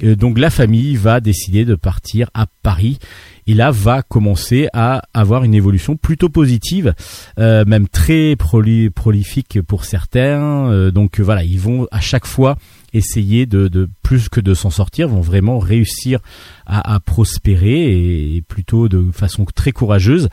[0.03, 2.99] donc la famille va décider de partir à Paris
[3.48, 6.94] et là va commencer à avoir une évolution plutôt positive,
[7.40, 10.69] euh, même très proli- prolifique pour certains.
[10.69, 12.57] Euh, donc euh, voilà, ils vont à chaque fois
[12.94, 16.19] essayer de, plus que de s'en sortir, vont vraiment réussir
[16.65, 20.30] à, prospérer et, plutôt de façon très courageuse.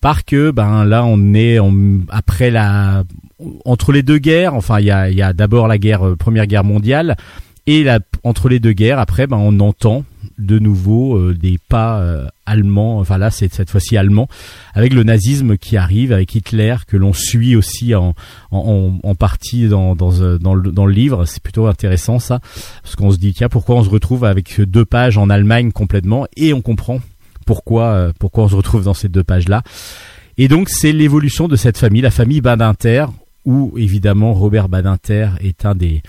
[0.00, 1.58] Par que ben là on est
[2.08, 3.04] après la
[3.66, 6.46] entre les deux guerres, enfin il y a, y a d'abord la guerre euh, première
[6.46, 7.16] guerre mondiale
[7.72, 7.86] et
[8.24, 10.04] entre les deux guerres, après, ben, on entend
[10.38, 14.28] de nouveau euh, des pas euh, allemands, enfin là c'est cette fois-ci allemand,
[14.74, 18.16] avec le nazisme qui arrive, avec Hitler, que l'on suit aussi en,
[18.50, 21.26] en, partie dans, euh, dans, le, dans le livre.
[21.26, 22.40] C'est plutôt intéressant ça,
[22.82, 26.26] parce qu'on se dit, tiens, pourquoi on se retrouve avec deux pages en Allemagne complètement,
[26.36, 26.98] et on comprend
[27.46, 29.62] pourquoi, pourquoi on se retrouve dans ces deux pages-là.
[30.38, 33.06] Et donc c'est l'évolution de cette famille, la famille Badinter,
[33.44, 36.02] où évidemment Robert Badinter est un des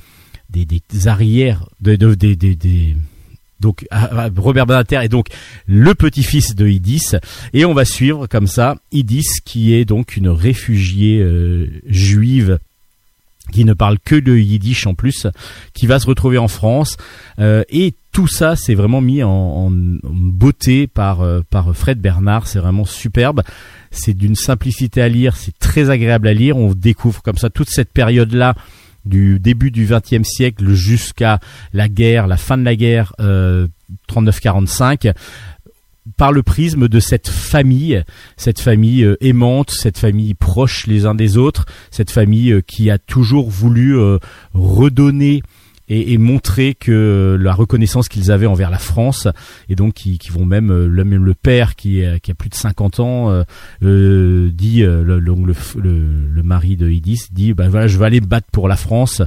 [0.51, 2.95] des, arrières de, de- des,
[3.59, 5.27] donc ah, ah, Robert Badinter est donc
[5.67, 7.15] le petit-fils de Idis
[7.53, 12.59] et on va suivre comme ça Idis qui est donc une réfugiée euh, juive
[13.51, 15.27] qui ne parle que de yiddish en plus,
[15.73, 16.97] qui va se retrouver en France
[17.39, 22.59] euh, et tout ça c'est vraiment mis en, beauté par euh, par Fred Bernard, c'est
[22.59, 23.41] vraiment superbe.
[23.91, 26.55] C'est d'une simplicité à lire, c'est très agréable à lire.
[26.55, 28.55] On découvre comme ça toute cette période là
[29.05, 31.39] du début du XXe siècle jusqu'à
[31.73, 33.67] la guerre, la fin de la guerre euh,
[34.09, 35.13] 39-45
[36.17, 38.03] par le prisme de cette famille,
[38.37, 42.89] cette famille euh, aimante, cette famille proche les uns des autres, cette famille euh, qui
[42.89, 44.17] a toujours voulu euh,
[44.53, 45.43] redonner
[45.93, 49.27] et, et montrer que euh, la reconnaissance qu'ils avaient envers la France
[49.69, 52.33] et donc qui, qui vont même euh, le, même le père qui, est- qui a
[52.33, 53.43] plus de 50 ans euh,
[53.83, 55.93] euh, dit euh, le, le, le,
[56.33, 59.21] le- mari de Idis dit bah voilà je vais aller battre pour la France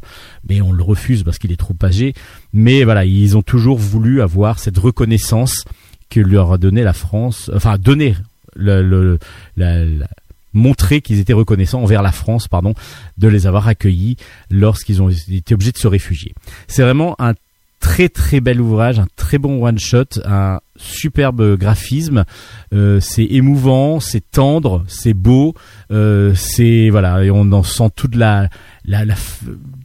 [0.49, 2.15] mais on le refuse parce qu'il est trop âgé.
[2.53, 5.65] Mais voilà ils ont toujours voulu avoir cette reconnaissance
[6.11, 8.15] que leur a donné la France enfin donner
[8.57, 9.19] le, le-
[9.57, 10.07] la- la-
[10.55, 12.72] montrer qu'ils étaient reconnaissants envers la France pardon
[13.18, 14.16] de les avoir accueillis
[14.51, 16.32] lorsqu'ils ont été obligés de se réfugier
[16.68, 17.35] c'est vraiment un
[17.81, 22.24] très très bel ouvrage, un très bon one shot, un superbe graphisme.
[22.72, 25.55] Euh, c'est émouvant, c'est tendre, c'est beau,
[25.90, 28.48] euh, c'est voilà, et on en sent toute la
[28.86, 29.43] la, la f-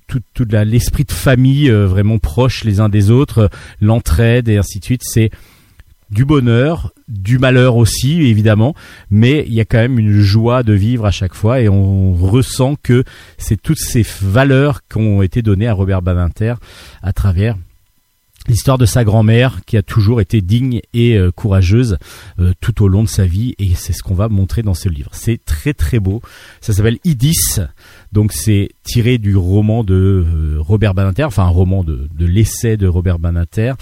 [0.08, 3.50] tout, tout la- l'esprit de famille euh, vraiment proche les uns des autres,
[3.82, 5.02] l'entraide et ainsi de suite.
[5.04, 5.30] C'est
[6.12, 8.76] du bonheur, du malheur aussi évidemment,
[9.10, 12.14] mais il y a quand même une joie de vivre à chaque fois et on
[12.14, 13.04] ressent que
[13.38, 16.56] c'est toutes ces valeurs qui ont été données à Robert Badinter
[17.02, 17.56] à travers
[18.48, 21.98] l'histoire de sa grand-mère qui a toujours été digne et euh, courageuse
[22.40, 24.90] euh, tout au long de sa vie et c'est ce qu'on va montrer dans ce
[24.90, 25.12] livre.
[25.14, 26.22] C'est très très beau.
[26.60, 27.60] Ça s'appelle Idis.
[28.12, 32.76] Donc c'est tiré du roman de euh, Robert Badinter, enfin un roman de, de l'essai
[32.76, 33.74] de Robert Badinter,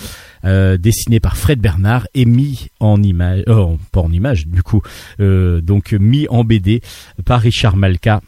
[0.43, 4.81] euh, dessiné par Fred Bernard et mis en image, oh, pas en image du coup,
[5.19, 6.81] euh, donc mis en BD
[7.25, 8.21] par Richard Malka.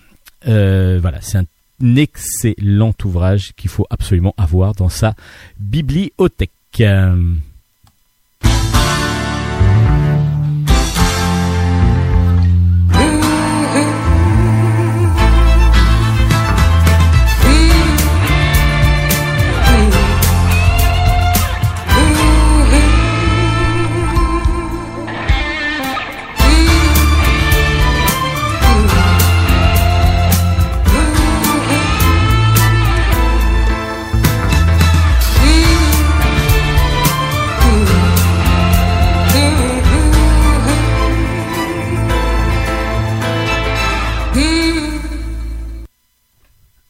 [0.48, 5.16] Euh, voilà, c'est un excellent ouvrage qu'il faut absolument avoir dans sa
[5.60, 6.52] bibliothèque.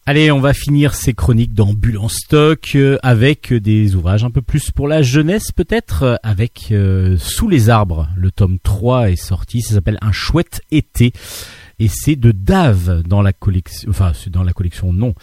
[0.10, 4.72] Allez, on va finir ces chroniques d'ambulance stock euh, avec des ouvrages un peu plus
[4.72, 8.10] pour la jeunesse peut-être, euh, avec euh, Sous les arbres.
[8.16, 11.14] Le tome 3 est sorti, ça s'appelle Un chouette été
[11.78, 15.14] et c'est de Dave dans la collection, enfin dans la collection non,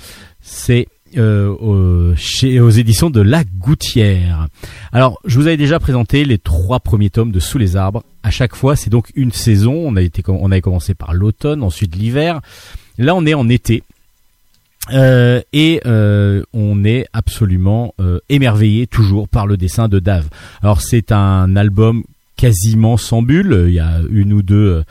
[0.41, 0.87] c'est
[1.17, 4.47] euh, au- chez, aux éditions de La Gouttière.
[4.93, 8.05] Alors, je vous avais déjà présenté les trois premiers tomes de Sous les arbres.
[8.23, 9.73] À chaque fois, c'est donc une saison.
[9.75, 12.41] On a été, on avait commencé par l'automne, ensuite l'hiver.
[12.99, 13.83] Là, on est en été.
[14.93, 20.29] Euh, et euh, on est absolument euh, émerveillé toujours par le dessin de Dave.
[20.63, 22.05] Alors c'est un album
[22.37, 23.65] quasiment sans bulles.
[23.67, 24.83] Il y a une ou deux, euh,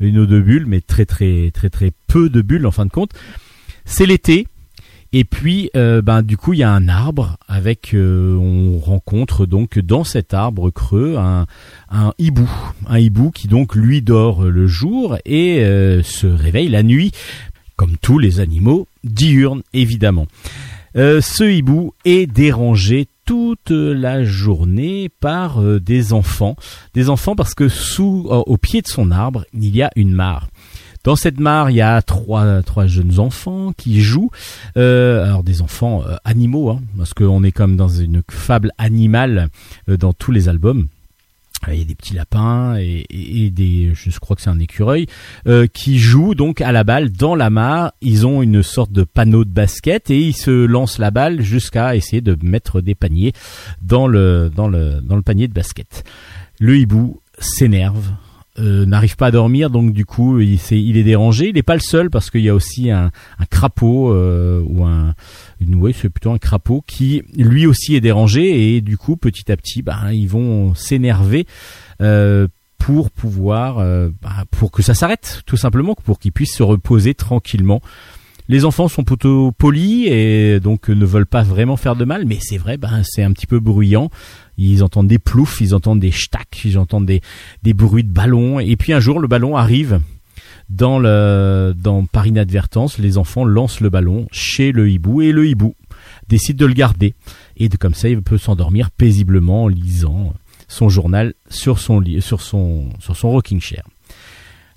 [0.00, 2.90] une ou deux bulles, mais très très très très peu de bulles en fin de
[2.90, 3.10] compte.
[3.84, 4.46] C'est l'été.
[5.14, 7.92] Et puis, euh, ben du coup, il y a un arbre avec.
[7.92, 11.44] euh, on rencontre donc dans cet arbre creux un,
[11.90, 12.48] un hibou,
[12.88, 15.62] un hibou qui donc lui dort le jour et
[16.02, 17.12] se réveille la nuit,
[17.82, 20.28] comme tous les animaux diurnes évidemment.
[20.94, 26.54] Euh, ce hibou est dérangé toute la journée par euh, des enfants,
[26.94, 30.12] des enfants parce que sous, euh, au pied de son arbre, il y a une
[30.12, 30.46] mare.
[31.02, 34.30] Dans cette mare, il y a trois, jeunes enfants qui jouent.
[34.76, 39.48] Alors des enfants animaux, hein, parce qu'on est comme dans une fable animale
[39.88, 40.86] dans tous les albums.
[41.68, 45.06] Il y a des petits lapins et, des, je crois que c'est un écureuil,
[45.46, 47.92] euh, qui jouent donc à la balle dans la mare.
[48.00, 51.94] Ils ont une sorte de panneau de basket et ils se lancent la balle jusqu'à
[51.94, 53.32] essayer de mettre des paniers
[53.80, 54.50] dans le
[55.24, 56.04] panier de basket.
[56.58, 58.12] Le hibou s'énerve,
[58.58, 60.58] euh, n'arrive pas à dormir, donc du coup il,
[60.96, 61.48] est dérangé.
[61.48, 63.10] Il n'est pas le seul parce qu'il y a aussi un,
[63.50, 65.14] crapaud euh, ou un
[65.60, 68.76] une, ouais, c'est plutôt un crapaud qui lui aussi est dérangé.
[68.76, 71.46] Et du coup petit à petit ben, ils vont s'énerver
[72.02, 72.46] euh,
[72.76, 73.76] pour pouvoir
[74.20, 77.80] bah, pour que ça s'arrête tout simplement pour qu'ils puissent se reposer tranquillement.
[78.48, 82.38] Les enfants sont plutôt polis et donc ne veulent pas vraiment faire de mal mais
[82.42, 84.10] c'est vrai ben c'est un petit peu bruyant
[84.58, 88.60] ils entendent des ploufs ils entendent des stacks ils entendent des bruits de ballons.
[88.60, 90.00] Et puis un jour le ballon arrive
[90.68, 95.74] dans par inadvertance les enfants lancent le ballon chez le hibou et le hibou
[96.28, 97.14] décide de le garder.
[97.56, 100.34] Et comme ça il peut s'endormir paisiblement en lisant
[100.68, 102.10] son journal sur son
[103.22, 103.84] rocking chair.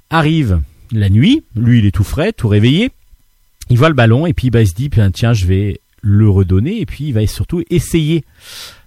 [0.09, 0.61] Arrive
[0.91, 2.91] la nuit lui il est tout frais tout réveillé.
[3.69, 6.29] Il voit le ballon et puis bah, il se dit Bien, tiens je vais le
[6.29, 8.23] redonner et puis il va surtout essayer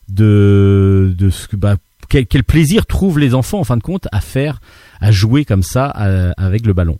[0.08, 1.76] de de ce bah,
[2.08, 4.60] quel, quel plaisir trouvent les enfants en fin de compte à faire
[5.00, 6.98] à jouer comme ça euh, avec le ballon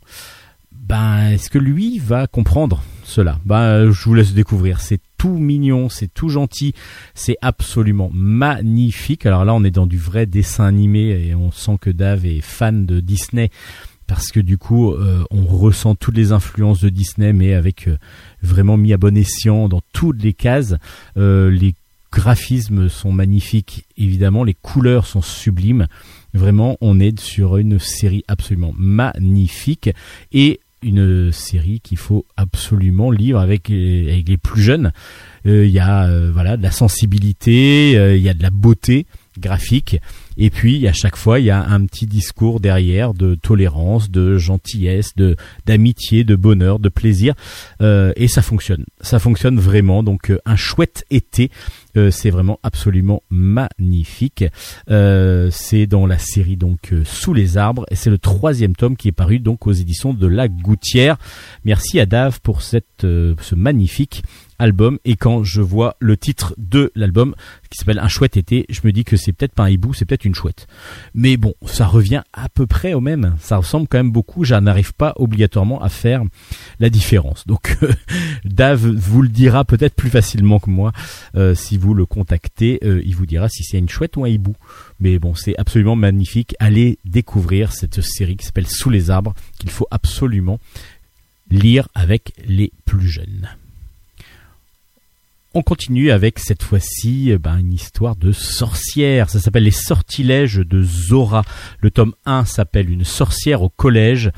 [0.89, 3.39] ben est-ce que lui va comprendre cela?
[3.45, 4.81] Ben je vous laisse découvrir.
[4.81, 6.73] C'est tout mignon, c'est tout gentil,
[7.15, 9.27] c'est absolument magnifique.
[9.27, 12.41] Alors là, on est dans du vrai dessin animé et on sent que Dave est
[12.41, 13.51] fan de Disney
[14.07, 17.99] parce que du coup, euh, on ressent toutes les influences de Disney, mais avec euh,
[18.43, 20.75] vraiment mis à bon escient dans toutes les cases.
[21.19, 21.75] Euh, les
[22.19, 25.87] graphismes sont magnifiques, évidemment, les couleurs sont sublimes.
[26.35, 29.91] Vraiment, on est sur une série absolument magnifique
[30.33, 34.93] et une série qu'il faut absolument lire avec, les plus jeunes.
[35.47, 38.51] Euh, Il y a euh, voilà de la sensibilité, euh, il y a de la
[38.51, 39.07] beauté
[39.39, 40.01] graphique.
[40.39, 44.39] Et puis à chaque fois, il y a un petit discours derrière de tolérance, de
[44.39, 45.37] gentillesse, de
[45.67, 47.35] d'amitié, de bonheur, de plaisir.
[47.83, 48.85] Euh, et ça fonctionne.
[49.01, 50.03] Ça fonctionne vraiment.
[50.03, 51.51] Donc euh, un chouette été.
[51.97, 54.45] Euh, c'est vraiment absolument magnifique.
[54.91, 58.97] Euh, c'est dans la série donc euh, Sous les arbres et c'est le troisième tome
[58.97, 61.17] qui est paru donc aux éditions de La Gouttière.
[61.65, 64.23] Merci à Dave pour cette euh, ce magnifique
[64.59, 67.35] album et quand je vois le titre de l'album
[67.71, 70.05] qui s'appelle Un chouette été, je me dis que c'est peut-être pas un hibou, c'est
[70.05, 70.67] peut-être une chouette.
[71.15, 73.37] Mais bon, ça revient à peu près au même.
[73.41, 74.45] Ça ressemble quand même beaucoup.
[74.45, 76.23] Je n'arrive pas obligatoirement à faire
[76.81, 77.47] la différence.
[77.47, 77.77] Donc
[78.45, 80.93] Dave vous le dira peut-être plus facilement que moi
[81.37, 82.79] euh, si vous le contactez.
[82.85, 84.55] euh, il vous dira si c'est une chouette ou un hibou.
[85.01, 86.55] Mais bon, c'est absolument magnifique.
[86.59, 90.59] Allez découvrir cette série qui s'appelle Sous les arbres qu'il faut absolument
[91.51, 93.49] lire avec les plus jeunes.
[95.59, 99.29] On continue avec cette fois-ci euh, ben, une histoire de sorcière.
[99.29, 101.43] Ça s'appelle Les sortilèges de Zora.
[101.81, 104.31] Le tome 1 s'appelle Une sorcière au collège.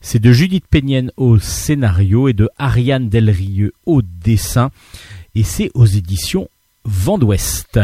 [0.00, 4.70] C'est de Judith Pénienne au scénario et de Ariane Delrieux au dessin.
[5.34, 6.48] Et c'est aux éditions
[6.84, 7.80] Vent d'Ouest.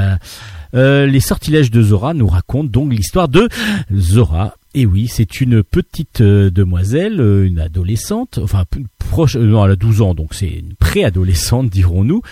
[0.75, 3.49] Euh, les sortilèges de Zora nous racontent donc l'histoire de
[3.93, 4.55] Zora.
[4.75, 8.65] Et oui, c'est une petite euh, demoiselle, euh, une adolescente, enfin
[8.99, 12.23] proche, non, elle a 12 ans, donc c'est une préadolescente, dirons-nous.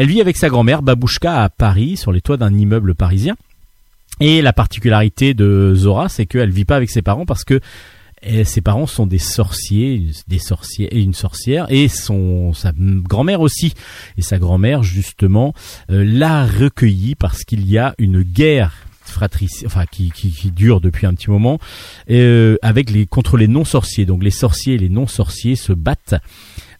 [0.00, 3.36] Elle vit avec sa grand-mère Babouchka à Paris, sur les toits d'un immeuble parisien.
[4.18, 7.60] Et la particularité de Zora, c'est qu'elle vit pas avec ses parents parce que
[8.22, 13.42] eh, ses parents sont des sorciers, des sorciers et une sorcière, et son sa grand-mère
[13.42, 13.74] aussi.
[14.16, 15.52] Et sa grand-mère justement
[15.90, 18.72] euh, l'a recueillie parce qu'il y a une guerre
[19.02, 20.10] fratricide, enfin qui,
[20.56, 21.58] dure depuis un petit moment,
[22.10, 24.06] euh, avec les contre les non-sorciers.
[24.06, 26.14] Donc les sorciers et les non-sorciers se battent.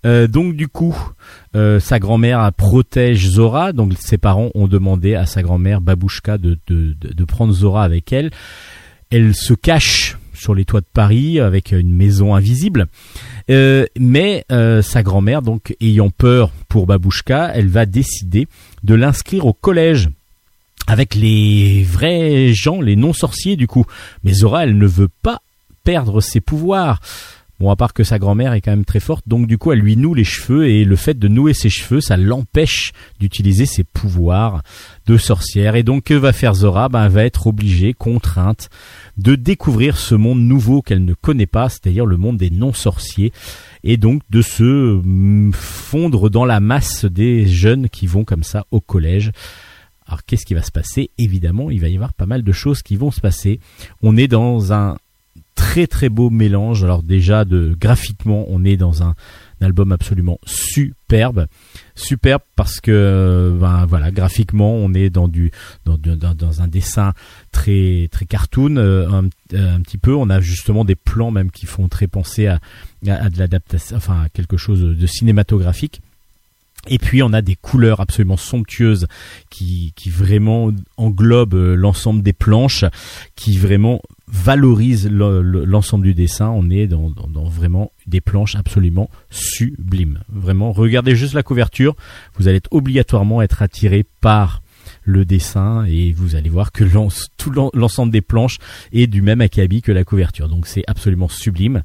[0.07, 0.97] Euh, donc du coup,
[1.55, 3.73] euh, sa grand-mère protège Zora.
[3.73, 6.59] Donc ses parents ont demandé à sa grand-mère Babouchka de,
[7.27, 8.31] prendre Zora avec elle.
[9.11, 12.87] Elle se cache sur les toits de Paris avec une maison invisible.
[13.51, 18.47] Euh, mais sa grand-mère, donc ayant peur pour Babouchka, elle va décider
[18.85, 20.09] de l'inscrire au collège
[20.87, 23.85] avec les vrais gens, les non-sorciers du coup.
[24.25, 25.41] Mais Zora, elle ne veut pas
[25.85, 27.01] perdre ses pouvoirs.
[27.61, 29.81] Bon, à part que sa grand-mère est quand même très forte, donc du coup, elle
[29.81, 33.85] lui noue les cheveux et le fait de nouer ses cheveux, ça l'empêche d'utiliser ses
[33.85, 34.63] pouvoirs
[35.07, 35.77] de sorcière.
[35.77, 36.89] Et donc, que va faire Zora?
[36.89, 38.71] Ben, elle va être obligée, contrainte,
[39.19, 43.31] de découvrir ce monde nouveau qu'elle ne connaît pas, c'est-à-dire le monde des non-sorciers,
[43.85, 44.63] et donc de se
[45.05, 49.33] mm, fondre dans la masse des jeunes qui vont comme ça au collège.
[50.07, 51.11] Alors qu'est-ce qui va se passer?
[51.19, 53.61] Évidemment, il va y avoir pas mal de choses qui vont se passer.
[54.03, 54.97] On est dans un
[55.61, 56.83] très très beau mélange.
[56.85, 59.15] Alors déjà de graphiquement, on est dans un,
[59.61, 61.47] album absolument superbe,
[61.95, 65.53] superbe parce que ben, voilà, graphiquement, on est dans du
[65.85, 67.13] dans, un dessin
[67.53, 70.15] très très cartoon euh, un, euh, un petit peu.
[70.15, 72.59] On a justement des plans même qui font très penser à,
[73.03, 76.01] de l'adaptation, enfin quelque chose de cinématographique.
[76.89, 79.07] Et puis on a des couleurs absolument somptueuses
[79.51, 82.87] qui, qui vraiment englobent euh, l'ensemble des planches,
[83.37, 84.01] qui vraiment
[85.43, 86.49] le- l'ensemble du dessin.
[86.51, 87.11] On est dans,
[87.45, 90.21] vraiment des planches absolument sublimes.
[90.33, 91.95] Vraiment, regardez juste la couverture,
[92.39, 94.63] vous allez être obligatoirement être attiré par
[95.05, 96.85] le dessin et vous allez voir que
[97.37, 98.59] tout l'en- l'ensemble des planches
[98.93, 100.49] est du même acabit que la couverture.
[100.49, 101.83] Donc c'est absolument sublime.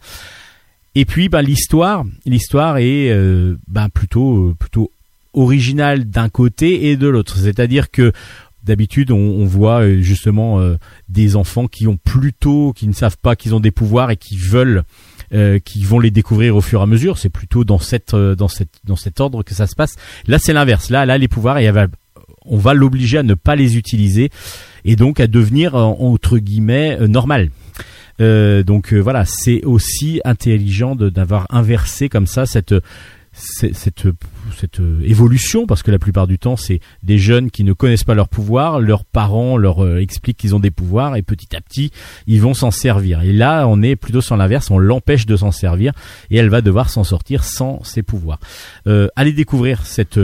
[0.96, 4.92] Et puis bah, l'histoire, l'histoire est euh, bah, plutôt plutôt
[5.34, 7.38] originale d'un côté et de l'autre.
[7.38, 8.14] C'est-à-dire que
[8.66, 10.78] d'habitude on, voit euh, justement euh,
[11.08, 14.36] des enfants qui ont plutôt qui ne savent pas qu'ils ont des pouvoirs et qui
[14.36, 14.84] veulent
[15.34, 17.18] euh, qui vont les découvrir au fur et à mesure.
[17.18, 19.96] C'est plutôt dans cet ordre que ça se passe.
[20.28, 20.90] Là c'est l'inverse.
[20.90, 21.72] Là là les pouvoirs et
[22.46, 24.30] on va l'obliger à ne pas les utiliser
[24.84, 27.50] et donc à devenir entre guillemets normal.
[28.20, 32.76] Donc voilà, c'est aussi intelligent d'avoir inversé comme ça cette,
[33.34, 34.08] cette,
[34.58, 38.04] cette, euh, évolution parce que la plupart du temps c'est des jeunes qui ne connaissent
[38.04, 41.62] pas leurs pouvoirs, leurs parents leur euh, expliquent qu'ils ont des pouvoirs et petit à
[41.62, 41.92] petit
[42.28, 43.22] ils vont s'en servir.
[43.22, 45.94] Et là on est plutôt sur l'inverse, on l'empêche de s'en servir
[46.30, 48.40] et elle va devoir s'en sortir sans ses pouvoirs.
[48.88, 50.20] Euh, allez découvrir cette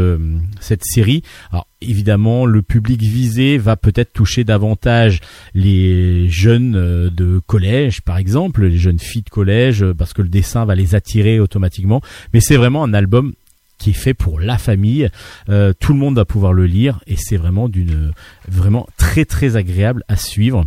[0.59, 1.23] cette série.
[1.51, 5.19] Alors évidemment le public visé va peut-être toucher davantage
[5.53, 10.65] les jeunes de collège par exemple, les jeunes filles de collège parce que le dessin
[10.65, 12.01] va les attirer automatiquement.
[12.33, 13.33] Mais c'est vraiment un album
[13.81, 15.09] qui est fait pour la famille.
[15.49, 18.13] Euh, tout le monde va pouvoir le lire et c'est vraiment d'une
[18.47, 20.65] vraiment très très agréable à suivre.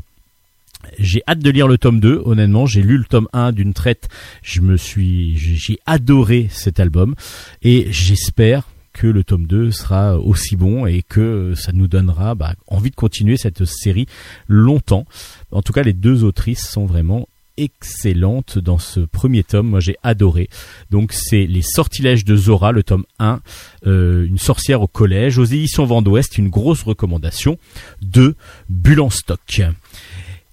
[0.98, 4.08] J'ai hâte de lire le tome 2, honnêtement, j'ai lu le tome 1 d'une traite,
[4.42, 7.14] je me suis j'ai adoré cet album
[7.62, 12.54] et j'espère que le tome 2 sera aussi bon et que ça nous donnera bah,
[12.66, 14.06] envie de continuer cette série
[14.48, 15.06] longtemps.
[15.52, 19.68] En tout cas, les deux autrices sont vraiment excellentes dans ce premier tome.
[19.68, 20.48] Moi, j'ai adoré.
[20.90, 23.40] Donc, c'est Les Sortilèges de Zora, le tome 1,
[23.86, 27.58] euh, une sorcière au collège, aux éditions Vent d'Ouest, une grosse recommandation
[28.02, 28.34] de
[28.68, 29.62] Bulle en stock.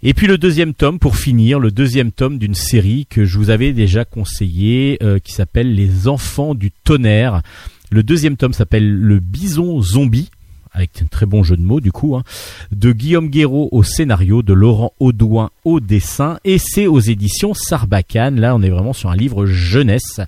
[0.04, 3.52] Et puis le deuxième tome, pour finir, le deuxième tome d'une série que je vous
[3.52, 7.44] avais déjà conseillé, euh, qui s'appelle Les Enfants du Tonnerre.
[7.92, 10.32] Le deuxième tome s'appelle Le Bison Zombie,
[10.74, 12.24] avec un très bon jeu de mots du coup, hein,
[12.72, 18.40] de Guillaume Guéraud au scénario, de Laurent Audouin au dessin, et c'est aux éditions Sarbacane.
[18.40, 20.22] Là, on est vraiment sur un livre jeunesse.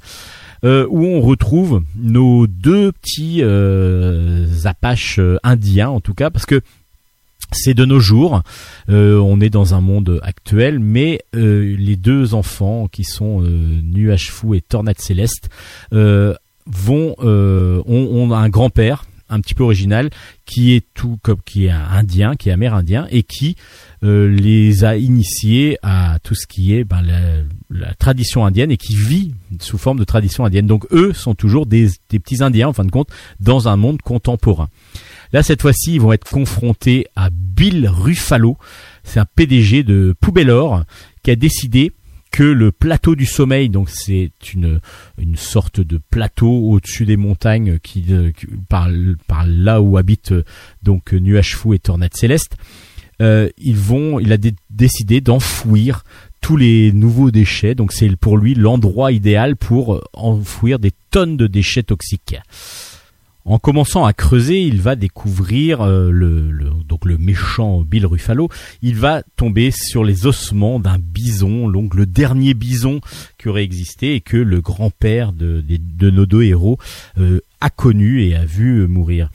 [0.64, 6.46] euh, où on retrouve nos deux petits euh, apaches euh, indiens en tout cas parce
[6.46, 6.62] que
[7.52, 8.42] c'est de nos jours,
[8.88, 14.56] on est dans un monde actuel, mais les deux enfants qui sont euh, Nuage Fou
[14.56, 15.50] et Tornade Céleste
[15.92, 20.10] vont ont, ont un grand-père un petit peu original
[20.46, 23.56] qui est tout comme qui est indien, qui est amérindien et qui
[24.04, 27.02] euh, les a initiés à tout ce qui est ben,
[27.70, 30.68] la, tradition indienne et qui vit sous forme de tradition indienne.
[30.68, 34.02] Donc eux sont toujours des, des petits indiens en fin de compte dans un monde
[34.02, 34.70] contemporain.
[35.32, 38.58] Là, cette fois-ci, ils vont être confrontés à Bill Ruffalo.
[39.04, 40.84] C'est un PDG de Poubellor
[41.24, 41.92] qui a décidé
[42.34, 44.80] que le plateau du sommeil, donc c'est une
[45.20, 48.32] une sorte de plateau au-dessus des montagnes qui, euh,
[48.68, 48.90] par
[49.46, 50.44] là où habitent euh,
[50.82, 52.58] donc euh, Nuage Fou et Tornade Céleste,
[53.20, 56.04] ils vont, il a dé- décidé d'enfouir
[56.42, 57.76] tous les nouveaux déchets.
[57.76, 62.36] Donc c'est pour lui l'endroit idéal pour enfouir des tonnes de déchets toxiques.
[63.46, 66.50] En commençant à creuser, il va découvrir euh, le,
[66.88, 68.50] donc le méchant Bill Ruffalo.
[68.82, 73.02] Il va tomber sur les ossements d'un bison, donc le dernier bison
[73.38, 75.62] qui aurait existé et que le grand-père de,
[76.10, 76.78] nos deux héros
[77.18, 79.30] euh, a connu et a vu euh, mourir.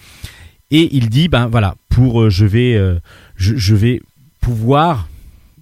[0.70, 2.98] Et il dit ben voilà, pour euh, je vais euh,
[3.36, 4.02] je, vais
[4.40, 5.08] pouvoir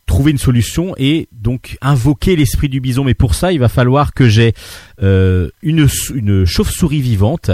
[0.05, 3.05] trouver une solution et donc invoquer l'esprit du bison.
[3.05, 4.55] Mais pour ça, il va falloir que j'ai
[5.01, 7.51] une, une chauve-souris vivante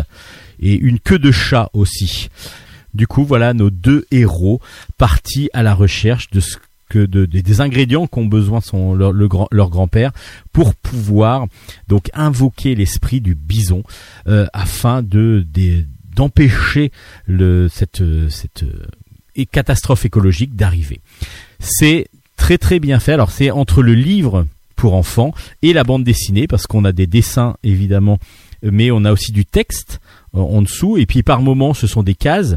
[0.62, 2.28] et une queue de chat aussi.
[2.94, 4.60] Du coup, voilà nos deux héros
[4.98, 6.56] partis à la recherche de ce
[6.89, 10.12] que de, des- ingrédients qu'ont besoin son, leur, le grand, leur grand-père
[10.52, 11.47] pour pouvoir
[11.89, 13.82] donc invoquer l'esprit du bison
[14.26, 15.47] euh, afin de
[16.14, 16.93] d'empêcher
[17.24, 21.01] le cette cette euh, catastrophe écologique d'arriver.
[21.59, 23.12] C'est très très bien fait.
[23.14, 25.32] Alors c'est entre le livre pour enfants
[25.62, 28.18] et la bande dessinée parce qu'on a des dessins évidemment,
[28.62, 30.01] mais on a aussi du texte
[30.32, 32.56] en dessous et puis par moments ce sont des cases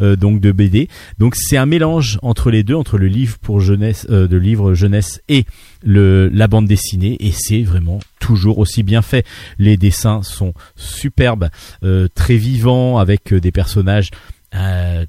[0.00, 0.88] euh, donc de BD.
[1.18, 4.74] Donc c'est un mélange entre les deux, entre le livre pour jeunesse, euh, de livre
[4.74, 5.44] jeunesse et
[5.82, 9.24] le la bande dessinée et c'est vraiment toujours aussi bien fait.
[9.58, 11.48] Les dessins sont superbes,
[11.82, 14.10] euh, très vivants avec euh, des personnages
[14.54, 15.04] euh,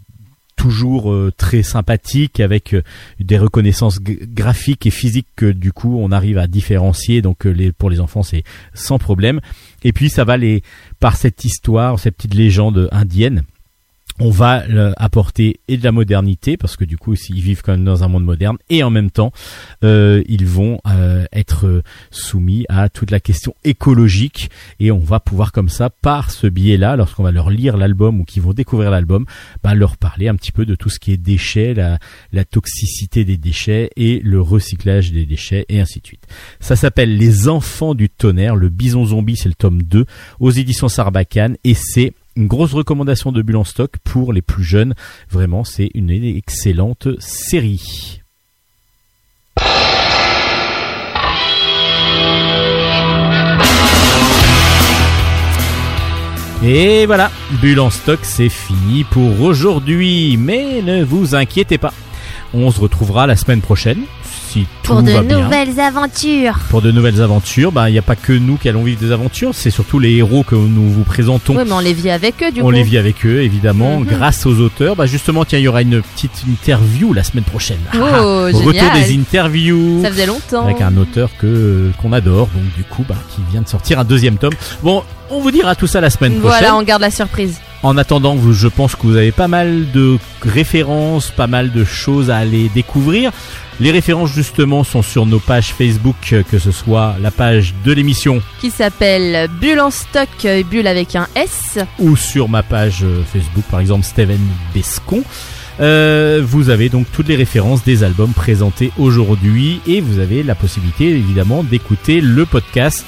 [0.57, 2.81] toujours euh, très sympathiques avec euh,
[3.21, 7.21] des reconnaissances graphiques et physiques que du coup on arrive à différencier.
[7.21, 8.43] Donc euh, les, pour les enfants c'est
[8.73, 9.39] sans problème.
[9.85, 10.63] Et puis ça va les
[10.99, 13.43] par cette histoire cette petite légende indienne
[14.19, 17.73] on va euh, apporter et de la modernité parce que du coup ils vivent quand
[17.73, 19.31] même dans un monde moderne et en même temps
[19.83, 24.49] euh, ils vont euh, être soumis à toute la question écologique.
[24.79, 28.23] Et on va pouvoir comme ça par ce biais-là lorsqu'on va leur lire l'album ou
[28.23, 29.25] qu'ils vont découvrir l'album
[29.63, 31.99] bah, leur parler un petit peu de tout ce qui est déchets la,
[32.31, 36.25] la toxicité des déchets et le recyclage des déchets et ainsi de suite.
[36.59, 38.55] Ça s'appelle Les Enfants du Tonnerre.
[38.55, 40.05] Le Bison Zombie c'est le tome 2
[40.39, 44.63] aux éditions Sarbacane et c'est une grosse recommandation de Bulle en stock pour les plus
[44.63, 44.93] jeunes.
[45.29, 48.21] Vraiment, c'est une excellente série.
[56.63, 57.31] Et voilà,
[57.61, 60.37] Bulle en stock, c'est fini pour aujourd'hui.
[60.37, 61.93] Mais ne vous inquiétez pas,
[62.53, 64.03] on se retrouvera la semaine prochaine,
[64.87, 66.57] Pour de va bien nouvelles aventures.
[66.69, 67.71] pour de nouvelles aventures.
[67.71, 70.13] Bah, il n'y a pas que nous qui allons vivre des aventures, c'est surtout les
[70.15, 71.55] héros que nous vous présentons.
[71.55, 72.71] Ouais, mais on les vit avec eux, du on coup.
[72.71, 74.05] les vit avec eux, évidemment, Mhm.
[74.07, 74.95] grâce aux auteurs.
[74.95, 77.79] Bah, justement, tiens, il y aura une petite interview la semaine prochaine.
[77.95, 78.93] Oh, Ah, Retour génial.
[79.03, 80.01] des interviews.
[80.03, 80.63] Ça faisait longtemps.
[80.63, 84.03] Avec un auteur que qu'on adore, donc du coup, bah, qui vient de sortir un
[84.05, 84.53] deuxième tome.
[84.83, 86.59] Bon, on vous dira tout ça la semaine prochaine.
[86.59, 87.59] Voilà, on garde la surprise.
[87.83, 91.83] En attendant, vous, je pense que vous avez pas mal de références, pas mal de
[91.83, 93.31] choses à aller découvrir.
[93.79, 97.91] Les références justement sont sur nos pages Facebook, euh, que ce soit la page de
[97.91, 101.79] l'émission Qui s'appelle Bulle en stock, euh, Bulle avec un S.
[101.99, 104.39] ou sur ma page euh, Facebook, par exemple Steven
[104.73, 105.23] Bescon.
[105.79, 110.55] Euh, vous avez donc toutes les références des albums présentés aujourd'hui et vous avez la
[110.55, 113.05] possibilité évidemment d'écouter le podcast,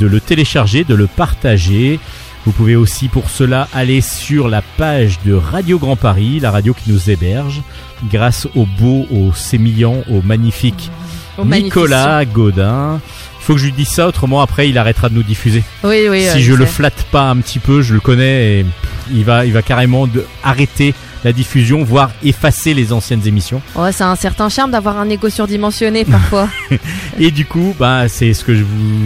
[0.00, 2.00] de le télécharger, de le partager.
[2.46, 6.72] Vous pouvez aussi pour cela aller sur la page de Radio Grand Paris, la radio
[6.74, 7.62] qui nous héberge,
[8.10, 10.90] grâce au beau, au sémillant, au magnifique
[11.36, 12.98] Au Nicolas Godin.
[13.40, 15.62] Il faut que je lui dise ça, autrement après il arrêtera de nous diffuser.
[15.84, 16.22] Oui, oui.
[16.22, 16.72] si euh, je le sais.
[16.72, 18.66] flatte pas un petit peu, je le connais et
[19.12, 20.94] il va, il va carrément de- arrêter
[21.24, 23.60] la diffusion, voire effacer les anciennes émissions.
[23.76, 26.48] Ouais, c'est un certain charme d'avoir un ego surdimensionné parfois.
[27.20, 28.64] Et du coup, bah, c'est ce que je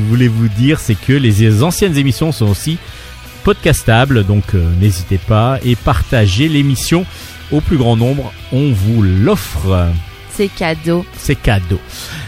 [0.08, 2.78] voulais vous dire, c'est que les anciennes émissions sont aussi
[3.44, 7.04] podcastables, donc euh, n'hésitez pas et partagez l'émission
[7.52, 8.32] au plus grand nombre.
[8.52, 9.86] On vous l'offre.
[10.32, 11.04] c'est cadeau.
[11.16, 11.78] C'est cadeau.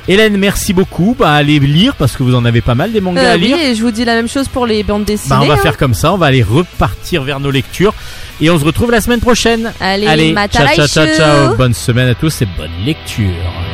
[0.08, 1.16] Hélène, merci beaucoup.
[1.18, 3.46] Bah, allez lire parce que vous en avez pas mal des mangas Euh, à oui,
[3.48, 3.58] lire.
[3.58, 5.30] et je vous dis la même chose pour les bandes dessinées.
[5.30, 5.56] Bah, on va hein.
[5.56, 6.12] faire comme ça.
[6.12, 7.94] On va aller repartir vers nos lectures
[8.40, 9.72] et on se retrouve la semaine prochaine.
[9.80, 11.56] Allez, Allez, ciao, ciao, ciao.
[11.56, 13.65] Bonne semaine à tous et bonne lecture.